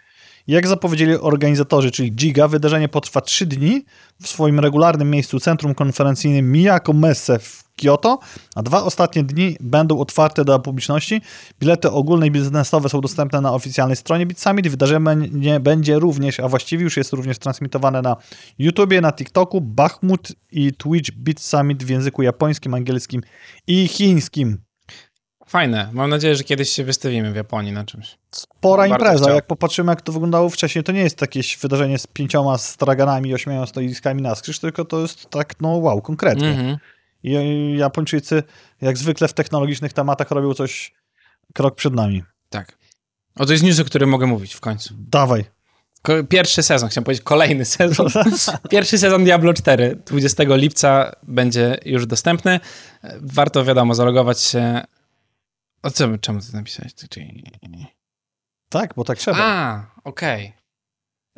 Jak 0.46 0.66
zapowiedzieli 0.66 1.16
organizatorzy, 1.16 1.90
czyli 1.90 2.12
Giga, 2.12 2.49
wydarzenie 2.49 2.88
potrwa 2.88 3.20
3 3.20 3.46
dni 3.46 3.85
w 4.23 4.29
swoim 4.29 4.61
regularnym 4.61 5.11
miejscu 5.11 5.40
Centrum 5.40 5.75
Konferencyjnym 5.75 6.53
Miyako 6.53 6.92
Messe 6.92 7.38
w 7.38 7.64
Kyoto, 7.80 8.18
a 8.54 8.62
dwa 8.62 8.82
ostatnie 8.82 9.22
dni 9.22 9.56
będą 9.60 9.98
otwarte 9.98 10.44
dla 10.44 10.58
publiczności. 10.58 11.22
Bilety 11.60 11.90
ogólne 11.90 12.26
i 12.26 12.30
biznesowe 12.30 12.88
są 12.88 13.00
dostępne 13.00 13.40
na 13.40 13.52
oficjalnej 13.52 13.96
stronie 13.96 14.26
Beat 14.26 14.40
Summit. 14.40 14.68
Wydarzenie 14.68 15.60
będzie 15.60 15.98
również, 15.98 16.40
a 16.40 16.48
właściwie 16.48 16.84
już 16.84 16.96
jest 16.96 17.12
również 17.12 17.38
transmitowane 17.38 18.02
na 18.02 18.16
YouTubie, 18.58 19.00
na 19.00 19.12
TikToku, 19.12 19.60
Bachmut 19.60 20.32
i 20.52 20.72
Twitch 20.72 21.10
Beat 21.10 21.40
Summit 21.40 21.84
w 21.84 21.88
języku 21.88 22.22
japońskim, 22.22 22.74
angielskim 22.74 23.22
i 23.66 23.88
chińskim. 23.88 24.58
Fajne. 25.50 25.88
Mam 25.92 26.10
nadzieję, 26.10 26.36
że 26.36 26.44
kiedyś 26.44 26.68
się 26.68 26.84
wystawimy 26.84 27.32
w 27.32 27.36
Japonii 27.36 27.72
na 27.72 27.84
czymś. 27.84 28.18
Spora 28.30 28.82
Bardzo 28.82 28.94
impreza. 28.94 29.24
chciał. 29.24 29.34
Jak 29.34 29.46
popatrzymy, 29.46 29.92
jak 29.92 30.02
to 30.02 30.12
wyglądało 30.12 30.50
wcześniej, 30.50 30.84
to 30.84 30.92
nie 30.92 31.00
jest 31.00 31.20
jakieś 31.20 31.58
wydarzenie 31.58 31.98
z 31.98 32.06
pięcioma 32.06 32.58
straganami 32.58 33.30
i 33.30 33.34
ośmioma 33.34 33.66
stoiskami 33.66 34.22
na 34.22 34.34
skrzyż, 34.34 34.58
tylko 34.58 34.84
to 34.84 35.00
jest 35.00 35.30
tak, 35.30 35.54
no 35.60 35.68
wow, 35.68 36.02
konkretnie. 36.02 36.48
Mhm. 36.48 36.68
I 36.70 36.76
I 37.22 37.74
Japończycy, 37.78 38.42
jak 38.80 38.98
zwykle 38.98 39.28
w 39.28 39.33
technologicznych 39.33 39.92
tematach, 39.92 40.30
robią 40.30 40.54
coś 40.54 40.92
krok 41.54 41.74
przed 41.74 41.94
nami. 41.94 42.22
Tak. 42.50 42.78
O, 43.37 43.46
to 43.46 43.52
jest 43.52 43.64
news, 43.64 43.80
o 43.80 43.85
którym 43.85 44.11
mogę 44.11 44.26
mówić 44.26 44.54
w 44.54 44.61
końcu. 44.61 44.94
Dawaj. 44.98 45.44
Ko- 46.02 46.24
Pierwszy 46.24 46.62
sezon, 46.62 46.88
chciałem 46.88 47.04
powiedzieć 47.04 47.24
kolejny 47.24 47.64
sezon. 47.64 48.06
Pierwszy 48.70 48.98
sezon 48.98 49.24
Diablo 49.24 49.54
4 49.54 49.96
20 50.06 50.42
lipca 50.46 51.12
będzie 51.22 51.78
już 51.85 52.06
dostępny. 52.06 52.61
Warto, 53.20 53.64
wiadomo, 53.64 53.94
zalogować 53.94 54.40
się. 54.42 54.80
O 55.83 55.90
co, 55.90 56.18
czemu 56.18 56.40
ty 56.40 56.52
napisałeś? 56.52 56.92
Tak, 58.68 58.94
bo 58.96 59.04
tak 59.04 59.18
trzeba. 59.18 59.38
A, 59.40 59.87
okej. 60.04 60.52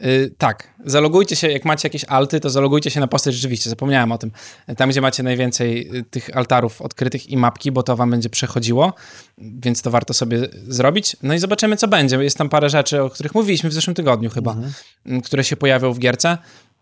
Y, 0.04 0.34
tak, 0.38 0.74
zalogujcie 0.84 1.36
się, 1.36 1.48
jak 1.50 1.64
macie 1.64 1.88
jakieś 1.88 2.04
alty, 2.04 2.40
to 2.40 2.50
zalogujcie 2.50 2.90
się 2.90 3.00
na 3.00 3.06
postać 3.06 3.34
rzeczywiście, 3.34 3.70
zapomniałem 3.70 4.12
o 4.12 4.18
tym. 4.18 4.30
Tam, 4.76 4.90
gdzie 4.90 5.00
macie 5.00 5.22
najwięcej 5.22 5.96
y, 5.96 6.02
tych 6.04 6.36
altarów 6.36 6.82
odkrytych 6.82 7.30
i 7.30 7.36
mapki, 7.36 7.72
bo 7.72 7.82
to 7.82 7.96
wam 7.96 8.10
będzie 8.10 8.30
przechodziło, 8.30 8.92
więc 9.38 9.82
to 9.82 9.90
warto 9.90 10.14
sobie 10.14 10.48
zrobić. 10.68 11.16
No 11.22 11.34
i 11.34 11.38
zobaczymy, 11.38 11.76
co 11.76 11.88
będzie. 11.88 12.16
Jest 12.16 12.38
tam 12.38 12.48
parę 12.48 12.70
rzeczy, 12.70 13.02
o 13.02 13.10
których 13.10 13.34
mówiliśmy 13.34 13.70
w 13.70 13.72
zeszłym 13.72 13.94
tygodniu 13.94 14.30
chyba, 14.30 14.52
Mhm. 14.52 14.72
m, 15.06 15.20
które 15.20 15.44
się 15.44 15.56
pojawią 15.56 15.92
w 15.92 15.98
gierce, 15.98 16.38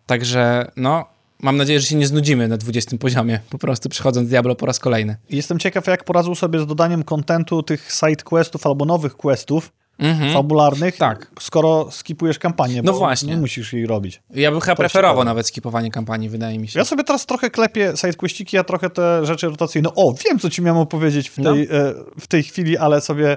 także 0.07 0.71
no, 0.77 1.05
mam 1.39 1.57
nadzieję, 1.57 1.81
że 1.81 1.87
się 1.87 1.97
nie 1.97 2.07
znudzimy 2.07 2.49
na 2.49 2.57
20 2.57 2.99
poziomie, 2.99 3.41
po 3.51 3.59
prostu 3.59 3.89
przechodząc 3.89 4.29
Diablo 4.29 4.55
po 4.57 4.67
raz 4.67 4.79
kolejny. 4.79 5.17
Jestem 5.31 5.59
ciekaw, 5.59 5.87
jak 5.87 6.05
poradzą 6.05 6.35
sobie 6.35 6.59
z 6.61 6.67
dodaniem 6.67 7.03
kontentu 7.03 7.63
tych 7.63 7.93
side 7.93 8.23
questów 8.25 8.67
albo 8.67 8.85
nowych 8.85 9.17
questów 9.17 9.73
Mhm. 10.01 10.33
fabularnych, 10.33 10.97
Tak. 10.97 11.31
skoro 11.41 11.89
skipujesz 11.91 12.39
kampanię, 12.39 12.83
No 12.83 12.93
bo 12.93 12.99
właśnie. 12.99 13.35
nie 13.35 13.41
musisz 13.41 13.73
jej 13.73 13.87
robić. 13.87 14.23
Ja 14.31 14.51
bym 14.51 14.61
chyba 14.61 14.77
preferował 14.77 15.25
nawet 15.25 15.47
skipowanie 15.47 15.91
kampanii, 15.91 16.29
wydaje 16.29 16.59
mi 16.59 16.69
się. 16.69 16.79
Ja 16.79 16.85
sobie 16.85 17.05
teraz 17.05 17.27
trochę 17.27 17.51
klepię 17.51 17.93
sidequestiki, 17.97 18.59
a 18.59 18.65
trochę 18.65 18.91
te 18.91 19.27
rzeczy 19.27 19.49
rotacyjne. 19.49 19.89
O, 19.95 20.15
wiem, 20.25 20.39
co 20.39 20.51
ci 20.51 20.63
miałem 20.63 20.81
opowiedzieć 20.81 21.29
w 21.29 21.35
tej, 21.35 21.45
No. 21.45 21.53
e, 21.77 21.95
w 22.21 22.27
tej 22.27 22.43
chwili, 22.43 22.79
ale 22.79 23.01
sobie 23.01 23.37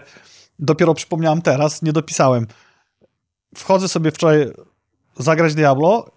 dopiero 0.59 0.93
przypomniałem 0.93 1.41
teraz, 1.41 1.81
nie 1.81 1.93
dopisałem. 1.93 2.47
Wchodzę 3.55 3.87
sobie 3.87 4.11
wczoraj 4.11 4.47
zagrać 5.17 5.53
Diablo, 5.55 6.11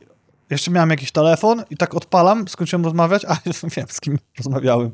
jeszcze 0.50 0.70
miałem 0.70 0.90
jakiś 0.90 1.12
telefon 1.12 1.64
i 1.70 1.76
tak 1.76 1.94
odpalam, 1.94 2.48
skończyłem 2.48 2.84
rozmawiać, 2.84 3.24
a 3.24 3.36
wiem, 3.76 3.86
z 3.88 4.00
kim 4.00 4.18
rozmawiałem. 4.38 4.90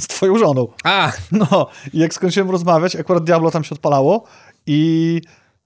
Z 0.00 0.06
twoją 0.06 0.38
żoną. 0.38 0.66
A, 0.84 1.12
No, 1.32 1.66
i 1.92 1.98
jak 1.98 2.14
skończyłem 2.14 2.50
rozmawiać, 2.50 2.96
akurat 2.96 3.24
Diablo 3.24 3.50
tam 3.50 3.64
się 3.64 3.74
odpalało 3.74 4.24
i 4.72 5.20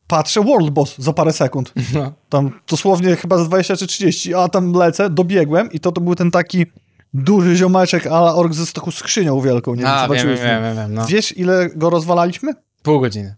patrzę, 0.06 0.40
World 0.40 0.70
Boss 0.70 0.98
za 0.98 1.12
parę 1.12 1.32
sekund. 1.32 1.72
no. 1.94 2.12
Tam 2.28 2.60
dosłownie 2.68 3.16
chyba 3.16 3.38
z 3.38 3.48
20 3.48 3.76
czy 3.76 3.86
30, 3.86 4.34
a 4.34 4.48
tam 4.48 4.72
lecę, 4.72 5.10
dobiegłem 5.10 5.72
i 5.72 5.80
to, 5.80 5.92
to 5.92 6.00
był 6.00 6.14
ten 6.14 6.30
taki 6.30 6.66
duży 7.14 7.56
ziomeczek 7.56 8.06
ala 8.06 8.34
ork 8.34 8.52
ze 8.54 8.72
taką 8.72 8.90
skrzynią 8.90 9.40
wielką. 9.40 9.74
Nie 9.74 9.82
wiem, 9.82 9.90
A, 9.90 9.92
wiem, 9.92 10.00
wiem, 10.00 10.08
zobaczyliśmy. 10.08 10.46
wiem, 10.46 10.76
wiem, 10.76 10.94
no. 10.94 11.06
Wiesz, 11.06 11.36
ile 11.36 11.68
go 11.76 11.90
rozwalaliśmy? 11.90 12.52
Pół 12.82 13.00
godziny. 13.00 13.34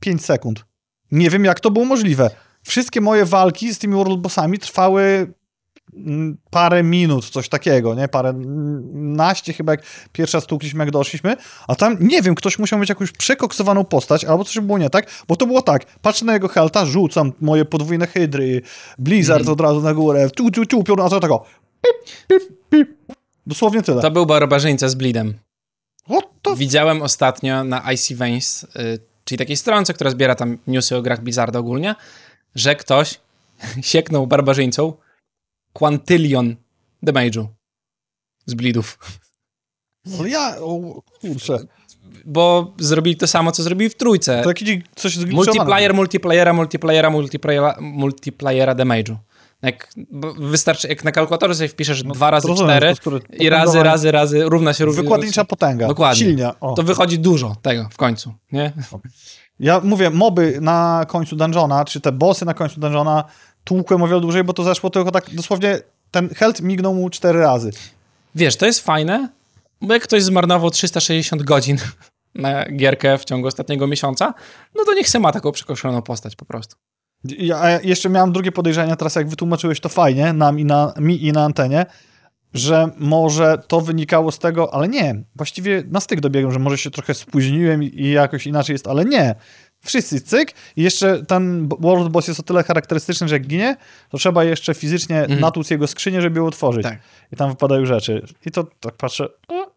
5 0.00 0.24
sekund. 0.24 0.64
Nie 1.12 1.30
wiem, 1.30 1.44
jak 1.44 1.60
to 1.60 1.70
było 1.70 1.84
możliwe. 1.84 2.30
Wszystkie 2.62 3.00
moje 3.00 3.24
walki 3.24 3.74
z 3.74 3.78
tymi 3.78 3.94
World 3.94 4.20
Bossami 4.20 4.58
trwały 4.58 5.32
parę 6.50 6.82
minut, 6.82 7.30
coś 7.30 7.48
takiego, 7.48 7.94
nie? 7.94 8.08
Parę 8.08 8.32
naście 8.92 9.52
chyba, 9.52 9.72
jak 9.72 9.82
pierwszy 10.12 10.36
raz 10.36 10.46
tłukliśmy, 10.46 10.84
jak 10.84 10.90
doszliśmy, 10.90 11.36
a 11.68 11.74
tam, 11.74 11.96
nie 12.00 12.22
wiem, 12.22 12.34
ktoś 12.34 12.58
musiał 12.58 12.78
mieć 12.78 12.88
jakąś 12.88 13.12
przekoksowaną 13.12 13.84
postać, 13.84 14.24
albo 14.24 14.44
coś 14.44 14.60
było 14.60 14.78
nie 14.78 14.90
tak, 14.90 15.06
bo 15.28 15.36
to 15.36 15.46
było 15.46 15.62
tak, 15.62 15.86
patrzę 16.02 16.24
na 16.24 16.32
jego 16.32 16.48
helta, 16.48 16.86
rzucam 16.86 17.32
moje 17.40 17.64
podwójne 17.64 18.06
hydry, 18.06 18.62
Blizzard 18.98 19.40
Mhm. 19.40 19.52
od 19.52 19.60
razu 19.60 19.80
na 19.80 19.94
górę, 19.94 20.30
tu, 20.30 20.50
tu, 20.50 20.66
tu, 20.66 20.84
piorun, 20.84 21.06
a 21.06 21.08
to 21.10 21.20
tego, 21.20 21.44
pip, 21.82 22.14
pip, 22.28 22.48
pip. 22.70 22.96
Dosłownie 23.46 23.82
tyle. 23.82 24.02
To 24.02 24.10
był 24.10 24.26
barbarzyńca 24.26 24.88
z 24.88 24.94
Bleedem. 24.94 25.34
F- 26.10 26.58
Widziałem 26.58 27.02
ostatnio 27.02 27.64
na 27.64 27.92
Icy 27.92 28.16
Veins, 28.16 28.62
y, 28.64 28.68
czyli 29.24 29.38
takiej 29.38 29.56
stronce, 29.56 29.94
która 29.94 30.10
zbiera 30.10 30.34
tam 30.34 30.58
newsy 30.66 30.96
o 30.96 31.02
grach 31.02 31.22
Blizzarda 31.22 31.58
ogólnie, 31.58 31.94
że 32.54 32.76
ktoś 32.76 33.20
sieknął 33.82 34.26
barbarzyńcą 34.26 34.92
quantylion 35.72 36.56
damage'u 37.02 37.46
z 38.46 38.54
Bleedów. 38.54 38.98
Ale 40.18 40.28
ja, 40.30 40.56
o, 40.60 41.02
kurczę, 41.20 41.58
Bo 42.24 42.74
zrobili 42.78 43.16
to 43.16 43.26
samo, 43.26 43.52
co 43.52 43.62
zrobili 43.62 43.90
w 43.90 43.94
trójce. 43.96 44.42
to 44.42 44.50
jakiś 44.50 44.82
coś. 44.96 45.16
Multiplayer, 45.16 45.94
multiplayera, 45.94 46.52
multiplayera, 46.52 47.10
multiplayera, 47.10 47.76
multiplayera 47.80 48.74
damage'u. 48.74 49.16
Jak 49.62 49.92
wystarczy, 50.38 50.88
jak 50.88 51.04
na 51.04 51.12
kalkulatorze 51.12 51.54
sobie 51.54 51.68
wpiszesz 51.68 52.02
dwa 52.02 52.30
razy 52.30 52.48
No, 52.48 52.54
rozumiem, 52.54 52.76
cztery 52.94 53.20
i 53.32 53.48
razy, 53.48 53.82
razy, 53.82 54.10
razy 54.10 54.42
równa 54.44 54.72
się 54.72 54.84
równa. 54.84 55.02
Wykładnicza 55.02 55.44
potęga. 55.44 55.88
Dokładnie. 55.88 56.24
Silnia. 56.24 56.60
O. 56.60 56.74
To 56.74 56.82
wychodzi 56.82 57.18
dużo 57.18 57.56
tego 57.62 57.88
w 57.92 57.96
końcu, 57.96 58.34
nie? 58.52 58.72
Ja 59.60 59.80
mówię, 59.84 60.10
moby 60.10 60.58
na 60.60 61.04
końcu 61.08 61.36
dungeona, 61.36 61.84
czy 61.84 62.00
te 62.00 62.12
bossy 62.12 62.44
na 62.44 62.54
końcu 62.54 62.80
dungeona 62.80 63.24
tłukłem 63.64 64.02
o 64.02 64.08
wiele 64.08 64.20
dłużej, 64.20 64.44
bo 64.44 64.52
to 64.52 64.62
zeszło 64.62 64.90
tylko 64.90 65.10
tak 65.10 65.34
dosłownie, 65.34 65.78
ten 66.10 66.28
health 66.28 66.60
mignął 66.60 66.94
mu 66.94 67.10
cztery 67.10 67.40
razy. 67.40 67.70
Wiesz, 68.34 68.56
to 68.56 68.66
jest 68.66 68.80
fajne, 68.80 69.28
bo 69.80 69.94
jak 69.94 70.02
ktoś 70.02 70.22
zmarnował 70.22 70.70
360 70.70 71.42
godzin 71.42 71.76
na 72.34 72.64
gierkę 72.72 73.18
w 73.18 73.24
ciągu 73.24 73.48
ostatniego 73.48 73.86
miesiąca, 73.86 74.34
no 74.74 74.84
to 74.84 74.94
niech 74.94 75.08
se 75.08 75.20
ma 75.20 75.32
taką 75.32 75.52
przekoszoną 75.52 76.02
postać 76.02 76.36
po 76.36 76.44
prostu. 76.44 76.76
Ja 77.24 77.80
jeszcze 77.80 78.08
miałem 78.08 78.32
drugie 78.32 78.52
podejrzenie, 78.52 78.96
teraz 78.96 79.14
jak 79.14 79.28
wytłumaczyłeś 79.28 79.80
to 79.80 79.88
fajnie, 79.88 80.32
nam 80.32 80.58
i 80.58 80.64
na, 80.64 80.92
mi 80.98 81.26
i 81.26 81.32
na 81.32 81.44
antenie, 81.44 81.86
że 82.54 82.90
może 82.98 83.58
to 83.68 83.80
wynikało 83.80 84.32
z 84.32 84.38
tego, 84.38 84.74
ale 84.74 84.88
nie, 84.88 85.22
właściwie 85.36 85.82
na 85.86 86.00
styk 86.00 86.20
dobiegłem, 86.20 86.52
że 86.52 86.58
może 86.58 86.78
się 86.78 86.90
trochę 86.90 87.14
spóźniłem 87.14 87.82
i 87.82 88.10
jakoś 88.10 88.46
inaczej 88.46 88.74
jest, 88.74 88.86
ale 88.86 89.04
nie. 89.04 89.34
Wszyscy 89.84 90.20
cyk 90.20 90.54
i 90.76 90.82
jeszcze 90.82 91.24
ten 91.26 91.68
World 91.80 92.08
Boss 92.08 92.28
jest 92.28 92.40
o 92.40 92.42
tyle 92.42 92.64
charakterystyczny, 92.64 93.28
że 93.28 93.34
jak 93.34 93.46
ginie, 93.46 93.76
to 94.10 94.18
trzeba 94.18 94.44
jeszcze 94.44 94.74
fizycznie 94.74 95.26
natłuc 95.40 95.70
jego 95.70 95.86
skrzynię, 95.86 96.20
żeby 96.20 96.40
ją 96.40 96.46
otworzyć. 96.46 96.82
Tak. 96.82 96.98
I 97.32 97.36
tam 97.36 97.50
wypadają 97.50 97.86
rzeczy. 97.86 98.26
I 98.46 98.50
to 98.50 98.64
tak 98.80 98.94
patrzę, 98.96 99.28
o, 99.48 99.70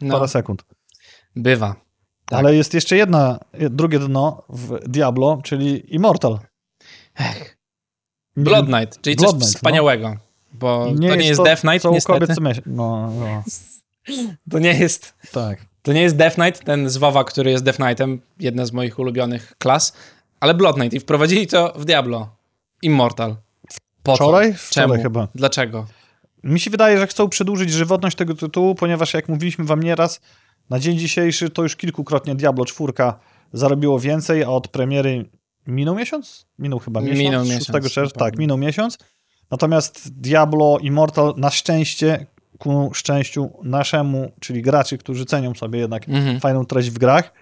No, 0.00 0.14
parę 0.14 0.28
sekund. 0.28 0.64
bywa. 1.36 1.74
Tak. 2.26 2.38
Ale 2.38 2.54
jest 2.54 2.74
jeszcze 2.74 2.96
jedna, 2.96 3.38
drugie 3.70 3.98
dno 3.98 4.42
w 4.48 4.88
Diablo, 4.88 5.40
czyli 5.44 5.94
Immortal. 5.94 6.38
Ech. 7.20 7.58
Blood 8.36 8.66
Knight, 8.66 9.00
czyli 9.00 9.16
Blood 9.16 9.30
coś 9.30 9.38
Knight, 9.40 9.52
no. 9.54 9.58
wspaniałego. 9.58 10.16
Bo 10.52 10.84
to 10.86 11.14
nie 11.16 11.26
jest 11.26 11.38
to, 11.38 11.44
Death 11.44 11.60
Knight, 11.62 11.82
co 11.82 11.90
niestety. 11.90 12.18
kobiet 12.20 12.34
co 12.36 12.40
myśl. 12.42 12.62
No, 12.66 13.10
no, 13.20 13.42
To 14.50 14.58
nie 14.58 14.74
jest 14.78 15.14
tak. 15.32 15.58
To 15.82 15.92
nie 15.92 16.02
jest 16.02 16.16
Death 16.16 16.36
Knight, 16.36 16.64
ten 16.64 16.88
z 16.88 16.96
WoWa, 16.96 17.24
który 17.24 17.50
jest 17.50 17.64
Death 17.64 17.78
Knightem, 17.78 18.20
jedna 18.40 18.66
z 18.66 18.72
moich 18.72 18.98
ulubionych 18.98 19.54
klas, 19.58 19.92
ale 20.40 20.54
Blood 20.54 20.76
Knight 20.76 20.94
i 20.94 21.00
wprowadzili 21.00 21.46
to 21.46 21.72
w 21.76 21.84
Diablo. 21.84 22.36
Immortal. 22.82 23.36
Po? 24.02 24.14
Wczoraj? 24.14 24.54
Czemu? 24.70 24.86
Wczoraj 24.86 25.02
chyba. 25.02 25.28
Dlaczego? 25.34 25.86
Mi 26.44 26.60
się 26.60 26.70
wydaje, 26.70 26.98
że 26.98 27.06
chcą 27.06 27.28
przedłużyć 27.28 27.70
żywotność 27.70 28.16
tego 28.16 28.34
tytułu, 28.34 28.74
ponieważ 28.74 29.14
jak 29.14 29.28
mówiliśmy 29.28 29.64
wam 29.64 29.82
nieraz, 29.82 30.20
na 30.70 30.78
dzień 30.78 30.98
dzisiejszy 30.98 31.50
to 31.50 31.62
już 31.62 31.76
kilkukrotnie 31.76 32.34
Diablo 32.34 32.64
4 32.64 32.92
zarobiło 33.52 34.00
więcej, 34.00 34.44
a 34.44 34.48
od 34.48 34.68
premiery 34.68 35.30
minął 35.66 35.94
miesiąc? 35.94 36.46
Minął 36.58 36.78
chyba 36.78 37.00
miesiąc. 37.00 37.18
Minął 37.18 37.44
6 37.44 37.68
miesiąc, 37.68 37.92
czerwca, 37.92 38.18
tak, 38.18 38.38
minął 38.38 38.58
miesiąc. 38.58 38.98
Natomiast 39.50 40.20
Diablo 40.20 40.78
Immortal 40.78 41.34
na 41.36 41.50
szczęście, 41.50 42.26
ku 42.62 42.90
szczęściu 42.94 43.50
naszemu, 43.62 44.32
czyli 44.40 44.62
graczy, 44.62 44.98
którzy 44.98 45.24
cenią 45.26 45.54
sobie 45.54 45.78
jednak 45.78 46.08
Mhm. 46.08 46.40
fajną 46.40 46.64
treść 46.66 46.90
w 46.90 46.98
grach, 46.98 47.32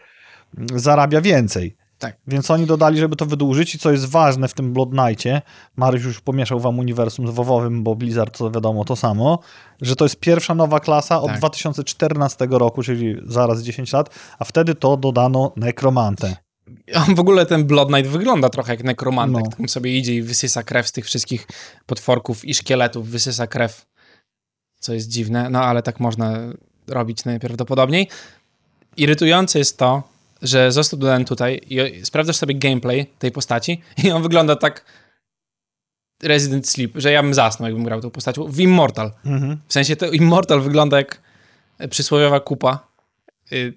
zarabia 0.75 1.21
więcej. 1.21 1.77
Tak. 1.99 2.17
Więc 2.27 2.51
oni 2.51 2.67
dodali, 2.67 2.99
żeby 2.99 3.17
to 3.17 3.27
wydłużyć 3.27 3.75
i 3.75 3.79
co 3.79 3.93
jest 3.93 4.07
ważne 4.07 4.49
w 4.49 4.55
tym 4.55 4.73
Blood 4.73 4.91
Knightie, 4.91 5.43
Mariusz 5.77 6.05
już 6.05 6.21
pomieszał 6.21 6.61
wam 6.61 6.79
uniwersum 6.79 7.29
z 7.29 7.31
WoWowym, 7.31 7.83
bo 7.83 7.95
Blizzard 7.95 8.39
to 8.39 8.51
wiadomo 8.51 8.85
to 8.85 8.97
samo, 8.97 9.39
że 9.83 9.97
to 9.97 10.05
jest 10.05 10.21
pierwsza 10.21 10.55
nowa 10.55 10.81
klasa 10.81 11.21
od 11.21 11.27
Tak. 11.29 11.39
2014 11.39 12.47
roku, 12.51 12.83
czyli 12.83 13.17
zaraz 13.27 13.63
10 13.63 13.93
lat, 13.93 14.11
a 14.39 14.45
wtedy 14.45 14.75
to 14.75 14.97
dodano 14.97 15.53
nekromantę. 15.57 16.37
W 17.17 17.21
ogóle 17.21 17.47
ten 17.47 17.65
Blood 17.67 17.89
Knight 17.89 18.11
wygląda 18.11 18.49
trochę 18.49 18.73
jak 18.73 18.85
nekromantek. 18.85 19.45
No. 19.45 19.51
Tam 19.57 19.69
sobie 19.69 19.99
idzie 19.99 20.15
i 20.15 20.23
wysysa 20.23 20.63
krew 20.63 20.89
z 20.89 20.93
tych 20.93 21.05
wszystkich 21.05 21.47
potworków 21.87 22.45
i 22.45 22.55
szkieletów. 22.55 23.09
Wysysa 23.09 23.47
krew, 23.47 23.87
co 24.81 24.95
jest 24.95 25.09
dziwne. 25.09 25.51
No 25.51 25.63
ale 25.63 25.83
tak 25.83 26.01
można 26.01 26.39
robić 26.87 27.25
najprawdopodobniej. 27.25 28.09
Irytujące 28.97 29.59
jest 29.59 29.79
to, 29.79 30.03
że 30.43 30.73
został 30.73 30.99
dodany 30.99 31.25
tutaj 31.25 31.61
i 31.69 32.07
sprawdzasz 32.07 32.37
sobie 32.37 32.55
gameplay 32.55 33.07
tej 33.19 33.33
postaci 33.33 33.81
i 34.05 34.11
on 34.11 34.23
wygląda 34.23 34.57
tak 34.57 34.85
Resident 36.23 36.69
Sleep, 36.69 36.93
że 36.95 37.13
ja 37.13 37.23
bym 37.23 37.35
zasnął, 37.35 37.69
jakbym 37.69 37.85
grał 37.85 38.01
tą 38.01 38.11
postacią 38.11 38.47
w 38.47 38.61
Immortal. 38.61 39.13
Mhm. 39.25 39.59
W 39.69 39.73
sensie 39.73 39.97
to 39.97 40.07
Immortal 40.11 40.61
wygląda 40.61 40.97
jak 40.97 41.23
przysłowiowa 41.91 42.41
kupa. 42.41 42.89
Y, 43.53 43.75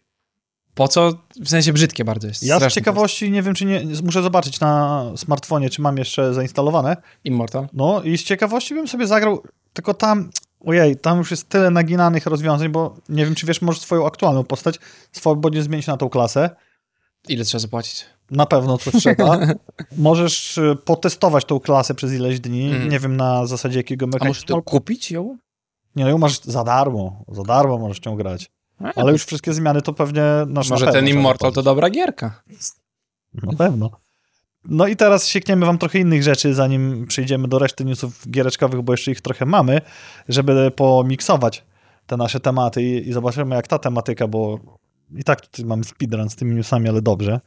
Po 0.76 0.88
co? 0.88 1.14
W 1.42 1.50
sensie 1.50 1.74
brzydkie 1.74 2.06
bardzo 2.06 2.28
jest. 2.28 2.44
Ja 2.44 2.70
z 2.70 2.74
ciekawości 2.74 3.32
nie 3.32 3.42
wiem, 3.42 3.54
czy 3.56 3.66
nie. 3.66 3.82
Muszę 4.04 4.24
zobaczyć 4.24 4.60
na 4.60 5.04
smartfonie, 5.16 5.70
czy 5.70 5.82
mam 5.82 5.98
jeszcze 5.98 6.34
zainstalowane. 6.34 6.98
Immortal. 7.24 7.68
No 7.74 8.02
i 8.02 8.18
z 8.18 8.24
ciekawości 8.24 8.74
bym 8.74 8.88
sobie 8.88 9.08
zagrał. 9.08 9.44
Tylko 9.74 9.94
tam. 9.94 10.30
Ojej, 10.66 10.98
tam 10.98 11.18
już 11.18 11.32
jest 11.32 11.50
tyle 11.50 11.70
naginanych 11.70 12.26
rozwiązań, 12.26 12.70
bo 12.70 12.96
nie 13.10 13.26
wiem, 13.26 13.36
czy 13.36 13.46
wiesz, 13.46 13.62
możesz 13.62 13.82
swoją 13.82 14.08
aktualną 14.08 14.44
postać 14.44 14.80
swobodnie 15.12 15.64
zmienić 15.64 15.88
na 15.88 15.98
tą 15.98 16.10
klasę. 16.10 16.50
Ile 17.28 17.46
trzeba 17.46 17.60
zapłacić? 17.60 18.06
Na 18.32 18.46
pewno 18.46 18.78
coś 18.78 18.94
trzeba. 18.94 19.40
Możesz 19.98 20.58
y, 20.58 20.78
potestować 20.86 21.46
tą 21.46 21.60
klasę 21.60 21.94
przez 21.94 22.14
ileś 22.14 22.40
dni. 22.40 22.72
Mhm. 22.72 22.90
Nie 22.90 23.00
wiem 23.00 23.18
na 23.18 23.46
zasadzie 23.46 23.80
jakiego 23.80 24.06
A 24.06 24.08
możesz 24.08 24.22
mechanizmu. 24.22 24.48
to 24.48 24.62
kupić 24.62 25.12
ją? 25.12 25.38
Nie, 25.96 26.04
no 26.04 26.10
ją 26.10 26.18
masz 26.18 26.42
za 26.42 26.64
darmo. 26.64 27.26
Za 27.28 27.44
darmo 27.44 27.78
możesz 27.78 28.06
nią 28.06 28.16
grać. 28.16 28.52
Ale 28.96 29.12
już 29.12 29.26
wszystkie 29.26 29.54
zmiany 29.54 29.82
to 29.82 29.94
pewnie 29.94 30.24
nasz 30.48 30.70
Może 30.70 30.86
na 30.86 30.92
ten 30.92 31.08
Immortal 31.08 31.52
to 31.52 31.64
dobra 31.64 31.90
gierka. 31.90 32.44
Na 33.34 33.58
pewno. 33.58 33.90
No 34.66 34.88
i 34.88 34.96
teraz 34.96 35.28
siekniemy 35.28 35.66
wam 35.66 35.78
trochę 35.78 36.00
innych 36.00 36.24
rzeczy, 36.24 36.54
zanim 36.54 37.08
przejdziemy 37.08 37.48
do 37.48 37.60
reszty 37.60 37.86
newsów 37.86 38.30
giereczkowych, 38.30 38.82
bo 38.82 38.94
jeszcze 38.94 39.12
ich 39.12 39.22
trochę 39.22 39.46
mamy, 39.46 39.82
żeby 40.30 40.72
pomiksować 40.72 41.64
te 42.08 42.18
nasze 42.18 42.40
tematy 42.40 42.84
i, 42.84 43.10
i 43.10 43.14
zobaczymy 43.14 43.56
jak 43.56 43.68
ta 43.68 43.80
tematyka, 43.80 44.28
bo 44.28 44.60
i 45.16 45.24
tak 45.24 45.42
tutaj 45.42 45.66
mamy 45.66 45.84
speedrun 45.84 46.30
z 46.30 46.36
tymi 46.36 46.56
newsami, 46.56 46.90
ale 46.90 47.02
dobrze. 47.02 47.40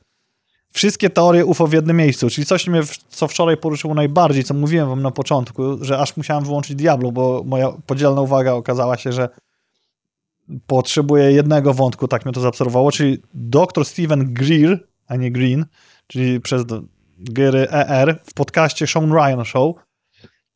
Wszystkie 0.72 1.10
teorie 1.10 1.44
UFO 1.44 1.66
w 1.66 1.72
jednym 1.72 1.96
miejscu, 1.96 2.30
czyli 2.30 2.46
coś 2.46 2.66
mnie, 2.66 2.80
co 3.08 3.28
wczoraj 3.28 3.56
poruszyło 3.56 3.94
najbardziej, 3.94 4.44
co 4.44 4.54
mówiłem 4.54 4.88
wam 4.88 5.02
na 5.02 5.10
początku, 5.10 5.84
że 5.84 5.98
aż 5.98 6.16
musiałem 6.16 6.44
wyłączyć 6.44 6.76
Diablo, 6.76 7.12
bo 7.12 7.42
moja 7.46 7.72
podzielna 7.86 8.20
uwaga 8.20 8.52
okazała 8.52 8.96
się, 8.96 9.12
że 9.12 9.28
potrzebuję 10.66 11.32
jednego 11.32 11.74
wątku, 11.74 12.08
tak 12.08 12.24
mnie 12.24 12.32
to 12.32 12.40
zaobserwowało, 12.40 12.92
czyli 12.92 13.18
dr 13.34 13.84
Steven 13.84 14.34
Greer, 14.34 14.86
a 15.08 15.16
nie 15.16 15.32
Green, 15.32 15.66
czyli 16.06 16.40
przez 16.40 16.64
gry 17.18 17.70
ER 17.70 18.20
w 18.24 18.34
podcaście 18.34 18.86
Sean 18.86 19.12
Ryan 19.12 19.44
Show 19.44 19.76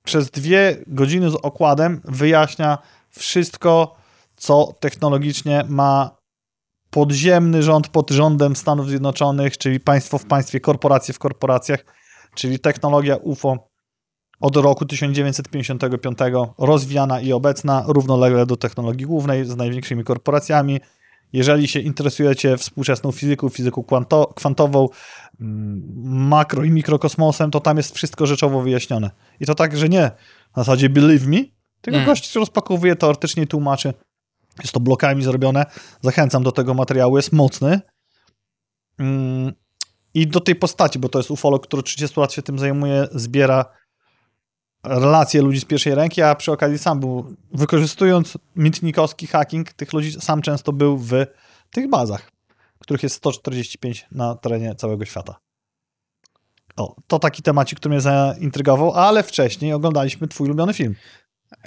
przez 0.05 0.31
dwie 0.31 0.77
godziny 0.87 1.31
z 1.31 1.35
okładem 1.35 2.01
wyjaśnia 2.05 2.79
wszystko, 3.11 3.97
co 4.37 4.75
technologicznie 4.81 5.65
ma 5.69 6.21
podziemny 6.91 7.63
rząd 7.63 7.89
pod 7.89 8.11
rządem 8.11 8.57
Stanów 8.57 8.89
Zjednoczonych, 8.89 9.59
czyli 9.59 9.81
państwo 9.81 10.19
w 10.19 10.27
państwie, 10.27 10.61
korporacje 10.61 11.15
w 11.15 11.19
korporacjach, 11.19 11.85
czyli 12.35 12.59
technologia 12.59 13.17
UFO 13.17 13.71
od 14.41 14.57
roku 14.57 14.85
1955 14.85 16.19
rozwijana 16.59 17.21
i 17.21 17.33
obecna 17.33 17.85
równolegle 17.87 18.47
do 18.47 18.57
technologii 18.57 19.07
głównej 19.07 19.45
z 19.45 19.57
największymi 19.57 20.05
korporacjami. 20.05 20.81
Jeżeli 21.33 21.69
się 21.69 21.81
interesujecie 21.81 22.57
współczesną 22.57 23.13
fizyką, 23.13 23.49
fizyką 23.49 23.83
kwanto, 23.83 24.33
kwantową, 24.37 24.89
mm, 25.41 25.83
makro 26.29 26.65
i 26.65 26.71
mikrokosmosem, 26.71 27.51
to 27.51 27.61
tam 27.61 27.77
jest 27.77 27.95
wszystko 27.95 28.27
rzeczowo 28.27 28.63
wyjaśnione. 28.63 29.11
I 29.41 29.47
to 29.47 29.55
tak, 29.55 29.77
że 29.77 29.89
nie 29.89 30.01
na 30.57 30.63
zasadzie 30.65 30.89
believe 30.89 31.27
me, 31.27 31.39
tylko 31.81 31.97
Mm. 31.97 32.07
gość 32.07 32.35
rozpakowuje 32.35 32.97
teoretycznie 32.97 33.47
tłumaczy. 33.47 33.95
Jest 34.61 34.73
to 34.73 34.81
blokami 34.81 35.23
zrobione. 35.23 35.67
Zachęcam 36.03 36.43
do 36.43 36.53
tego 36.53 36.75
materiału, 36.75 37.17
jest 37.17 37.33
mocny. 37.33 37.81
Mm, 38.99 39.53
I 40.15 40.27
do 40.27 40.41
tej 40.41 40.57
postaci, 40.57 40.99
bo 40.99 41.09
to 41.09 41.19
jest 41.19 41.31
ufolog, 41.31 41.67
który 41.67 41.83
30 41.83 42.21
lat 42.21 42.33
się 42.33 42.43
tym 42.43 42.59
zajmuje, 42.59 43.09
zbiera 43.13 43.65
relacje 44.85 45.43
ludzi 45.43 45.61
z 45.61 45.65
pierwszej 45.65 45.95
ręki, 45.95 46.23
a 46.23 46.35
przy 46.35 46.53
okazji 46.53 46.79
sam 46.79 47.01
był, 47.01 47.37
wykorzystując 47.53 48.39
mitnikowski 48.57 49.27
hacking, 49.27 49.73
tych 49.73 49.93
ludzi 49.93 50.13
sam 50.21 50.43
często 50.43 50.73
był 50.73 50.99
w 50.99 51.13
tych 51.71 51.91
bazach, 51.91 52.31
których 52.79 53.03
jest 53.03 53.15
145 53.17 54.07
na 54.13 54.35
terenie 54.35 54.75
całego 54.75 55.05
świata. 55.05 55.37
O, 56.77 56.97
to 57.07 57.19
taki 57.19 57.43
temacik, 57.43 57.79
który 57.79 57.91
mnie 57.95 58.01
zaintrygował, 58.01 58.93
ale 58.95 59.23
wcześniej 59.23 59.73
oglądaliśmy 59.73 60.29
twój 60.29 60.47
ulubiony 60.47 60.75
film, 60.75 60.95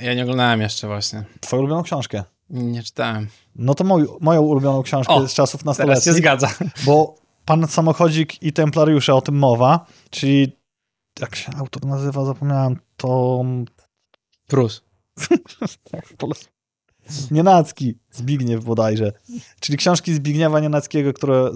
Ja 0.01 0.13
nie 0.13 0.23
oglądałem 0.23 0.61
jeszcze 0.61 0.87
właśnie. 0.87 1.23
twoją 1.39 1.59
ulubioną 1.61 1.83
książkę. 1.83 2.23
Nie 2.49 2.83
czytałem. 2.83 3.27
No 3.55 3.75
to 3.75 3.83
moj, 3.83 4.05
moją 4.21 4.41
ulubioną 4.41 4.83
książkę 4.83 5.13
O, 5.13 5.27
z 5.27 5.33
czasów 5.33 5.63
Teraz 5.63 5.77
się 5.77 5.83
nastoletnich, 5.85 6.15
zgadza. 6.15 6.49
bo 6.85 7.15
Pan 7.45 7.67
Samochodzik 7.67 8.43
i 8.43 8.53
Templariusze, 8.53 9.13
o 9.15 9.21
tym 9.21 9.35
mowa, 9.35 9.85
czyli 10.09 10.57
jak 11.19 11.35
się 11.35 11.51
autor 11.57 11.85
nazywa, 11.85 12.25
zapomniałem, 12.25 12.79
to 12.97 13.43
Prus. 14.47 14.81
Nienacki, 17.31 17.95
Zbigniew 18.11 18.63
bodajże. 18.63 19.11
Czyli 19.59 19.77
książki 19.77 20.13
Zbigniewa 20.13 20.59
Nienackiego, 20.59 21.13
które, 21.13 21.51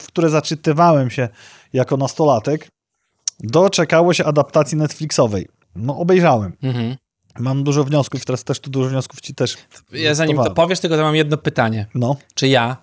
w 0.00 0.06
które 0.06 0.30
zaczytywałem 0.30 1.10
się 1.10 1.28
jako 1.72 1.96
nastolatek, 1.96 2.68
doczekało 3.40 4.14
się 4.14 4.24
adaptacji 4.24 4.78
Netflixowej. 4.78 5.48
No 5.76 5.98
obejrzałem. 5.98 6.56
Mhm. 6.62 6.96
Mam 7.38 7.64
dużo 7.64 7.84
wniosków, 7.84 8.24
teraz 8.24 8.44
też 8.44 8.60
tu 8.60 8.70
dużo 8.70 8.90
wniosków 8.90 9.20
ci 9.20 9.34
też 9.34 9.56
Ja 9.92 10.14
zanim 10.14 10.36
to 10.36 10.54
powiesz, 10.54 10.80
tylko 10.80 10.96
to 10.96 11.02
mam 11.02 11.16
jedno 11.16 11.36
pytanie. 11.36 11.86
No, 11.94 12.16
Czy 12.34 12.48
ja, 12.48 12.76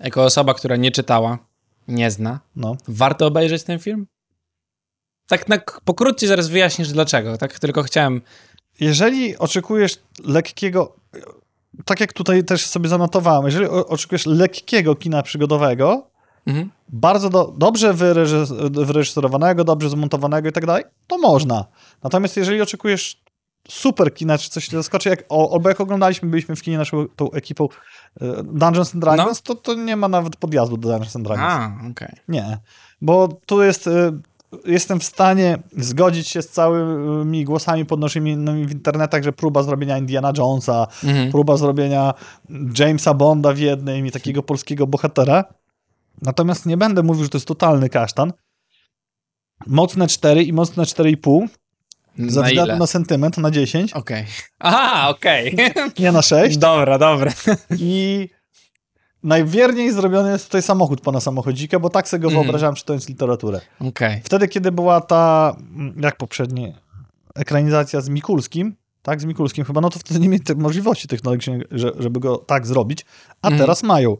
jako 0.00 0.24
osoba, 0.24 0.54
która 0.54 0.76
nie 0.76 0.90
czytała, 0.90 1.38
nie 1.88 2.10
zna, 2.10 2.40
no. 2.56 2.76
warto 2.88 3.26
obejrzeć 3.26 3.62
ten 3.62 3.78
film? 3.78 4.06
Tak 5.28 5.48
na, 5.48 5.58
pokrótce 5.84 6.26
zaraz 6.26 6.48
wyjaśnisz 6.48 6.92
dlaczego. 6.92 7.38
Tak 7.38 7.58
tylko 7.58 7.82
chciałem... 7.82 8.20
Jeżeli 8.80 9.38
oczekujesz 9.38 9.98
lekkiego, 10.24 10.96
tak 11.84 12.00
jak 12.00 12.12
tutaj 12.12 12.44
też 12.44 12.66
sobie 12.66 12.88
zanotowałem, 12.88 13.44
jeżeli 13.46 13.66
oczekujesz 13.66 14.26
lekkiego 14.26 14.94
kina 14.94 15.22
przygodowego, 15.22 16.10
Mhm. 16.46 16.70
bardzo 16.88 17.30
do, 17.30 17.54
dobrze 17.58 17.94
wyreżys- 17.94 18.84
wyreżyserowanego, 18.84 19.64
dobrze 19.64 19.90
zmontowanego 19.90 20.48
i 20.48 20.52
tak 20.52 20.66
dalej, 20.66 20.84
to 21.06 21.18
można. 21.18 21.64
Natomiast 22.02 22.36
jeżeli 22.36 22.60
oczekujesz 22.62 23.22
super 23.68 24.14
kina, 24.14 24.38
czy 24.38 24.50
coś 24.50 24.68
zaskoczy, 24.68 25.08
jak, 25.08 25.24
albo 25.52 25.68
jak 25.68 25.80
oglądaliśmy, 25.80 26.28
byliśmy 26.28 26.56
w 26.56 26.62
kinie 26.62 26.78
naszą 26.78 27.06
tą 27.16 27.30
ekipą 27.30 27.68
e, 28.20 28.42
Dungeons 28.42 28.94
and 28.94 29.04
Dragons, 29.04 29.42
to, 29.42 29.54
to 29.54 29.74
nie 29.74 29.96
ma 29.96 30.08
nawet 30.08 30.36
podjazdu 30.36 30.76
do 30.76 30.88
Dungeons 30.88 31.16
and 31.16 31.24
Dragons. 31.24 31.52
A, 31.52 31.90
okej. 31.90 32.16
Nie, 32.28 32.58
bo 33.00 33.28
tu 33.46 33.62
jest, 33.62 33.86
y, 33.86 33.90
jestem 34.66 35.00
w 35.00 35.04
stanie 35.04 35.58
zgodzić 35.76 36.28
się 36.28 36.42
z 36.42 36.48
całymi 36.48 37.44
głosami 37.44 37.84
podnoszonymi 37.86 38.66
w 38.66 38.72
internetach, 38.72 39.22
że 39.22 39.32
próba 39.32 39.62
zrobienia 39.62 39.98
Indiana 39.98 40.32
Jonesa, 40.38 40.86
Mhm. 41.04 41.30
próba 41.30 41.56
zrobienia 41.56 42.14
Jamesa 42.78 43.14
Bonda 43.14 43.52
w 43.52 43.58
jednym 43.58 44.06
i 44.06 44.10
takiego 44.10 44.42
polskiego 44.42 44.86
bohatera. 44.86 45.44
Natomiast 46.22 46.66
nie 46.66 46.76
będę 46.76 47.02
mówił, 47.02 47.22
że 47.24 47.28
to 47.30 47.38
jest 47.38 47.48
totalny 47.48 47.88
kasztan. 47.88 48.32
Mocne 49.66 50.08
4 50.08 50.42
i 50.42 50.52
mocne 50.52 50.84
4,5 50.84 51.46
ze 52.18 52.40
Na 52.40 52.46
względu 52.46 52.76
na 52.76 52.86
sentyment 52.86 53.38
na 53.38 53.50
10, 53.50 53.92
Okej. 53.92 54.24
Aha, 54.58 55.08
okej. 55.08 55.56
nie 55.98 56.12
na 56.12 56.22
6. 56.22 56.56
dobra, 56.58 56.98
dobra. 56.98 57.32
I 57.78 58.28
najwierniej 59.26 59.92
zrobiony 59.92 60.30
jest 60.30 60.44
tutaj 60.44 60.62
samochód 60.62 61.00
pana 61.00 61.20
samochodzika, 61.20 61.78
bo 61.78 61.90
tak 61.90 62.08
sobie 62.08 62.20
go 62.22 62.28
Mhm. 62.28 62.44
wyobrażałem 62.44 62.74
czytając 62.74 63.08
literaturę. 63.08 63.60
Okej. 63.80 64.20
Wtedy, 64.24 64.48
kiedy 64.48 64.72
była 64.72 65.00
ta, 65.00 65.56
mm, 65.76 65.94
jak 66.02 66.16
poprzednie, 66.16 66.74
ekranizacja 67.34 68.00
z 68.00 68.08
Mikulskim, 68.08 68.76
tak, 69.02 69.20
z 69.20 69.24
Mikulskim 69.24 69.64
chyba, 69.64 69.80
no 69.80 69.90
to 69.90 69.98
wtedy 69.98 70.20
nie 70.20 70.28
mieli 70.28 70.44
te 70.44 70.54
możliwości 70.54 71.08
technologicznej, 71.08 71.62
że, 71.70 71.92
żeby 71.98 72.20
go 72.20 72.36
tak 72.38 72.66
zrobić, 72.66 73.04
a 73.42 73.46
Mhm. 73.48 73.60
teraz 73.62 73.82
mają. 73.82 74.16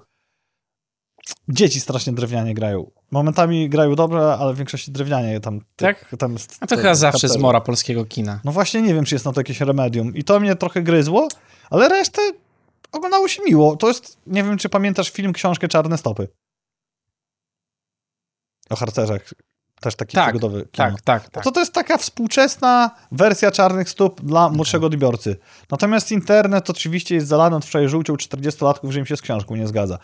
Dzieci 1.48 1.80
strasznie 1.80 2.12
drewnianie 2.12 2.54
grają. 2.54 2.90
Momentami 3.11 3.68
grają 3.68 3.94
dobrze, 3.94 4.36
ale 4.40 4.54
w 4.54 4.57
większości 4.57 4.90
drewnianie 4.92 5.40
tam. 5.40 5.61
Tak? 5.76 6.14
Tam 6.18 6.32
jest, 6.32 6.57
A 6.61 6.66
to 6.66 6.76
chyba 6.76 6.94
zawsze 6.94 7.26
kapela. 7.28 7.38
zmora 7.40 7.61
polskiego 7.61 8.04
kina. 8.04 8.40
No 8.44 8.52
właśnie 8.52 8.82
nie 8.82 8.94
wiem, 8.94 9.04
czy 9.04 9.14
jest 9.14 9.24
na 9.24 9.32
to 9.32 9.40
jakieś 9.40 9.61
remedium. 9.61 10.14
I 10.14 10.24
to 10.24 10.40
mnie 10.40 10.57
trochę 10.57 10.82
gryzło, 10.82 11.28
ale 11.70 11.88
resztę 11.88 12.22
oglądało 12.93 13.28
się 13.28 13.43
miło. 13.43 13.76
To 13.76 13.89
jest, 13.89 14.18
nie 14.26 14.45
wiem, 14.45 14.59
czy 14.59 14.68
pamiętasz 14.68 15.11
film, 15.11 15.32
książkę 15.32 15.68
Czarne 15.68 15.99
Stopy. 15.99 16.28
O 18.70 18.76
harcerzach. 18.76 19.22
Też 19.80 19.97
taki 19.97 20.14
Tak, 20.14 20.26
przygodowy. 20.26 20.61
kino. 20.61 20.68
Tak, 20.91 21.01
tak, 21.01 21.22
No 21.24 21.30
tak. 21.30 21.45
to 21.45 21.51
to 21.53 21.61
jest 21.61 21.72
taka 21.72 21.99
współczesna 21.99 22.91
wersja 23.12 23.51
czarnych 23.51 23.91
stóp 23.91 24.20
dla 24.20 24.49
młodszego 24.49 24.87
odbiorcy. 24.87 25.37
Natomiast 25.70 26.12
internet 26.12 26.70
oczywiście 26.70 27.14
jest 27.14 27.26
zalany 27.28 27.57
od 27.57 27.64
wczoraj 27.64 27.89
żółcią 27.89 28.14
40-latków, 28.14 28.91
że 28.91 28.99
im 28.99 29.07
się 29.07 29.16
z 29.16 29.22
książką 29.22 29.57
nie 29.57 29.66
zgadza. 29.66 29.99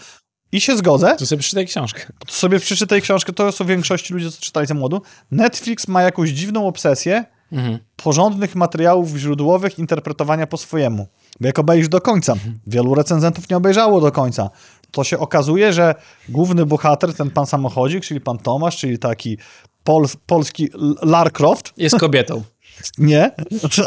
I 0.53 0.61
się 0.61 0.77
zgodzę, 0.77 1.17
Tu 1.19 1.27
sobie 1.27 1.41
przeczytaj 1.41 1.67
książkę. 1.67 2.07
to 2.27 2.33
sobie 2.35 2.61
przeczytaj 2.61 3.03
książkę, 3.03 3.33
to 3.33 3.53
są 3.53 3.65
w 3.65 3.69
większości 3.69 4.15
ludzie, 4.15 4.31
co 4.31 4.41
czytali 4.41 4.67
za 4.67 4.75
młodu. 4.75 5.03
Netflix 5.31 5.89
ma 5.89 6.03
jakąś 6.03 6.31
dziwną 6.31 6.67
obsesję 6.67 7.25
Mhm. 7.53 7.79
porządnych 7.97 8.55
materiałów 8.55 9.17
źródłowych 9.17 9.79
interpretowania 9.79 10.47
po 10.47 10.57
swojemu. 10.57 11.07
Bo 11.41 11.47
jak 11.47 11.59
obejrzysz 11.59 11.89
do 11.89 12.01
końca, 12.01 12.35
wielu 12.67 12.95
recenzentów 12.95 13.49
nie 13.51 13.57
obejrzało 13.57 14.01
do 14.01 14.13
końca, 14.13 14.51
to 14.91 15.05
się 15.05 15.19
okazuje, 15.19 15.73
że 15.73 15.95
główny 16.29 16.67
bohater, 16.67 17.15
ten 17.15 17.31
pan 17.31 17.47
samochodzik, 17.47 18.05
czyli 18.05 18.21
pan 18.21 18.39
Tomasz, 18.39 18.77
czyli 18.77 18.99
taki 18.99 19.39
pol, 19.85 20.05
polski 20.27 20.69
Lar 21.03 21.33
Croft, 21.33 21.73
Jest 21.77 21.99
kobietą. 21.99 22.43
nie, 22.99 23.31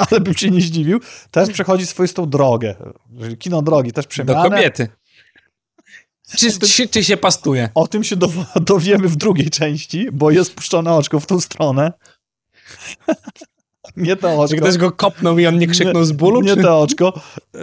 ale 0.09 0.19
bym 0.21 0.33
się 0.33 0.51
nie 0.51 0.61
zdziwił, 0.61 0.99
też 1.31 1.49
przechodzi 1.49 1.85
swoistą 1.85 2.29
drogę. 2.29 2.75
Kino 3.39 3.61
drogi 3.61 3.91
też 3.91 4.05
Do 4.05 4.09
przemianę. 4.09 4.49
kobiety. 4.49 4.87
Czy, 6.37 6.59
czy, 6.59 6.87
czy 6.87 7.03
się 7.03 7.17
pastuje? 7.17 7.69
O 7.75 7.87
tym 7.87 8.03
się 8.03 8.15
dow- 8.15 8.45
dowiemy 8.61 9.07
w 9.07 9.15
drugiej 9.15 9.49
części, 9.49 10.07
bo 10.11 10.31
jest 10.31 10.55
puszczone 10.55 10.93
oczko 10.93 11.19
w 11.19 11.25
tą 11.25 11.41
stronę. 11.41 11.93
Nie 13.97 14.15
to 14.15 14.27
Czy 14.29 14.37
oczko. 14.37 14.57
ktoś 14.57 14.77
go 14.77 14.91
kopnął 14.91 15.39
i 15.39 15.45
on 15.47 15.57
nie 15.57 15.67
krzyknął 15.67 16.03
z 16.03 16.11
bólu? 16.11 16.41
Nie 16.41 16.55
czy... 16.55 16.61
to 16.61 16.81
oczko. 16.81 17.13
y, 17.55 17.59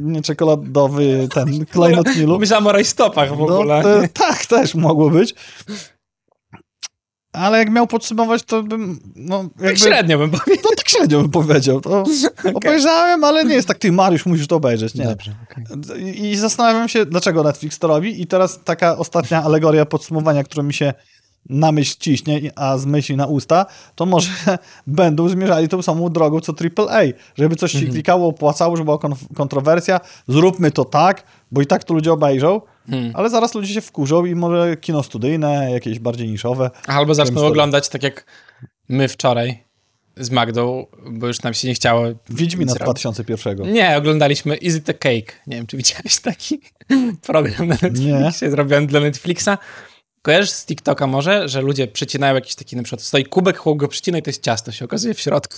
Nie 0.00 0.22
czekoladowy 0.22 1.28
ten 1.34 1.66
klejnot 1.66 2.16
Nilu. 2.16 2.38
Myślałem 2.38 2.66
o 2.66 2.72
rajstopach 2.72 3.36
w 3.36 3.42
ogóle. 3.42 3.82
No, 3.84 4.08
tak, 4.12 4.46
też 4.46 4.74
mogło 4.74 5.10
być. 5.10 5.34
Ale 7.32 7.58
jak 7.58 7.70
miał 7.70 7.86
podsumować, 7.86 8.42
to 8.42 8.62
bym. 8.62 8.98
No, 9.16 9.42
Tak 9.42 9.62
jakby, 9.62 9.78
średnio 9.78 10.18
bym 10.18 10.30
powiedział. 10.30 10.56
No 10.64 10.76
tak 10.76 10.88
średnio 10.88 11.20
bym 11.20 11.30
powiedział. 11.30 11.80
To 11.80 12.04
Obejrzałem, 12.54 13.24
ale 13.24 13.44
nie 13.44 13.54
jest 13.54 13.68
tak, 13.68 13.78
ty 13.78 13.92
Mariusz, 13.92 14.26
musisz 14.26 14.46
to 14.46 14.56
obejrzeć. 14.56 14.94
Nie. 14.94 15.04
Dobrze. 15.04 15.34
I 15.98 16.30
i 16.30 16.36
zastanawiam 16.36 16.88
się, 16.88 17.06
dlaczego 17.06 17.42
Netflix 17.42 17.78
to 17.78 17.88
robi. 17.88 18.22
I 18.22 18.26
teraz 18.26 18.60
taka 18.64 18.96
ostatnia 18.98 19.42
alegoria 19.42 19.86
podsumowania, 19.86 20.44
która 20.44 20.62
mi 20.62 20.74
się 20.74 20.94
na 21.48 21.72
myśl 21.72 21.96
ciśnie, 22.00 22.40
a 22.56 22.78
z 22.78 22.86
myśli 22.86 23.16
na 23.16 23.26
usta, 23.26 23.66
to 23.94 24.06
może 24.06 24.30
będą 24.86 25.28
zmierzali 25.28 25.68
tą 25.68 25.82
samą 25.82 26.08
drogą 26.08 26.40
co 26.40 26.52
AAA. 26.52 27.02
Żeby 27.34 27.56
coś 27.56 27.72
się 27.72 27.86
klikało, 27.86 28.28
opłacało, 28.28 28.76
żeby 28.76 28.84
była 28.84 28.98
kon- 28.98 29.14
kontrowersja, 29.34 30.00
zróbmy 30.28 30.70
to 30.70 30.84
tak, 30.84 31.24
bo 31.50 31.62
i 31.62 31.66
tak 31.66 31.84
to 31.84 31.94
ludzie 31.94 32.12
obejrzą, 32.12 32.60
Hmm. 32.90 33.10
ale 33.14 33.30
zaraz 33.30 33.54
ludzie 33.54 33.74
się 33.74 33.80
wkurzą 33.80 34.24
i 34.24 34.34
może 34.34 34.76
kino 34.76 35.02
studyjne, 35.02 35.70
jakieś 35.72 35.98
bardziej 35.98 36.28
niszowe. 36.28 36.70
Albo 36.86 37.14
zaczną 37.14 37.46
oglądać 37.46 37.88
tak 37.88 38.02
jak 38.02 38.24
my 38.88 39.08
wczoraj 39.08 39.64
z 40.16 40.30
Magdą, 40.30 40.86
bo 41.10 41.26
już 41.26 41.42
nam 41.42 41.54
się 41.54 41.68
nie 41.68 41.74
chciało. 41.74 42.04
Wiedźmina 42.30 42.72
z 42.72 42.76
robić. 42.76 42.84
2001. 42.84 43.72
Nie, 43.72 43.96
oglądaliśmy 43.96 44.56
Is 44.56 44.76
It 44.76 44.90
a 44.90 44.92
Cake. 44.92 45.32
Nie 45.46 45.56
wiem, 45.56 45.66
czy 45.66 45.76
widziałeś 45.76 46.18
taki 46.20 46.60
program 47.26 47.68
na 47.68 47.76
Netflixie, 47.82 48.50
zrobiony 48.50 48.86
dla 48.86 49.00
Netflixa. 49.00 49.48
Kojarzysz 50.26 50.50
z 50.50 50.66
TikToka 50.66 51.06
może, 51.06 51.48
że 51.48 51.60
ludzie 51.60 51.88
przecinają 51.88 52.34
jakiś 52.34 52.54
taki, 52.54 52.76
na 52.76 52.82
przykład 52.82 53.02
stoi 53.02 53.24
kubek, 53.24 53.56
chłop 53.58 53.76
go 53.76 53.88
przycina 53.88 54.18
i 54.18 54.22
to 54.22 54.30
jest 54.30 54.42
ciasto, 54.42 54.72
się 54.72 54.84
okazuje 54.84 55.14
w 55.14 55.20
środku. 55.20 55.56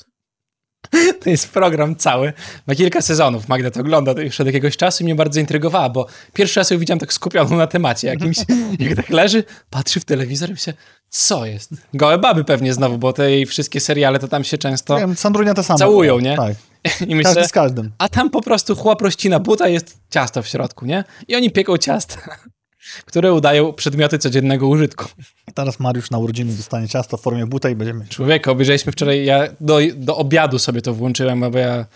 To 1.23 1.31
jest 1.31 1.49
program 1.49 1.97
cały, 1.97 2.33
ma 2.66 2.75
kilka 2.75 3.03
sezonów. 3.03 3.49
Magda 3.49 3.71
to 3.71 3.81
ogląda 3.81 4.14
to 4.14 4.21
już 4.21 4.41
od 4.41 4.47
jakiegoś 4.47 4.77
czasu 4.77 5.03
i 5.03 5.05
mnie 5.05 5.14
bardzo 5.14 5.41
intrygowała, 5.41 5.89
bo 5.89 6.07
pierwszy 6.33 6.61
raz 6.61 6.71
ją 6.71 6.79
widziałem 6.79 6.99
tak 6.99 7.12
skupioną 7.12 7.57
na 7.57 7.66
temacie 7.66 8.09
jakimś. 8.09 8.37
Jak 8.79 8.97
tak 8.97 9.11
leży, 9.11 9.45
patrzy 9.71 10.01
w 10.01 10.05
telewizor 10.05 10.49
i 10.49 10.53
myślę, 10.53 10.75
co 11.09 11.47
jest? 11.47 11.71
Gołe 11.95 12.19
baby 12.19 12.45
pewnie 12.45 12.75
znowu, 12.75 12.99
bo 12.99 13.12
te 13.12 13.31
jej 13.31 13.47
wszystkie 13.47 13.81
seriale 13.81 14.19
to 14.19 14.29
tam 14.29 14.45
się 14.45 14.59
często 14.59 14.97
Wiem, 14.97 15.16
Sandrunia 15.16 15.55
te 15.55 15.62
same. 15.62 15.79
całują, 15.79 16.21
nie? 16.21 16.37
Tak. 16.37 16.55
I 17.11 17.14
myślę, 17.14 17.35
Każdy 17.35 17.49
z 17.49 17.53
każdym. 17.53 17.93
a 17.99 18.09
tam 18.09 18.31
po 18.31 18.43
prostu 18.43 18.77
chłop 18.77 19.03
rozcina 19.03 19.41
buta, 19.41 19.69
jest 19.69 19.99
ciasto 20.11 20.43
w 20.43 20.49
środku, 20.49 20.87
nie? 20.87 21.05
I 21.29 21.37
oni 21.37 21.51
pieką 21.51 21.79
ciasta, 21.79 22.16
które 23.05 23.32
udają 23.32 23.72
przedmioty 23.72 24.18
codziennego 24.18 24.68
użytku. 24.68 25.05
Teraz 25.55 25.80
Mariusz 25.80 26.11
na 26.11 26.18
urodziny 26.18 26.53
dostanie 26.53 26.89
ciasto 26.89 27.16
w 27.16 27.20
formie 27.20 27.47
buta 27.47 27.70
i 27.70 27.74
będziemy... 27.74 28.07
Człowieka, 28.07 28.51
obejrzeliśmy 28.51 28.93
wczoraj, 28.93 29.24
ja 29.24 29.49
do, 29.61 29.78
do 29.97 30.16
obiadu 30.16 30.59
sobie 30.59 30.82
to 30.82 30.95
włączyłem, 30.95 31.51
bo 31.51 31.59
ja 31.59 31.86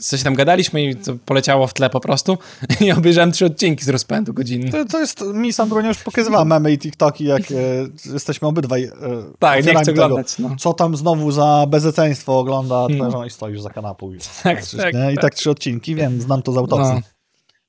coś 0.00 0.22
tam 0.22 0.34
gadaliśmy 0.34 0.84
i 0.84 0.96
to 0.96 1.16
poleciało 1.24 1.66
w 1.66 1.74
tle 1.74 1.90
po 1.90 2.00
prostu 2.00 2.38
i 2.80 2.92
obejrzałem 2.92 3.32
trzy 3.32 3.46
odcinki 3.46 3.84
z 3.84 3.88
rozpędu 3.88 4.34
godzinny. 4.34 4.70
To, 4.70 4.84
to 4.84 5.00
jest, 5.00 5.20
mi 5.34 5.52
Sandrunia 5.52 5.88
już 5.88 5.98
pokazywała 5.98 6.44
memy 6.44 6.72
i 6.72 6.78
TikToki, 6.78 7.24
jak 7.24 7.42
e, 7.42 7.54
jesteśmy 8.12 8.48
obydwaj 8.48 8.84
e, 8.84 8.90
Tak, 9.38 9.66
nie 9.66 9.74
chcę 9.74 9.90
oglądać, 9.90 10.38
no. 10.38 10.56
Co 10.58 10.72
tam 10.72 10.96
znowu 10.96 11.30
za 11.30 11.66
bezeceństwo 11.68 12.38
ogląda 12.38 12.86
twoja 12.86 13.10
żona 13.10 13.26
i 13.26 13.30
stoisz 13.30 13.60
za 13.60 13.70
kanapą. 13.70 14.12
I, 14.12 14.18
Tak, 14.42 14.56
patrzysz, 14.56 14.80
tak, 14.80 14.94
nie? 14.94 15.12
I 15.12 15.14
tak. 15.14 15.22
tak 15.22 15.34
trzy 15.34 15.50
odcinki, 15.50 15.94
wiem, 15.94 16.20
znam 16.20 16.42
to 16.42 16.52
z 16.52 16.56
autopsji. 16.56 16.94
No. 16.94 17.17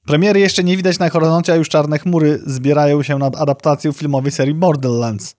Premiery 0.09 0.39
jeszcze 0.39 0.63
nie 0.63 0.77
widać 0.77 0.99
na 0.99 1.09
horyzoncie, 1.09 1.53
a 1.53 1.55
już 1.55 1.69
czarne 1.69 1.99
chmury 1.99 2.39
zbierają 2.45 3.03
się 3.03 3.17
nad 3.17 3.35
adaptacją 3.35 3.91
filmowej 3.91 4.31
serii 4.31 4.53
Borderlands. 4.53 5.35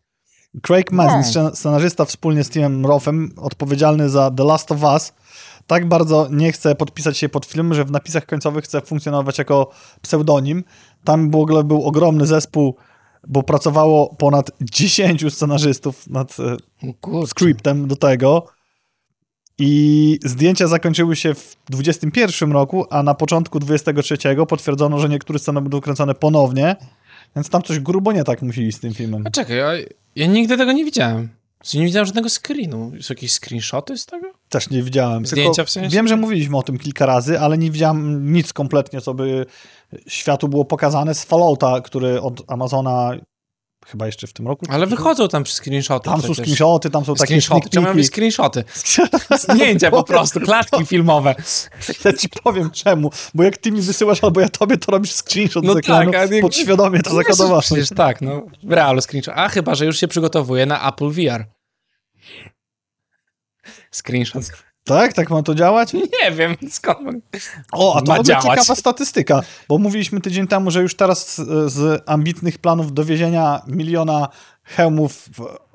Craig 0.63 0.93
Mazin, 0.93 1.23
scen- 1.23 1.55
scenarzysta 1.55 2.05
wspólnie 2.05 2.45
z 2.45 2.51
Timem 2.51 2.87
Rothem, 2.87 3.33
odpowiedzialny 3.37 4.09
za 4.09 4.31
The 4.31 4.45
Last 4.45 4.73
of 4.73 4.83
Us, 4.83 5.13
tak 5.67 5.89
bardzo 5.89 6.29
nie 6.31 6.53
chce 6.53 6.75
podpisać 6.75 7.19
się 7.19 7.29
pod 7.29 7.47
film, 7.47 7.75
że 7.75 7.85
w 7.85 7.91
napisach 7.91 8.27
końcowych 8.27 8.65
chce 8.65 8.81
funkcjonować 8.81 9.39
jako 9.39 9.71
pseudonim. 10.03 10.65
Tam 11.05 11.31
w 11.31 11.37
ogóle 11.37 11.65
był 11.65 11.85
ogromny 11.85 12.27
zespół, 12.27 12.77
bo 13.29 13.43
pracowało 13.43 14.15
ponad 14.19 14.51
10 14.61 15.35
scenarzystów 15.35 16.07
nad 16.07 16.37
e, 16.41 16.93
Kurczę. 17.01 17.27
scriptem 17.27 17.89
do 17.89 17.97
tego. 17.97 18.47
I 19.61 20.19
zdjęcia 20.25 20.67
zakończyły 20.67 21.17
się 21.17 21.35
w 21.35 21.57
21 21.71 22.53
roku, 22.53 22.87
a 22.91 23.03
na 23.03 23.15
początku 23.15 23.59
23 23.59 24.17
potwierdzono, 24.49 24.99
że 24.99 25.09
niektóre 25.09 25.39
sceny 25.39 25.61
będą 25.61 25.81
kręcone 25.81 26.15
ponownie. 26.15 26.77
Więc 27.37 27.49
tam 27.49 27.63
coś 27.63 27.81
grubo 27.81 28.13
nie 28.13 28.25
tak 28.25 28.43
musieli 28.43 28.73
z 28.73 28.81
tym 28.81 28.95
filmem. 28.95 29.23
A 29.27 29.31
czekaj, 29.31 29.57
ja, 29.57 29.69
ja 30.17 30.27
nigdy 30.27 30.57
tego 30.57 30.73
nie 30.73 30.85
widziałem. 30.85 31.29
Nie 31.75 31.85
widziałem 31.85 32.07
żadnego 32.07 32.29
screenu. 32.29 32.93
Są 33.01 33.15
jakieś 33.15 33.33
screenshoty 33.33 33.99
z 33.99 34.07
tego? 34.07 34.27
Też 34.49 34.71
nie 34.71 34.83
widziałem. 34.83 35.27
Zdjęcia 35.27 35.65
w 35.65 35.71
sensie? 35.71 35.97
Wiem, 35.97 36.09
że 36.09 36.17
mówiliśmy 36.17 36.57
o 36.57 36.63
tym 36.63 36.79
kilka 36.79 37.07
razy, 37.07 37.41
ale 37.41 37.59
nie 37.59 37.71
widziałem 37.71 38.33
nic 38.33 38.53
kompletnie, 38.53 39.01
co 39.01 39.15
by 39.15 39.47
światu 40.07 40.49
było 40.49 40.65
pokazane 40.65 41.15
z 41.15 41.25
Fallouta, 41.25 41.81
który 41.81 42.21
od 42.21 42.43
Amazona 42.47 43.13
chyba 43.91 44.07
jeszcze 44.07 44.27
w 44.27 44.33
tym 44.33 44.49
roku. 44.49 44.67
Ale 44.69 44.87
wychodzą 44.87 45.29
tam 45.29 45.45
screenshoty. 45.47 46.05
Tam 46.05 46.15
są 46.15 46.21
przecież. 46.23 46.37
screenshoty, 46.37 46.91
tam 46.91 47.05
są 47.05 47.15
takie 47.15 47.27
Screenshoty, 47.27 47.71
czemu 47.71 47.85
miałem 47.87 48.05
screenshoty? 48.13 48.65
Zdjęcia 49.39 49.91
po 49.91 50.05
prostu, 50.05 50.41
klatki 50.41 50.87
filmowe. 50.87 51.35
Ja 52.05 52.13
ci 52.13 52.29
powiem 52.29 52.71
czemu, 52.71 53.11
bo 53.35 53.43
jak 53.43 53.59
ty 53.59 53.73
mi 53.73 53.81
wysyłasz 53.83 54.25
albo 54.25 54.41
ja 54.41 54.49
tobie, 54.49 54.77
to 54.79 54.93
robisz 54.93 55.13
screenshot 55.13 55.65
No 55.65 55.75
z 55.75 55.77
ekranu, 55.77 56.13
tak, 56.13 56.31
nie- 56.31 56.41
podświadomie 56.43 57.03
to 57.03 57.11
No 57.11 57.17
zakodowasz. 57.17 57.65
Przecież 57.67 57.89
tak, 57.89 58.21
no. 58.21 58.43
W 58.63 58.73
realu 58.73 59.01
screenshot. 59.01 59.35
A 59.37 59.49
chyba, 59.49 59.75
że 59.75 59.85
już 59.87 59.97
się 60.01 60.09
przygotowuje 60.09 60.67
na 60.67 60.89
Apple 60.89 61.11
VR. 61.11 61.45
Screenshot. 63.91 64.43
Tak? 64.85 65.13
Tak 65.13 65.31
ma 65.31 65.43
to 65.43 65.55
działać? 65.55 65.93
Nie 66.23 66.33
wiem, 66.33 66.57
skąd. 66.71 66.99
O, 67.73 67.97
a 67.97 68.01
to 68.03 68.13
Ma 68.13 68.23
działać. 68.23 68.45
ciekawa 68.45 68.75
statystyka, 68.75 69.41
bo 69.69 69.79
mówiliśmy 69.79 70.21
tydzień 70.21 70.47
temu, 70.47 70.71
że 70.71 70.83
już 70.83 70.97
teraz 70.97 71.35
z, 71.35 71.73
z 71.73 72.03
ambitnych 72.07 72.59
planów 72.59 72.93
dowiezienia 72.93 73.63
miliona 73.67 74.29
hełmów, 74.65 75.29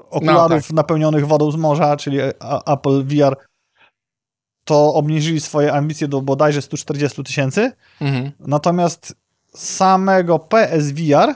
okularów 0.09 0.49
No, 0.51 0.61
tak. 0.61 0.71
napełnionych 0.71 1.27
wodą 1.27 1.51
z 1.51 1.55
morza, 1.55 1.97
czyli 1.97 2.17
Apple 2.65 3.03
VR, 3.05 3.35
to 4.63 4.93
obniżyli 4.93 5.41
swoje 5.41 5.73
ambicje 5.73 6.07
do 6.07 6.21
bodajże 6.21 6.61
140 6.61 7.23
tysięcy. 7.23 7.71
Mhm. 8.01 8.31
Natomiast 8.39 9.15
samego 9.55 10.39
PSVR 10.39 11.35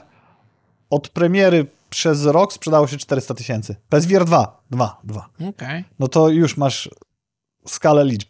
od 0.89 1.09
premiery 1.09 1.65
przez 1.89 2.25
rok 2.25 2.53
sprzedało 2.53 2.87
się 2.87 2.97
400 2.97 3.33
tysięcy. 3.33 3.75
PSVR 3.89 4.25
2, 4.25 4.61
2, 4.71 4.99
2. 5.03 5.29
Okej. 5.49 5.83
No 5.99 6.07
to 6.07 6.29
już 6.29 6.57
masz 6.57 6.89
skalę 7.67 8.05
liczb. 8.05 8.29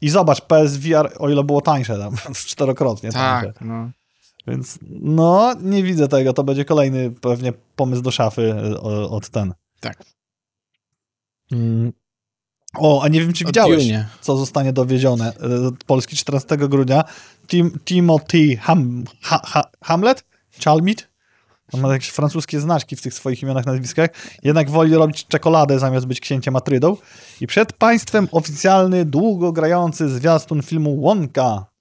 I 0.00 0.10
zobacz, 0.10 0.40
PSVR, 0.40 1.12
o 1.18 1.28
ile 1.28 1.44
było 1.44 1.60
tańsze 1.60 1.98
tam, 1.98 2.16
czterokrotnie 2.50 3.12
tańsze. 3.12 3.52
Tak, 3.52 3.60
no. 3.60 3.90
Więc 4.46 4.78
no, 4.90 5.54
nie 5.60 5.82
widzę 5.82 6.08
tego. 6.08 6.32
To 6.32 6.44
będzie 6.44 6.64
kolejny 6.64 7.10
pewnie 7.10 7.52
pomysł 7.76 8.02
do 8.02 8.10
szafy 8.10 8.54
e, 8.54 8.80
od 9.10 9.28
ten. 9.28 9.54
Tak. 9.80 10.04
Mm. 11.52 11.92
O, 12.76 13.02
a 13.02 13.08
nie 13.08 13.20
wiem, 13.20 13.32
czy 13.32 13.44
widziałeś, 13.44 13.84
co 14.20 14.36
zostanie 14.36 14.72
dowiezione. 14.72 15.28
e, 15.28 15.70
Polski 15.86 16.16
14 16.16 16.56
grudnia. 16.56 17.04
Tim, 17.46 17.78
Timothy 17.84 18.56
Ham, 18.56 19.04
ha, 19.20 19.40
ha, 19.44 19.64
Hamlet? 19.84 20.24
Chalmit? 20.64 21.11
On 21.72 21.80
ma 21.80 21.92
jakieś 21.92 22.08
francuskie 22.08 22.60
znaczki 22.60 22.96
w 22.96 23.02
tych 23.02 23.14
swoich 23.14 23.42
imionach, 23.42 23.66
nazwiskach. 23.66 24.10
Jednak 24.42 24.70
woli 24.70 24.94
robić 24.94 25.26
czekoladę 25.26 25.78
zamiast 25.78 26.06
być 26.06 26.20
księciem 26.20 26.56
Atrydą. 26.56 26.96
I 27.40 27.46
przed 27.46 27.72
państwem 27.72 28.28
oficjalny, 28.32 29.04
długo 29.04 29.52
grający 29.52 30.08
zwiastun 30.08 30.62
filmu 30.62 31.00
Wonka. 31.00 31.72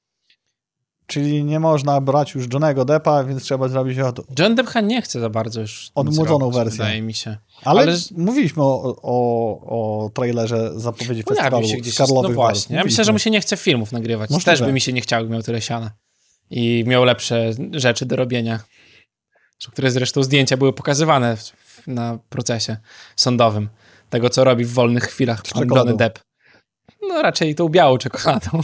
Czyli 1.08 1.44
nie 1.44 1.60
można 1.60 2.02
brać 2.02 2.36
już 2.36 2.46
Johnego 2.54 2.86
Deppa, 2.86 3.24
więc 3.24 3.44
trzeba 3.44 3.68
zrobić 3.68 4.00
od... 4.00 4.40
John 4.40 4.56
Depp 4.56 4.82
nie 4.84 5.02
chce 5.02 5.20
za 5.20 5.30
bardzo 5.30 5.62
już 5.62 5.92
Odmłodzoną 5.96 6.52
wersję. 6.52 6.78
Wydaje 6.78 7.02
mi 7.02 7.14
się. 7.14 7.38
Ale, 7.64 7.82
Ale- 7.82 7.98
mówiliśmy 8.18 8.64
o, 8.64 8.96
o, 9.02 10.06
o 10.06 10.10
trailerze 10.10 10.80
zapowiedzi 10.80 11.24
festiwalu 11.24 11.52
Pojawił 11.52 11.70
się 11.70 11.78
gdzieś. 11.78 12.00
No 12.00 12.30
właśnie. 12.30 12.76
Ja 12.76 12.84
myślę, 12.84 13.04
że 13.04 13.12
mu 13.12 13.20
się 13.20 13.30
nie 13.30 13.42
chce 13.42 13.58
filmów 13.58 13.92
nagrywać. 13.92 14.30
Możliwe. 14.30 14.52
Też 14.52 14.62
by 14.62 14.74
mi 14.74 14.82
się 14.82 14.94
nie 14.94 15.02
chciało, 15.02 15.24
gdyby 15.24 15.34
miał 15.34 15.44
tyle 15.44 15.62
siana. 15.62 15.92
I 16.50 16.84
miał 16.88 17.04
lepsze 17.04 17.52
rzeczy 17.72 18.06
do 18.06 18.16
robienia. 18.16 18.60
Które 19.72 19.92
zresztą 19.92 20.24
zdjęcia 20.24 20.58
były 20.58 20.74
pokazywane 20.74 21.38
w, 21.38 21.88
na 21.88 22.20
procesie 22.30 22.78
sądowym. 23.16 23.70
Tego, 24.10 24.30
co 24.30 24.44
robi 24.44 24.66
w 24.66 24.74
wolnych 24.74 25.04
chwilach 25.04 25.42
pan. 25.54 25.68
Johnny 25.76 25.98
Depp. 25.98 26.20
No 27.02 27.22
raczej 27.22 27.56
tą 27.56 27.70
białą 27.70 27.98
czekoladą. 27.98 28.50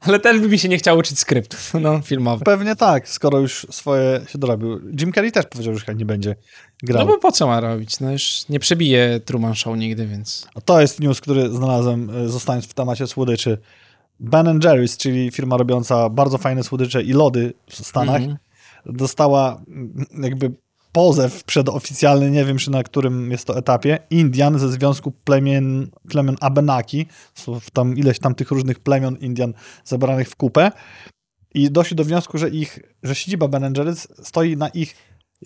Ale 0.00 0.20
też 0.20 0.40
by 0.40 0.48
mi 0.48 0.58
się 0.58 0.68
nie 0.68 0.78
chciało 0.78 0.98
uczyć 0.98 1.18
skryptów 1.18 1.72
no, 1.80 2.00
filmowych. 2.00 2.44
Pewnie 2.44 2.76
tak, 2.76 3.08
skoro 3.08 3.38
już 3.38 3.66
swoje 3.70 4.20
się 4.28 4.38
dorobił. 4.38 4.80
Jim 5.00 5.12
Carrey 5.12 5.32
też 5.32 5.46
powiedział, 5.46 5.74
że 5.74 5.80
chyba 5.80 5.98
nie 5.98 6.04
będzie 6.04 6.36
grał. 6.82 7.06
No 7.06 7.12
bo 7.12 7.18
po 7.18 7.32
co 7.32 7.46
ma 7.46 7.60
robić? 7.60 8.00
No 8.00 8.12
już 8.12 8.48
nie 8.48 8.60
przebije 8.60 9.20
Truman 9.20 9.54
Show 9.54 9.76
nigdy, 9.76 10.06
więc... 10.06 10.48
A 10.54 10.60
to 10.60 10.80
jest 10.80 11.00
news, 11.00 11.20
który 11.20 11.48
znalazłem, 11.48 12.10
y, 12.10 12.28
zostając 12.28 12.66
w 12.66 12.74
temacie 12.74 13.06
słodyczy. 13.06 13.58
Ben 14.20 14.46
Jerry's, 14.46 14.96
czyli 14.96 15.30
firma 15.30 15.56
robiąca 15.56 16.08
bardzo 16.08 16.38
fajne 16.38 16.64
słodycze 16.64 17.02
i 17.02 17.12
lody 17.12 17.52
w 17.70 17.86
Stanach, 17.86 18.16
Mhm. 18.16 18.36
Dostała 18.86 19.62
mm, 19.68 20.06
jakby 20.22 20.52
pozew 20.92 21.44
przedoficjalny, 21.44 22.30
nie 22.30 22.44
wiem, 22.44 22.58
czy 22.58 22.70
na 22.70 22.82
którym 22.82 23.30
jest 23.30 23.46
to 23.46 23.58
etapie, 23.58 23.98
Indian 24.10 24.58
ze 24.58 24.68
Związku 24.68 25.10
Plemion, 25.10 25.90
plemion 26.08 26.36
Abenaki, 26.40 27.06
tam 27.72 27.96
ileś 27.96 28.18
tam 28.18 28.34
tych 28.34 28.50
różnych 28.50 28.80
plemion 28.80 29.16
Indian 29.16 29.54
zebranych 29.84 30.28
w 30.28 30.36
kupę 30.36 30.70
i 31.54 31.70
doszli 31.70 31.96
do 31.96 32.04
wniosku, 32.04 32.38
że 32.38 32.48
ich, 32.48 32.78
że 33.02 33.14
siedziba 33.14 33.48
Ben 33.48 33.74
stoi 34.22 34.56
na 34.56 34.68
ich 34.68 34.96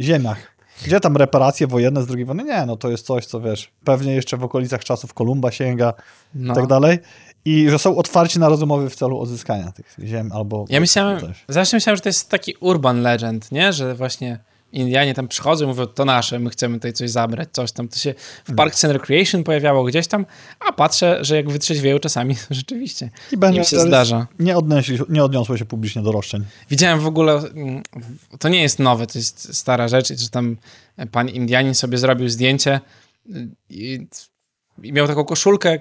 ziemiach. 0.00 0.58
Gdzie 0.84 1.00
tam 1.00 1.16
reparacje 1.16 1.66
wojenne 1.66 2.02
z 2.02 2.10
II 2.10 2.24
wojny? 2.24 2.44
Nie, 2.44 2.66
no 2.66 2.76
to 2.76 2.90
jest 2.90 3.06
coś, 3.06 3.26
co 3.26 3.40
wiesz, 3.40 3.72
pewnie 3.84 4.14
jeszcze 4.14 4.36
w 4.36 4.44
okolicach 4.44 4.84
czasów 4.84 5.14
Kolumba 5.14 5.50
sięga 5.50 5.92
No. 6.34 6.52
i 6.52 6.56
tak 6.56 6.66
dalej. 6.66 6.98
I 7.44 7.70
że 7.70 7.78
są 7.78 7.96
otwarci 7.96 8.38
na 8.38 8.48
rozmowy 8.48 8.90
w 8.90 8.96
celu 8.96 9.20
odzyskania 9.20 9.72
tych 9.72 9.96
ziem 10.04 10.32
albo... 10.32 10.64
Ja 10.68 10.80
myślałem, 10.80 11.20
coś. 11.20 11.44
zawsze 11.48 11.76
myślałem, 11.76 11.96
że 11.96 12.02
to 12.02 12.08
jest 12.08 12.28
taki 12.28 12.54
urban 12.60 13.02
legend, 13.02 13.52
nie? 13.52 13.72
Że 13.72 13.94
właśnie 13.94 14.38
Indianie 14.72 15.14
tam 15.14 15.28
przychodzą 15.28 15.64
i 15.64 15.68
mówią, 15.68 15.86
to 15.86 16.04
nasze, 16.04 16.38
my 16.38 16.50
chcemy 16.50 16.74
tutaj 16.74 16.92
coś 16.92 17.10
zabrać, 17.10 17.48
coś 17.52 17.72
tam. 17.72 17.88
To 17.88 17.98
się 17.98 18.14
w 18.44 18.54
Parks 18.54 18.84
and 18.84 18.92
Recreation 18.92 19.44
pojawiało 19.44 19.84
gdzieś 19.84 20.06
tam, 20.06 20.26
a 20.68 20.72
patrzę, 20.72 21.18
że 21.20 21.36
jak 21.36 21.50
wytrzeźwieją 21.50 21.98
czasami, 21.98 22.36
rzeczywiście. 22.50 23.10
I 23.32 23.56
Im 23.56 23.64
się 23.64 23.80
zdarza. 23.80 24.26
Nie, 24.38 24.56
odnieśli, 24.56 24.98
nie 25.08 25.24
odniosło 25.24 25.56
się 25.56 25.64
publicznie 25.64 26.02
do 26.02 26.12
roszczeń. 26.12 26.44
Widziałem 26.70 27.00
w 27.00 27.06
ogóle, 27.06 27.32
mm, 27.32 27.82
to 28.38 28.48
nie 28.48 28.62
jest 28.62 28.78
nowe, 28.78 29.06
to 29.06 29.18
jest 29.18 29.54
stara 29.56 29.88
rzecz, 29.88 30.20
że 30.20 30.28
tam 30.28 30.56
pan 31.10 31.28
Indianin 31.28 31.74
sobie 31.74 31.98
zrobił 31.98 32.28
zdjęcie 32.28 32.80
y, 33.26 33.48
i, 33.70 34.06
i 34.82 34.92
miał 34.92 35.06
taką 35.06 35.24
koszulkę, 35.24 35.78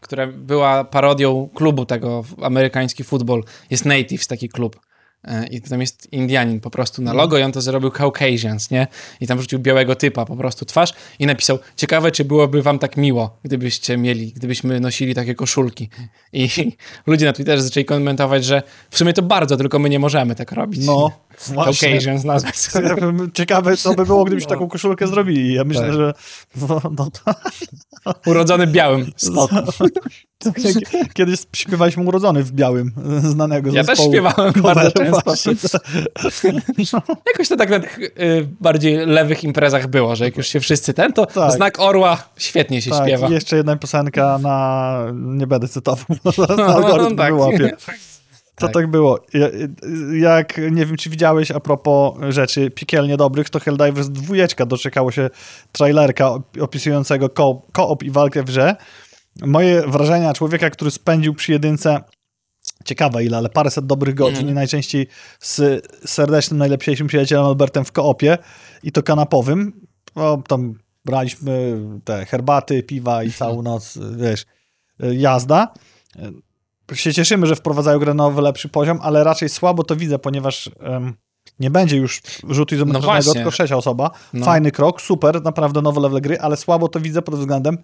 która 0.00 0.26
była 0.26 0.84
parodią 0.84 1.48
klubu 1.54 1.86
tego, 1.86 2.24
amerykański 2.42 3.04
futbol. 3.04 3.44
Jest 3.70 3.84
Natives, 3.84 4.26
taki 4.26 4.48
klub. 4.48 4.80
E, 5.24 5.46
I 5.46 5.60
tam 5.60 5.80
jest 5.80 6.12
Indianin 6.12 6.60
po 6.60 6.70
prostu 6.70 7.02
na 7.02 7.12
logo 7.12 7.38
i 7.38 7.42
on 7.42 7.52
to 7.52 7.60
zrobił 7.60 7.90
Caucasians, 7.90 8.70
nie? 8.70 8.86
I 9.20 9.26
tam 9.26 9.38
wrzucił 9.38 9.58
białego 9.58 9.96
typa 9.96 10.24
po 10.24 10.36
prostu 10.36 10.64
twarz 10.64 10.92
i 11.18 11.26
napisał, 11.26 11.58
ciekawe, 11.76 12.10
czy 12.10 12.24
byłoby 12.24 12.62
wam 12.62 12.78
tak 12.78 12.96
miło, 12.96 13.38
gdybyście 13.42 13.96
mieli, 13.96 14.32
gdybyśmy 14.32 14.80
nosili 14.80 15.14
takie 15.14 15.34
koszulki. 15.34 15.88
I 16.32 16.48
ludzie 17.06 17.26
na 17.26 17.32
Twitterze 17.32 17.62
zaczęli 17.62 17.84
komentować, 17.84 18.44
że 18.44 18.62
w 18.90 18.98
sumie 18.98 19.12
to 19.12 19.22
bardzo, 19.22 19.56
tylko 19.56 19.78
my 19.78 19.88
nie 19.88 19.98
możemy 19.98 20.34
tak 20.34 20.52
robić. 20.52 20.86
No, 20.86 21.10
sobie. 21.36 22.86
Ja 22.88 22.94
bym- 22.96 23.30
Ciekawe, 23.32 23.76
co 23.76 23.94
by 23.94 24.06
było, 24.06 24.24
gdybyśmy 24.24 24.48
taką 24.48 24.68
koszulkę 24.68 25.06
zrobili. 25.06 25.54
Ja 25.54 25.64
myślę, 25.64 25.82
Tak. 25.82 25.92
że 25.92 26.14
no, 26.68 26.80
no, 26.98 27.10
to, 27.24 27.34
Urodzony 28.26 28.66
białym. 28.66 29.12
Stop. 29.16 29.50
tak 30.38 30.54
kiedyś 31.14 31.40
śpiewaliśmy 31.52 32.02
urodzony 32.04 32.42
w 32.44 32.52
białym, 32.52 32.92
znanego 33.20 33.70
Ja 33.72 33.84
też 33.84 33.86
zespołu. 33.86 34.12
śpiewałem 34.12 34.52
Cover, 34.52 34.62
bardzo 34.74 34.90
często. 34.92 35.20
właśnie. 35.24 35.52
Jakoś 37.26 37.48
to 37.48 37.56
tak 37.56 37.70
na 37.70 37.80
tych 37.80 37.98
y, 37.98 38.48
bardziej 38.60 39.06
lewych 39.06 39.44
imprezach 39.44 39.86
było, 39.86 40.16
że 40.16 40.24
jak 40.24 40.36
już 40.36 40.46
się 40.46 40.60
wszyscy 40.60 40.94
ten, 40.94 41.12
to 41.12 41.26
Tak. 41.26 41.52
znak 41.52 41.80
orła 41.80 42.22
świetnie 42.36 42.82
się 42.82 42.90
Tak, 42.90 43.04
śpiewa. 43.06 43.28
i 43.28 43.32
jeszcze 43.32 43.56
jedna 43.56 43.76
piosenka 43.76 44.38
na... 44.42 45.04
Nie 45.14 45.46
będę 45.46 45.68
cytował, 45.68 46.04
bo 46.24 46.32
zaraz 46.46 46.58
No, 46.58 46.64
algorytm 46.66 47.16
tak. 47.16 47.32
wyłapie. 47.34 47.76
To 48.60 48.66
Tak. 48.66 48.74
tak 48.74 48.86
było. 48.90 49.20
Ja- 49.34 49.48
Jak, 50.12 50.58
nie 50.70 50.86
wiem, 50.86 50.96
czy 50.96 51.10
widziałeś 51.10 51.50
a 51.50 51.60
propos 51.60 52.14
rzeczy 52.28 52.70
piekielnie 52.70 53.16
dobrych, 53.16 53.50
to 53.50 53.60
Helldivers 53.60 54.08
dwójeczka 54.08 54.66
doczekało 54.66 55.10
się 55.12 55.30
trailerka 55.72 56.24
op- 56.24 56.62
opisującego 56.62 57.28
ko- 57.28 57.62
koop 57.72 58.02
i 58.02 58.10
walkę 58.10 58.42
w 58.42 58.46
grze. 58.46 58.76
Moje 59.42 59.82
wrażenia 59.86 60.32
człowieka, 60.34 60.70
który 60.70 60.90
spędził 60.90 61.34
przy 61.34 61.52
jedynce 61.52 62.00
ciekawe 62.84 63.24
ile, 63.24 63.36
ale 63.36 63.48
paręset 63.48 63.86
dobrych 63.86 64.14
godzin 64.14 64.36
Mhm. 64.36 64.50
i 64.50 64.54
najczęściej 64.54 65.06
z 65.40 65.86
serdecznym, 66.10 66.58
najlepszym 66.58 67.06
przyjacielem 67.06 67.44
Albertem 67.46 67.84
w 67.84 67.92
koopie 67.92 68.38
i 68.82 68.92
to 68.92 69.02
kanapowym. 69.02 69.72
O, 70.14 70.42
tam 70.48 70.74
braliśmy 71.04 71.80
te 72.04 72.26
herbaty, 72.26 72.82
piwa 72.82 73.24
i 73.24 73.32
całą 73.32 73.62
noc, 73.72 73.98
wiesz, 74.16 74.46
jazda 74.98 75.74
się 76.94 77.14
cieszymy, 77.14 77.46
że 77.46 77.56
wprowadzają 77.56 77.98
grę 77.98 78.14
na 78.14 78.24
nowy, 78.24 78.42
lepszy 78.42 78.68
poziom, 78.68 78.98
ale 79.02 79.24
raczej 79.24 79.48
słabo 79.48 79.84
to 79.84 79.96
widzę, 79.96 80.18
ponieważ 80.18 80.70
em, 80.80 81.14
nie 81.60 81.70
będzie 81.70 81.96
już 81.96 82.22
rzutu 82.48 82.74
izometrycznego, 82.74 83.12
właśnie. 83.12 83.32
tylko 83.34 83.50
trzecia 83.50 83.76
osoba. 83.76 84.10
No. 84.32 84.46
Fajny 84.46 84.72
krok, 84.72 85.02
super, 85.02 85.42
naprawdę 85.42 85.82
nowy 85.82 86.00
level 86.00 86.20
gry, 86.20 86.40
ale 86.40 86.56
słabo 86.56 86.88
to 86.88 87.00
widzę 87.00 87.22
pod 87.22 87.34
względem 87.34 87.78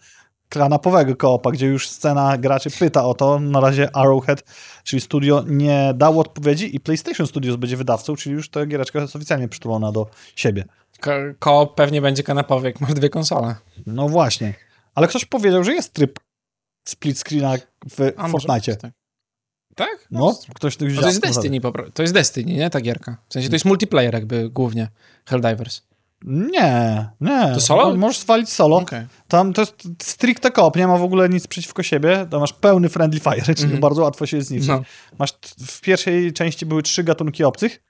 kanapowego 0.49 1.17
koopa, 1.17 1.51
gdzie 1.51 1.67
już 1.67 1.89
scena 1.89 2.39
graczy 2.39 2.71
pyta 2.71 3.05
o 3.05 3.15
to. 3.15 3.41
Na 3.41 3.61
razie 3.61 3.97
Arrowhead, 3.97 4.45
czyli 4.85 5.01
studio, 5.01 5.45
nie 5.47 5.93
dało 5.95 6.21
odpowiedzi 6.21 6.77
i 6.77 6.81
PlayStation 6.81 7.27
Studios 7.27 7.57
będzie 7.57 7.77
wydawcą, 7.77 8.17
czyli 8.17 8.35
już 8.35 8.51
ta 8.51 8.67
giereczka 8.67 9.01
jest 9.01 9.17
oficjalnie 9.17 9.49
przytulona 9.49 9.93
do 9.93 10.07
siebie. 10.37 10.65
Ko- 11.01 11.11
Koop 11.39 11.75
pewnie 11.75 12.03
będzie 12.03 12.23
kanapowy, 12.23 12.67
jak 12.67 12.81
masz 12.81 12.95
dwie 12.95 13.09
konsole. 13.09 13.55
No 13.87 14.09
właśnie. 14.09 14.55
Ale 14.95 15.09
ktoś 15.09 15.25
powiedział, 15.25 15.65
że 15.65 15.73
jest 15.73 15.93
tryb 15.93 16.19
split 16.89 17.19
screena 17.19 17.55
w 17.91 18.13
A, 18.17 18.29
Fortnite. 18.29 18.77
Tak? 18.77 18.93
tak? 19.75 20.07
No, 20.11 20.39
ktoś 20.55 20.77
tu 20.77 20.87
No 20.89 21.01
to 21.01 21.07
jest 21.07 21.21
Destiny, 21.21 21.61
po 21.61 21.73
pro- 21.73 21.91
to 21.91 22.03
jest 22.03 22.15
Destiny, 22.15 22.53
nie? 22.53 22.71
Ta 22.71 22.81
gierka. 22.81 23.17
W 23.29 23.33
sensie 23.33 23.49
to 23.49 23.55
jest 23.55 23.65
multiplayer 23.65 24.15
jakby 24.15 24.51
głównie, 24.51 24.89
Helldivers. 25.27 25.83
Nie, 26.25 27.09
nie. 27.21 27.51
To 27.55 27.61
solo? 27.61 27.91
Mo- 27.91 27.97
Możesz 27.97 28.19
swalić 28.19 28.49
solo. 28.49 28.77
Okej. 28.77 29.07
Tam 29.29 29.53
to 29.53 29.63
jest 29.63 29.75
stricte 30.03 30.51
koop, 30.51 30.77
nie 30.77 30.87
ma 30.87 30.97
w 30.99 31.03
ogóle 31.03 31.29
nic 31.29 31.47
przeciwko 31.47 31.83
siebie. 31.83 32.27
Tam 32.31 32.41
masz 32.41 32.53
pełny 32.53 32.89
friendly 32.89 33.21
fire, 33.21 33.43
czyli 33.55 33.63
Mhm. 33.63 33.81
bardzo 33.81 34.03
łatwo 34.03 34.27
się 34.27 34.43
zniszczyć. 34.43 34.69
No. 34.69 34.83
Masz 35.19 35.33
w 35.67 35.81
pierwszej 35.81 36.33
części 36.33 36.67
były 36.67 36.83
trzy 36.83 37.05
gatunki 37.05 37.45
obcych. 37.45 37.83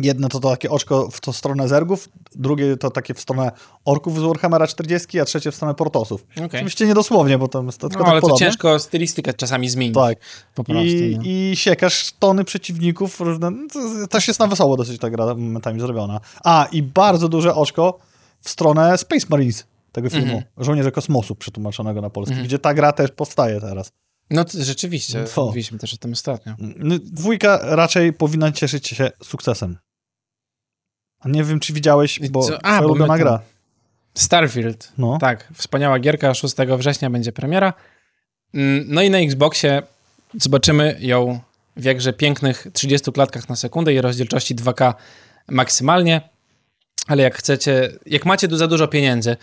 Jedno 0.00 0.28
to, 0.28 0.40
to 0.40 0.50
takie 0.50 0.70
oczko 0.70 1.08
w 1.10 1.20
to 1.20 1.32
stronę 1.32 1.68
zergów, 1.68 2.08
drugie 2.34 2.76
to 2.76 2.90
takie 2.90 3.14
w 3.14 3.20
stronę 3.20 3.52
orków 3.84 4.18
z 4.20 4.22
Warhammera 4.22 4.66
40, 4.66 5.20
a 5.20 5.24
trzecie 5.24 5.50
w 5.50 5.54
stronę 5.54 5.74
portosów. 5.74 6.26
Okej. 6.32 6.46
Oczywiście 6.46 6.86
niedosłownie, 6.86 7.38
bo 7.38 7.48
tam 7.48 7.66
jest 7.66 7.78
to 7.78 7.88
tylko 7.88 8.02
No, 8.02 8.04
tak 8.04 8.12
ale 8.12 8.20
to 8.20 8.26
podobne. 8.26 8.46
ciężko 8.46 8.78
stylistykę 8.78 9.34
czasami 9.34 9.68
zmienić. 9.68 9.94
Tak. 9.94 10.18
Po 10.54 10.64
prostu. 10.64 10.84
I, 10.84 11.14
no. 11.16 11.22
I 11.24 11.52
siekasz 11.54 12.12
tony 12.18 12.44
przeciwników. 12.44 13.20
Różne, 13.20 13.50
no 13.50 13.58
to 13.72 14.06
też 14.08 14.28
jest 14.28 14.40
na 14.40 14.46
wesoło 14.46 14.76
dosyć 14.76 15.00
ta 15.00 15.10
gra 15.10 15.26
momentami 15.26 15.80
zrobiona. 15.80 16.20
A, 16.44 16.68
i 16.72 16.82
bardzo 16.82 17.28
duże 17.28 17.54
oczko 17.54 17.98
w 18.40 18.50
stronę 18.50 18.98
Space 18.98 19.26
Marines 19.30 19.66
tego 19.92 20.10
filmu. 20.10 20.24
Mhm. 20.34 20.42
Żołnierze 20.58 20.92
kosmosu 20.92 21.34
przetłumaczonego 21.34 22.00
na 22.00 22.10
polski, 22.10 22.32
Mhm. 22.32 22.46
gdzie 22.48 22.58
ta 22.58 22.74
gra 22.74 22.92
też 22.92 23.10
powstaje 23.10 23.60
teraz. 23.60 23.90
No 24.30 24.44
to 24.44 24.64
rzeczywiście, 24.64 25.24
To. 25.34 25.46
mówiliśmy 25.46 25.78
też 25.78 25.94
o 25.94 25.96
tym 25.96 26.12
ostatnio. 26.12 26.52
No, 26.58 26.94
Dwójka 26.98 27.58
raczej 27.62 28.12
powinna 28.12 28.52
cieszyć 28.52 28.88
się 28.88 29.10
sukcesem. 29.22 29.76
A 31.24 31.28
nie 31.28 31.44
wiem, 31.44 31.60
czy 31.60 31.72
widziałeś, 31.72 32.20
bo 32.30 32.42
co- 32.42 32.64
a, 32.64 32.82
bo 32.82 32.94
my 32.94 33.18
gra. 33.18 33.40
Starfield. 34.14 34.92
No. 34.98 35.18
Tak, 35.20 35.48
wspaniała 35.54 35.98
gierka, 35.98 36.34
6 36.34 36.54
września 36.78 37.10
będzie 37.10 37.32
premiera. 37.32 37.72
Mm, 38.54 38.84
No 38.88 39.02
i 39.02 39.10
na 39.10 39.18
Xboxie 39.18 39.82
zobaczymy 40.34 40.96
ją 41.00 41.40
w 41.76 41.84
jakże 41.84 42.12
pięknych 42.12 42.66
30 42.72 43.12
klatkach 43.12 43.48
na 43.48 43.56
sekundę 43.56 43.94
i 43.94 44.00
rozdzielczości 44.00 44.54
2K 44.56 44.94
maksymalnie. 45.48 46.20
Ale 47.06 47.22
jak 47.22 47.34
chcecie, 47.36 47.92
jak 48.06 48.24
macie 48.26 48.48
tu 48.48 48.56
za 48.56 48.66
dużo 48.66 48.88
pieniędzy 48.88 49.36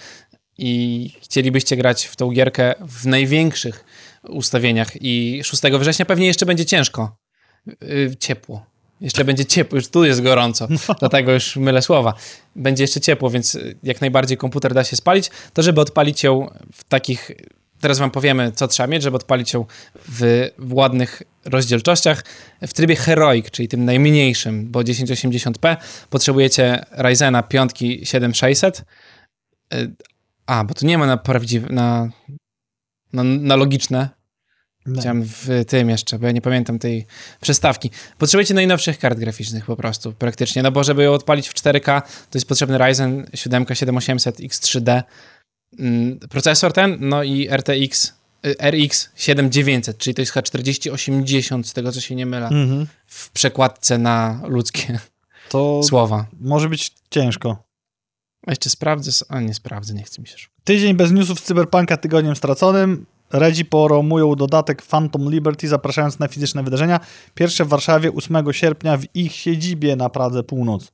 i 0.57 1.11
chcielibyście 1.21 1.77
grać 1.77 2.05
w 2.05 2.15
tą 2.15 2.31
gierkę 2.31 2.73
w 2.87 3.05
największych 3.05 3.85
ustawieniach 4.29 5.01
i 5.01 5.41
6 5.43 5.63
września 5.79 6.05
pewnie 6.05 6.27
jeszcze 6.27 6.45
będzie 6.45 6.65
ciężko. 6.65 7.15
Yy, 7.81 8.15
ciepło. 8.19 8.65
Jeszcze 9.01 9.25
będzie 9.25 9.45
ciepło, 9.45 9.75
już 9.75 9.87
tu 9.87 10.05
jest 10.05 10.21
gorąco, 10.21 10.67
dlatego 10.99 11.31
już 11.31 11.55
mylę 11.55 11.81
słowa. 11.81 12.13
Będzie 12.55 12.83
jeszcze 12.83 13.01
ciepło, 13.01 13.29
więc 13.29 13.57
jak 13.83 14.01
najbardziej 14.01 14.37
komputer 14.37 14.73
da 14.73 14.83
się 14.83 14.95
spalić. 14.95 15.31
To, 15.53 15.63
żeby 15.63 15.81
odpalić 15.81 16.23
ją 16.23 16.49
w 16.73 16.83
takich. 16.83 17.31
Teraz 17.81 17.99
wam 17.99 18.11
powiemy, 18.11 18.51
co 18.51 18.67
trzeba 18.67 18.87
mieć, 18.87 19.03
żeby 19.03 19.15
odpalić 19.15 19.53
ją 19.53 19.65
w, 20.09 20.49
w 20.57 20.73
ładnych 20.73 21.23
rozdzielczościach. 21.45 22.23
W 22.61 22.73
trybie 22.73 22.95
Heroic, 22.95 23.51
czyli 23.51 23.67
tym 23.67 23.85
najmniejszym, 23.85 24.71
bo 24.71 24.79
1080p, 24.79 25.77
potrzebujecie 26.09 26.85
Ryzena 26.91 27.43
5 27.43 27.71
7600. 28.03 28.83
Y, 29.73 29.91
A, 30.45 30.63
bo 30.63 30.73
tu 30.73 30.85
nie 30.85 30.97
ma 30.97 31.05
na 31.05 31.17
prawdziwe, 31.17 31.67
na, 31.69 32.09
na, 33.13 33.23
na 33.23 33.55
logiczne. 33.55 34.20
Chciałem 34.99 35.23
w 35.25 35.47
tym 35.67 35.89
jeszcze, 35.89 36.19
bo 36.19 36.25
ja 36.25 36.31
nie 36.31 36.41
pamiętam 36.41 36.79
tej 36.79 37.05
przestawki. 37.41 37.91
Potrzebujecie 38.17 38.53
najnowszych 38.53 38.99
kart 38.99 39.19
graficznych 39.19 39.65
po 39.65 39.75
prostu, 39.75 40.13
praktycznie, 40.13 40.63
no 40.63 40.71
bo 40.71 40.83
żeby 40.83 41.03
ją 41.03 41.13
odpalić 41.13 41.47
w 41.49 41.53
4K, 41.53 42.01
to 42.01 42.37
jest 42.37 42.47
potrzebny 42.47 42.77
Ryzen 42.77 43.25
7 43.33 43.65
7800 43.73 44.39
X3D. 44.39 45.03
Mm, 45.79 46.19
Procesor 46.19 46.73
ten, 46.73 46.97
no 46.99 47.23
i 47.23 47.47
RTX 47.49 48.13
RX 48.71 49.09
7900, 49.15 49.97
czyli 49.97 50.13
to 50.13 50.21
jest 50.21 50.31
chyba 50.31 50.41
4080, 50.43 51.67
z 51.67 51.73
tego 51.73 51.91
co 51.91 52.01
się 52.01 52.15
nie 52.15 52.25
mylę, 52.25 52.47
Mhm. 52.47 52.87
w 53.07 53.29
przekładce 53.31 53.97
na 53.97 54.41
ludzkie 54.47 54.99
To 55.49 55.81
słowa. 55.89 56.25
może 56.41 56.69
być 56.69 56.91
ciężko. 57.09 57.63
A 58.47 58.51
jeszcze 58.51 58.69
sprawdzę, 58.69 59.11
a 59.29 59.39
nie 59.39 59.53
sprawdzę, 59.53 59.93
nie 59.93 60.03
chce 60.03 60.21
mi 60.21 60.27
się. 60.27 60.35
Tydzień 60.63 60.93
bez 60.93 61.11
newsów 61.11 61.39
z 61.39 61.43
Cyberpunka 61.43 61.97
tygodniem 61.97 62.35
straconym. 62.35 63.05
Redzi 63.33 63.65
promują 63.65 64.35
dodatek 64.35 64.81
Phantom 64.81 65.31
Liberty, 65.31 65.67
zapraszając 65.67 66.19
na 66.19 66.27
fizyczne 66.27 66.63
wydarzenia. 66.63 66.99
Pierwsze 67.33 67.65
w 67.65 67.67
Warszawie 67.67 68.11
8 68.13 68.53
sierpnia 68.53 68.97
w 68.97 69.15
ich 69.15 69.31
siedzibie 69.31 69.95
na 69.95 70.09
Pradze 70.09 70.43
Północ. 70.43 70.91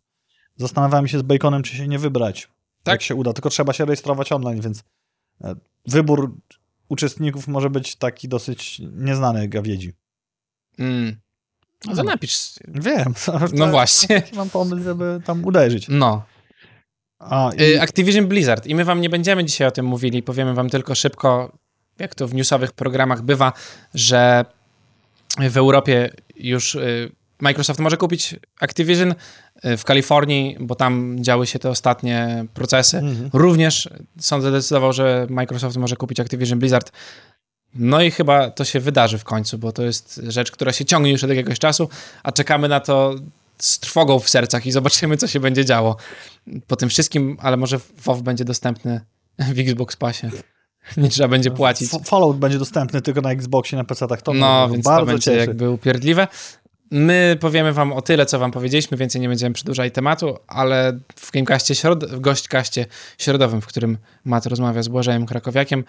Zastanawiałem 0.55 1.07
się 1.07 1.19
z 1.19 1.21
Baconem, 1.21 1.63
czy 1.63 1.75
się 1.75 1.87
nie 1.87 1.99
wybrać. 1.99 2.49
Tak. 2.83 2.93
Jak 2.93 3.01
się 3.01 3.15
uda, 3.15 3.33
tylko 3.33 3.49
trzeba 3.49 3.73
się 3.73 3.85
rejestrować 3.85 4.31
online, 4.31 4.61
więc 4.61 4.83
e, 5.43 5.55
wybór 5.87 6.35
uczestników 6.89 7.47
może 7.47 7.69
być 7.69 7.95
taki 7.95 8.27
dosyć 8.27 8.81
nieznany 8.93 9.47
gawiedzi. 9.47 9.93
Mm. 10.79 11.17
No 11.85 11.95
to 11.95 12.03
napisz. 12.03 12.53
Wiem. 12.67 13.13
No 13.53 13.67
właśnie. 13.67 14.23
Mam 14.35 14.49
pomysł, 14.49 14.83
żeby 14.83 15.21
tam 15.25 15.45
uderzyć. 15.45 15.85
No. 15.89 16.23
A, 17.19 17.51
i, 17.57 17.61
Y, 17.61 17.81
Activision 17.81 18.27
Blizzard. 18.27 18.67
I 18.67 18.75
my 18.75 18.85
wam 18.85 19.01
nie 19.01 19.09
będziemy 19.09 19.45
dzisiaj 19.45 19.67
o 19.67 19.71
tym 19.71 19.85
mówili, 19.85 20.23
powiemy 20.23 20.53
wam 20.53 20.69
tylko 20.69 20.95
szybko, 20.95 21.57
jak 21.99 22.15
to 22.15 22.27
w 22.27 22.33
newsowych 22.33 22.71
programach 22.71 23.21
bywa, 23.21 23.53
że 23.93 24.45
w 25.37 25.57
Europie 25.57 26.09
już 26.35 26.75
y, 26.75 27.11
Microsoft 27.39 27.79
może 27.79 27.97
kupić 27.97 28.35
Activision 28.59 29.15
y, 29.65 29.77
w 29.77 29.83
Kalifornii, 29.83 30.57
bo 30.59 30.75
tam 30.75 31.15
działy 31.19 31.47
się 31.47 31.59
te 31.59 31.69
ostatnie 31.69 32.45
procesy. 32.53 32.97
Mhm. 32.97 33.29
Również 33.33 33.89
sąd 34.19 34.43
zadecydował, 34.43 34.93
że 34.93 35.27
Microsoft 35.29 35.77
może 35.77 35.95
kupić 35.95 36.19
Activision 36.19 36.59
Blizzard. 36.59 36.91
No 37.75 38.01
i 38.01 38.11
chyba 38.11 38.51
to 38.51 38.65
się 38.65 38.79
wydarzy 38.79 39.17
w 39.17 39.23
końcu, 39.23 39.57
bo 39.57 39.71
to 39.71 39.83
jest 39.83 40.21
rzecz, 40.27 40.51
która 40.51 40.73
się 40.73 40.85
ciągnie 40.85 41.11
już 41.11 41.23
od 41.23 41.29
jakiegoś 41.29 41.59
czasu, 41.59 41.89
a 42.23 42.31
czekamy 42.31 42.67
na 42.67 42.79
to 42.79 43.15
z 43.57 43.79
trwogą 43.79 44.19
w 44.19 44.29
sercach 44.29 44.65
i 44.65 44.71
zobaczymy, 44.79 45.17
co 45.17 45.27
się 45.27 45.39
będzie 45.39 45.65
działo 45.65 45.97
po 46.67 46.75
tym 46.75 46.89
wszystkim, 46.89 47.37
ale 47.39 47.57
może 47.57 47.79
WoW 48.05 48.21
będzie 48.21 48.45
dostępny 48.45 49.01
w 49.39 49.59
Xbox 49.59 49.95
Passie. 49.95 50.27
Nie 50.97 51.09
trzeba 51.09 51.29
będzie 51.29 51.51
płacić. 51.51 51.91
Fallout 52.05 52.37
będzie 52.37 52.59
dostępny 52.59 53.01
tylko 53.01 53.21
na 53.21 53.31
Xboxie, 53.31 53.77
na 53.77 53.83
PC-tach. 53.83 54.21
To 54.21 54.33
No, 54.33 54.69
więc 54.69 54.85
bardzo 54.85 54.99
to 54.99 55.05
będzie 55.05 55.21
cieszy. 55.31 55.37
jakby 55.39 55.69
upierdliwe. 55.69 56.27
My 56.91 57.37
powiemy 57.39 57.73
wam 57.73 57.93
o 57.93 58.01
tyle, 58.01 58.25
co 58.25 58.39
wam 58.39 58.51
powiedzieliśmy, 58.51 58.97
więcej 58.97 59.21
nie 59.21 59.29
będziemy 59.29 59.53
przedłużali 59.53 59.91
tematu, 59.91 60.37
ale 60.47 60.99
w 61.15 61.31
Gamecastie, 61.31 61.75
środ... 61.75 62.05
w 62.05 62.19
gośćkaście 62.19 62.85
środowym, 63.17 63.61
w 63.61 63.67
którym 63.67 63.97
Mat 64.25 64.45
rozmawia 64.45 64.83
z 64.83 64.87
Błażejem 64.87 65.25
Krakowiakiem, 65.25 65.83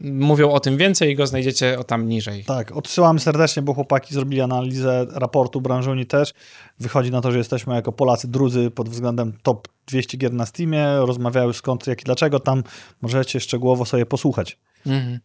mówią 0.00 0.50
o 0.50 0.60
tym 0.60 0.76
więcej 0.76 1.10
i 1.10 1.16
go 1.16 1.26
znajdziecie 1.26 1.78
o 1.78 1.84
tam 1.84 2.08
niżej. 2.08 2.44
Tak, 2.44 2.72
odsyłamy 2.72 3.20
serdecznie, 3.20 3.62
bo 3.62 3.74
chłopaki 3.74 4.14
zrobili 4.14 4.40
analizę 4.40 5.06
raportu 5.14 5.60
branżuni 5.60 6.06
też. 6.06 6.34
Wychodzi 6.80 7.10
na 7.10 7.20
to, 7.20 7.32
że 7.32 7.38
jesteśmy 7.38 7.74
jako 7.74 7.92
Polacy 7.92 8.28
drudzy 8.28 8.70
pod 8.70 8.88
względem 8.88 9.32
top 9.42 9.68
200 9.86 10.18
gier 10.18 10.32
na 10.32 10.46
Steamie. 10.46 10.86
Rozmawiały 10.98 11.54
skąd, 11.54 11.86
jak 11.86 12.00
i 12.00 12.04
dlaczego. 12.04 12.40
Tam 12.40 12.62
możecie 13.02 13.40
szczegółowo 13.40 13.84
sobie 13.84 14.06
posłuchać. 14.06 14.58
Mhm. 14.86 15.20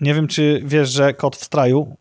Nie 0.00 0.14
wiem, 0.14 0.26
czy 0.26 0.62
wiesz, 0.64 0.90
że 0.90 1.14
Kot 1.14 1.36
w 1.36 1.44
straju 1.44 1.96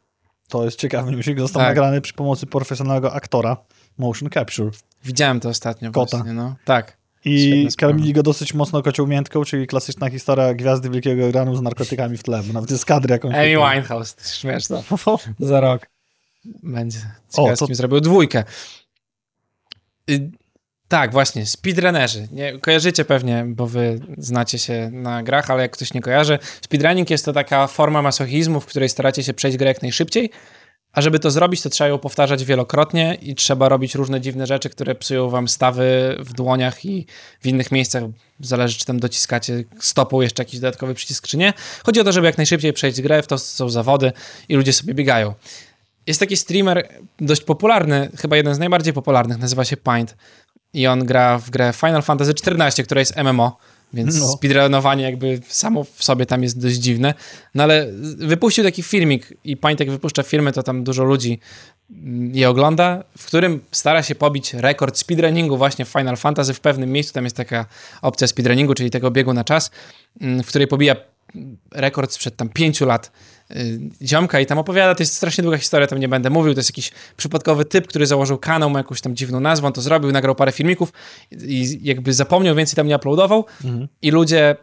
to 0.49 0.65
jest 0.65 0.79
ciekawy 0.79 1.11
newsik, 1.11 1.39
został 1.39 1.59
Tak. 1.59 1.69
nagrany 1.69 2.01
przy 2.01 2.13
pomocy 2.13 2.45
profesjonalnego 2.45 3.13
aktora 3.13 3.57
motion 3.97 4.29
capture. 4.29 4.71
Widziałem 5.05 5.39
to 5.39 5.49
ostatnio 5.49 5.91
Kota. 5.91 6.17
właśnie, 6.17 6.33
no. 6.33 6.55
Tak. 6.65 6.97
I 7.25 7.67
karmili 7.77 8.13
go 8.13 8.23
dosyć 8.23 8.53
mocno 8.53 8.81
kocią 8.83 9.07
miętką, 9.07 9.43
czyli 9.43 9.67
klasyczna 9.67 10.09
historia 10.09 10.53
gwiazdy 10.53 10.89
wielkiego 10.89 11.23
ekranu 11.23 11.55
z 11.55 11.61
narkotykami 11.61 12.17
w 12.17 12.23
tle. 12.23 12.43
Bo 12.43 12.53
nawet 12.53 12.71
jest 12.71 12.85
kadry 12.85 13.11
jakąś. 13.13 13.33
Amy 13.35 13.47
Winehouse, 13.49 14.15
śmieszne. 14.39 14.83
Za 15.39 15.59
rok. 15.59 15.87
Będzie. 16.63 16.99
O, 16.99 17.35
Ciekawe, 17.35 17.57
to- 17.57 17.65
z 17.65 17.67
kim 17.67 17.75
zrobił 17.75 18.01
dwójkę. 18.01 18.43
Tak, 20.89 21.11
właśnie, 21.11 21.45
speedrunnerzy. 21.45 22.27
Nie, 22.31 22.59
kojarzycie 22.59 23.05
pewnie, 23.05 23.45
bo 23.47 23.67
wy 23.67 23.99
znacie 24.17 24.59
się 24.59 24.89
na 24.93 25.23
grach, 25.23 25.51
ale 25.51 25.61
jak 25.61 25.71
ktoś 25.71 25.93
nie 25.93 26.01
kojarzy, 26.01 26.39
speedrunning 26.61 27.09
jest 27.09 27.25
to 27.25 27.33
taka 27.33 27.67
forma 27.67 28.01
masochizmu, 28.01 28.59
w 28.59 28.65
której 28.65 28.89
staracie 28.89 29.23
się 29.23 29.33
przejść 29.33 29.57
grę 29.57 29.67
jak 29.67 29.81
najszybciej, 29.81 30.29
a 30.91 31.01
żeby 31.01 31.19
to 31.19 31.31
zrobić, 31.31 31.61
to 31.61 31.69
trzeba 31.69 31.87
ją 31.87 31.97
powtarzać 31.97 32.45
wielokrotnie 32.45 33.17
i 33.21 33.35
trzeba 33.35 33.69
robić 33.69 33.95
różne 33.95 34.21
dziwne 34.21 34.47
rzeczy, 34.47 34.69
które 34.69 34.95
psują 34.95 35.29
wam 35.29 35.47
stawy 35.47 36.15
w 36.19 36.33
dłoniach 36.33 36.85
i 36.85 37.05
w 37.41 37.47
innych 37.47 37.71
miejscach. 37.71 38.03
Zależy, 38.39 38.77
czy 38.77 38.85
tam 38.85 38.99
dociskacie 38.99 39.63
stopą 39.79 40.21
jeszcze 40.21 40.43
jakiś 40.43 40.59
dodatkowy 40.59 40.93
przycisk, 40.93 41.27
czy 41.27 41.37
nie. 41.37 41.53
Chodzi 41.85 41.99
o 41.99 42.03
to, 42.03 42.11
żeby 42.11 42.27
jak 42.27 42.37
najszybciej 42.37 42.73
przejść 42.73 43.01
grę, 43.01 43.23
w 43.23 43.27
to 43.27 43.37
są 43.37 43.69
zawody 43.69 44.11
i 44.49 44.55
ludzie 44.55 44.73
sobie 44.73 44.93
biegają. 44.93 45.33
Jest 46.07 46.19
taki 46.19 46.37
streamer 46.37 46.89
dość 47.19 47.41
popularny, 47.41 48.09
chyba 48.17 48.37
jeden 48.37 48.55
z 48.55 48.59
najbardziej 48.59 48.93
popularnych, 48.93 49.37
nazywa 49.37 49.65
się 49.65 49.77
Pint. 49.77 50.15
I 50.73 50.87
on 50.87 51.05
gra 51.05 51.39
w 51.39 51.49
grę 51.49 51.73
Final 51.73 52.01
Fantasy 52.01 52.31
XIV, 52.31 52.83
która 52.85 52.99
jest 52.99 53.15
MMO, 53.17 53.57
więc 53.93 54.19
No. 54.19 54.27
speedrunowanie 54.27 55.03
jakby 55.03 55.41
samo 55.47 55.83
w 55.83 56.03
sobie 56.03 56.25
tam 56.25 56.43
jest 56.43 56.61
dość 56.61 56.75
dziwne. 56.75 57.13
No 57.55 57.63
ale 57.63 57.87
wypuścił 58.17 58.63
taki 58.63 58.83
filmik 58.83 59.33
i 59.43 59.57
Pint 59.57 59.79
jak 59.79 59.91
wypuszcza 59.91 60.23
filmy, 60.23 60.51
to 60.51 60.63
tam 60.63 60.83
dużo 60.83 61.03
ludzi 61.03 61.39
mm, 61.91 62.35
je 62.35 62.49
ogląda, 62.49 63.03
w 63.17 63.25
którym 63.25 63.61
stara 63.71 64.03
się 64.03 64.15
pobić 64.15 64.53
rekord 64.53 64.97
speedrunningu 64.97 65.57
właśnie 65.57 65.85
w 65.85 65.89
Final 65.89 66.17
Fantasy. 66.17 66.53
W 66.53 66.59
pewnym 66.59 66.91
miejscu 66.91 67.13
tam 67.13 67.23
jest 67.23 67.35
taka 67.35 67.65
opcja 68.01 68.27
speedrunningu, 68.27 68.73
czyli 68.73 68.91
tego 68.91 69.11
biegu 69.11 69.33
na 69.33 69.43
czas, 69.43 69.71
mm, 70.21 70.43
w 70.43 70.47
której 70.47 70.67
pobija 70.67 70.95
rekord 71.71 72.13
sprzed 72.13 72.35
tam 72.35 72.49
pięciu 72.49 72.85
lat 72.85 73.11
y, 73.51 73.79
ziomka 74.01 74.39
i 74.39 74.45
tam 74.45 74.57
opowiada, 74.57 74.95
to 74.95 75.03
jest 75.03 75.15
strasznie 75.15 75.41
długa 75.41 75.57
historia, 75.57 75.87
tam 75.87 75.99
nie 75.99 76.07
będę 76.07 76.29
mówił, 76.29 76.53
to 76.53 76.59
jest 76.59 76.69
jakiś 76.69 76.91
przypadkowy 77.17 77.65
typ, 77.65 77.87
który 77.87 78.05
założył 78.05 78.37
kanał, 78.37 78.69
ma 78.69 78.79
jakąś 78.79 79.01
tam 79.01 79.15
dziwną 79.15 79.39
nazwę, 79.39 79.67
on 79.67 79.73
to 79.73 79.81
zrobił, 79.81 80.11
nagrał 80.11 80.35
parę 80.35 80.51
filmików 80.51 80.93
i 81.31 81.79
jakby 81.81 82.13
zapomniał, 82.13 82.55
więcej 82.55 82.75
tam 82.75 82.87
nie 82.87 82.95
uploadował 82.95 83.45
i 84.01 84.11
ludzie 84.11 84.55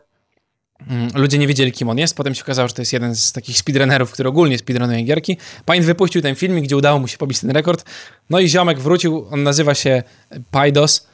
mm, 0.91 1.09
ludzie 1.14 1.39
nie 1.39 1.47
wiedzieli, 1.47 1.73
kim 1.73 1.89
on 1.89 1.99
jest, 1.99 2.17
potem 2.17 2.35
się 2.35 2.43
okazało, 2.43 2.69
że 2.69 2.75
to 2.75 2.83
jest 2.83 2.93
jeden 2.93 3.17
z 3.17 3.33
takich 3.33 3.59
speedrunnerów, 3.59 4.12
który 4.12 4.29
ogólnie 4.29 4.59
speedrunuje 4.59 5.03
gierki. 5.03 5.37
Paint 5.64 5.87
wypuścił 5.87 6.23
ten 6.23 6.35
filmik, 6.35 6.64
gdzie 6.64 6.77
udało 6.77 6.99
mu 6.99 7.09
się 7.09 7.19
pobić 7.19 7.41
ten 7.41 7.51
rekord, 7.51 7.85
no 8.31 8.41
i 8.41 8.49
ziomek 8.49 8.81
wrócił, 8.81 9.27
on 9.31 9.43
nazywa 9.43 9.75
się 9.75 10.03
Paidos 10.51 11.07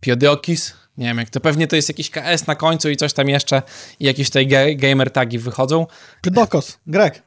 Piodiokis, 0.00 0.74
nie 1.00 1.06
wiem 1.06 1.18
jak 1.18 1.30
to, 1.30 1.40
pewnie 1.40 1.66
to 1.66 1.76
jest 1.76 1.88
jakiś 1.88 2.10
KS 2.10 2.46
na 2.46 2.54
końcu 2.54 2.90
i 2.90 2.96
coś 2.96 3.12
tam 3.12 3.28
jeszcze 3.28 3.62
i 4.00 4.04
jakieś 4.04 4.28
tutaj 4.28 4.48
ga- 4.48 4.76
gamer 4.76 5.10
tagi 5.10 5.38
wychodzą. 5.38 5.86
Pydokos, 6.22 6.78
Greg. 6.86 7.22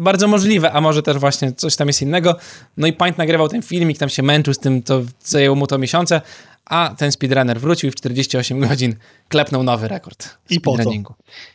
Bardzo 0.00 0.28
możliwe, 0.28 0.72
a 0.72 0.80
może 0.80 1.02
też 1.02 1.18
właśnie 1.18 1.52
coś 1.52 1.76
tam 1.76 1.88
jest 1.88 2.02
innego. 2.02 2.36
No 2.76 2.86
i 2.86 2.92
Paint 2.92 3.18
nagrywał 3.18 3.48
ten 3.48 3.62
filmik, 3.62 3.98
tam 3.98 4.08
się 4.08 4.22
męczył 4.22 4.54
z 4.54 4.58
tym, 4.58 4.82
to 4.82 5.02
zajęło 5.24 5.56
mu 5.56 5.66
to 5.66 5.78
miesiące, 5.78 6.20
a 6.64 6.94
ten 6.98 7.12
speedrunner 7.12 7.60
wrócił 7.60 7.88
i 7.88 7.90
w 7.90 7.94
48 7.94 8.60
godzin 8.60 8.96
klepnął 9.28 9.62
nowy 9.62 9.88
rekord 9.88 10.38
I 10.50 10.60
po 10.60 10.78
co? 10.78 10.90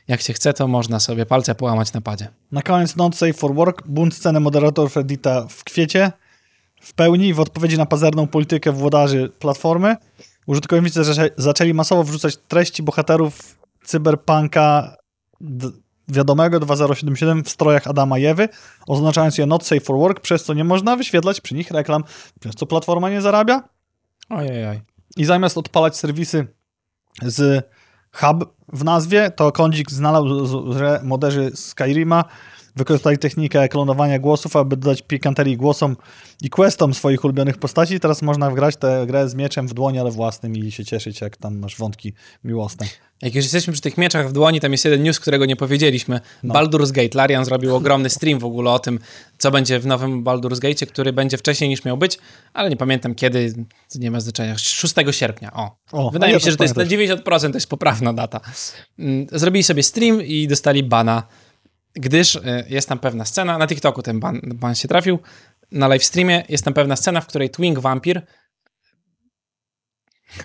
Jak 0.08 0.22
się 0.22 0.34
chce, 0.34 0.54
to 0.54 0.68
można 0.68 1.00
sobie 1.00 1.26
palce 1.26 1.56
połamać 1.56 1.94
na 1.94 2.02
padzie. 2.02 2.28
Na 2.52 2.62
koniec 2.62 2.96
Not 2.96 3.16
Safe 3.16 3.34
for 3.34 3.56
Work, 3.56 3.88
bunt 3.88 4.16
sceny 4.16 4.40
moderatorów 4.40 4.96
Reddita 4.96 5.48
w 5.50 5.64
kwiecie. 5.64 6.12
W 6.82 6.94
pełni 6.94 7.34
w 7.34 7.40
odpowiedzi 7.40 7.78
na 7.78 7.86
pazerną 7.86 8.28
politykę 8.28 8.72
włodarzy 8.72 9.32
platformy 9.40 9.96
użytkownicy 10.48 11.02
zaczę- 11.02 11.30
zaczęli 11.38 11.74
masowo 11.74 12.04
wrzucać 12.04 12.38
treści 12.48 12.84
bohaterów 12.84 13.58
cyberpunka 13.84 14.96
wiadomego 16.08 16.60
2077 16.60 17.44
w 17.44 17.50
strojach 17.50 17.88
Adama 17.88 18.20
i 18.20 18.26
Ewy, 18.26 18.50
oznaczając 18.88 19.38
je 19.38 19.46
Not 19.46 19.66
Safe 19.66 19.82
for 19.82 19.98
Work, 19.98 20.20
przez 20.20 20.44
co 20.44 20.54
nie 20.54 20.64
można 20.64 20.96
wyświetlać 20.96 21.42
przy 21.42 21.56
nich 21.56 21.72
reklam, 21.72 22.04
przez 22.40 22.56
co 22.56 22.66
platforma 22.66 23.10
nie 23.10 23.22
zarabia. 23.22 23.64
Ojej, 24.30 24.68
oj. 24.68 24.82
I 25.18 25.26
zamiast 25.26 25.58
odpalać 25.58 25.98
serwisy 25.98 26.48
z 27.22 27.70
hub 28.12 28.56
w 28.74 28.84
nazwie, 28.84 29.32
to 29.32 29.52
Kondzik 29.52 29.92
znalazł, 29.92 30.74
że 30.74 31.02
moderzy 31.04 31.52
Skyrima 31.56 32.26
wykorzystali 32.78 33.18
technikę 33.18 33.70
klonowania 33.70 34.20
głosów, 34.20 34.56
aby 34.56 34.78
dodać 34.78 35.02
pikanterii 35.02 35.58
głosom 35.58 35.98
i 36.42 36.50
questom 36.50 36.94
swoich 36.94 37.24
ulubionych 37.24 37.58
postaci. 37.58 38.00
Teraz 38.00 38.22
można 38.22 38.52
wgrać 38.52 38.76
tę 38.76 39.04
grę 39.08 39.30
z 39.30 39.36
mieczem 39.36 39.68
w 39.68 39.74
dłoni, 39.74 40.00
ale 40.00 40.12
własnym 40.12 40.56
i 40.56 40.72
się 40.72 40.86
cieszyć, 40.86 41.22
jak 41.22 41.38
tam 41.38 41.60
masz 41.60 41.78
wątki 41.78 42.14
miłosne. 42.44 42.88
Jak 43.22 43.36
już 43.36 43.46
jesteśmy 43.46 43.74
przy 43.74 43.82
tych 43.82 43.98
mieczach 43.98 44.30
w 44.30 44.32
dłoni, 44.32 44.60
tam 44.60 44.72
jest 44.72 44.86
jeden 44.86 45.04
news, 45.04 45.20
którego 45.20 45.46
nie 45.46 45.56
powiedzieliśmy. 45.56 46.22
Baldur's 46.44 46.92
Gate. 46.92 47.18
Larian 47.18 47.46
zrobił 47.46 47.76
ogromny 47.76 48.10
stream 48.10 48.40
w 48.40 48.46
ogóle 48.46 48.72
o 48.72 48.80
tym, 48.80 49.00
co 49.38 49.52
będzie 49.52 49.80
w 49.80 49.86
nowym 49.86 50.24
Baldur's 50.24 50.60
Gate, 50.60 50.86
który 50.86 51.14
będzie 51.14 51.38
wcześniej 51.38 51.70
niż 51.70 51.86
miał 51.86 51.98
być, 51.98 52.18
ale 52.54 52.70
nie 52.70 52.78
pamiętam 52.78 53.16
kiedy, 53.16 53.54
nie 53.96 54.12
ma 54.12 54.20
znaczenia. 54.20 54.58
6 54.58 54.96
sierpnia, 55.12 55.54
o. 55.54 55.78
O, 55.92 56.12
Wydaje 56.12 56.34
a 56.34 56.36
mi 56.36 56.42
się, 56.42 56.52
że 56.52 56.58
to 56.58 56.64
jest 56.64 56.76
na 56.76 56.86
pamiętasz. 56.86 57.18
90% 57.24 57.52
to 57.52 57.58
jest 57.58 57.70
poprawna 57.70 58.14
data. 58.14 58.40
Mm, 59.00 59.28
Zrobili 59.32 59.64
sobie 59.64 59.84
stream 59.84 60.22
i 60.22 60.48
dostali 60.48 60.84
bana, 60.84 61.24
gdyż 62.00 62.36
y, 62.36 62.42
jest 62.70 62.90
tam 62.90 63.00
pewna 63.00 63.26
scena, 63.26 63.58
na 63.58 63.68
TikToku 63.68 64.02
ten 64.02 64.20
ban, 64.20 64.42
ban 64.44 64.76
się 64.76 64.88
trafił, 64.88 65.20
na 65.72 65.88
live 65.88 66.04
streamie 66.04 66.44
jest 66.50 66.66
tam 66.66 66.74
pewna 66.74 66.96
scena, 66.96 67.22
w 67.22 67.28
której 67.28 67.50
Twink 67.50 67.80
Vampir 67.80 68.22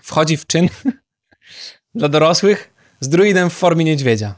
wchodzi 0.02 0.36
w 0.36 0.46
czyn 0.46 0.68
dla 1.94 2.08
dorosłych 2.08 2.74
z 3.00 3.08
druidem 3.08 3.50
w 3.50 3.52
formie 3.52 3.84
niedźwiedzia. 3.84 4.34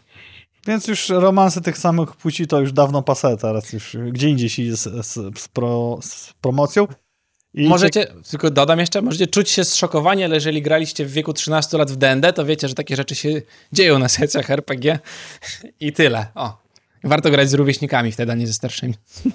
Więc 0.67 0.89
już 0.89 1.09
romanse 1.09 1.61
tych 1.61 1.79
samych 1.79 2.17
płci 2.17 2.47
to 2.47 2.61
już 2.61 2.73
dawno 2.73 3.03
pase, 3.03 3.37
teraz 3.37 3.73
już 3.73 3.97
gdzie 4.13 4.29
indziej 4.29 4.49
się 4.49 4.63
idzie 4.63 4.77
z, 4.77 5.07
z, 5.07 5.39
z, 5.39 5.49
pro, 5.49 5.99
z 6.03 6.33
promocją. 6.41 6.87
I 7.55 7.69
Możecie, 7.69 8.07
tylko 8.31 8.51
dodam 8.51 8.79
jeszcze, 8.79 9.03
możecie 9.03 9.27
czuć 9.27 9.51
się 9.51 9.65
zszokowani, 9.65 10.25
ale 10.25 10.35
jeżeli 10.35 10.63
graliście 10.63 11.07
w 11.07 11.13
wieku 11.13 11.33
13 11.33 11.79
lat 11.79 11.91
w 11.91 11.97
D&D, 11.97 12.33
to 12.33 12.45
wiecie, 12.45 12.69
że 12.69 12.75
takie 12.75 12.97
rzeczy 12.97 13.15
się 13.15 13.43
dzieją 13.73 13.99
na 13.99 14.09
sesjach 14.09 14.51
RPG 14.51 14.99
i 15.81 15.93
tyle. 15.93 16.27
O, 16.35 16.64
warto 17.05 17.31
grać 17.31 17.51
z 17.51 17.55
rówieśnikami 17.55 18.13
wtedy, 18.13 18.33
a 18.33 18.35
nie 18.35 18.47
ze 18.47 18.53
starszymi. 18.53 18.95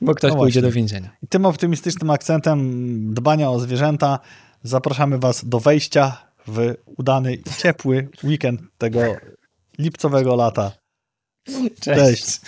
Bo 0.00 0.14
ktoś 0.14 0.32
No 0.32 0.38
pójdzie 0.38 0.62
do 0.62 0.72
więzienia. 0.72 1.16
I 1.22 1.28
tym 1.28 1.46
optymistycznym 1.46 2.10
akcentem 2.10 3.14
dbania 3.14 3.50
o 3.50 3.60
zwierzęta 3.60 4.18
zapraszamy 4.62 5.18
Was 5.18 5.48
do 5.48 5.60
wejścia 5.60 6.28
w 6.46 6.74
udany 6.86 7.34
i 7.34 7.44
ciepły 7.58 8.08
weekend 8.24 8.60
tego 8.78 9.00
lipcowego 9.78 10.36
lata. 10.36 10.72
Cześć. 11.80 11.80
Cześć. 11.80 12.40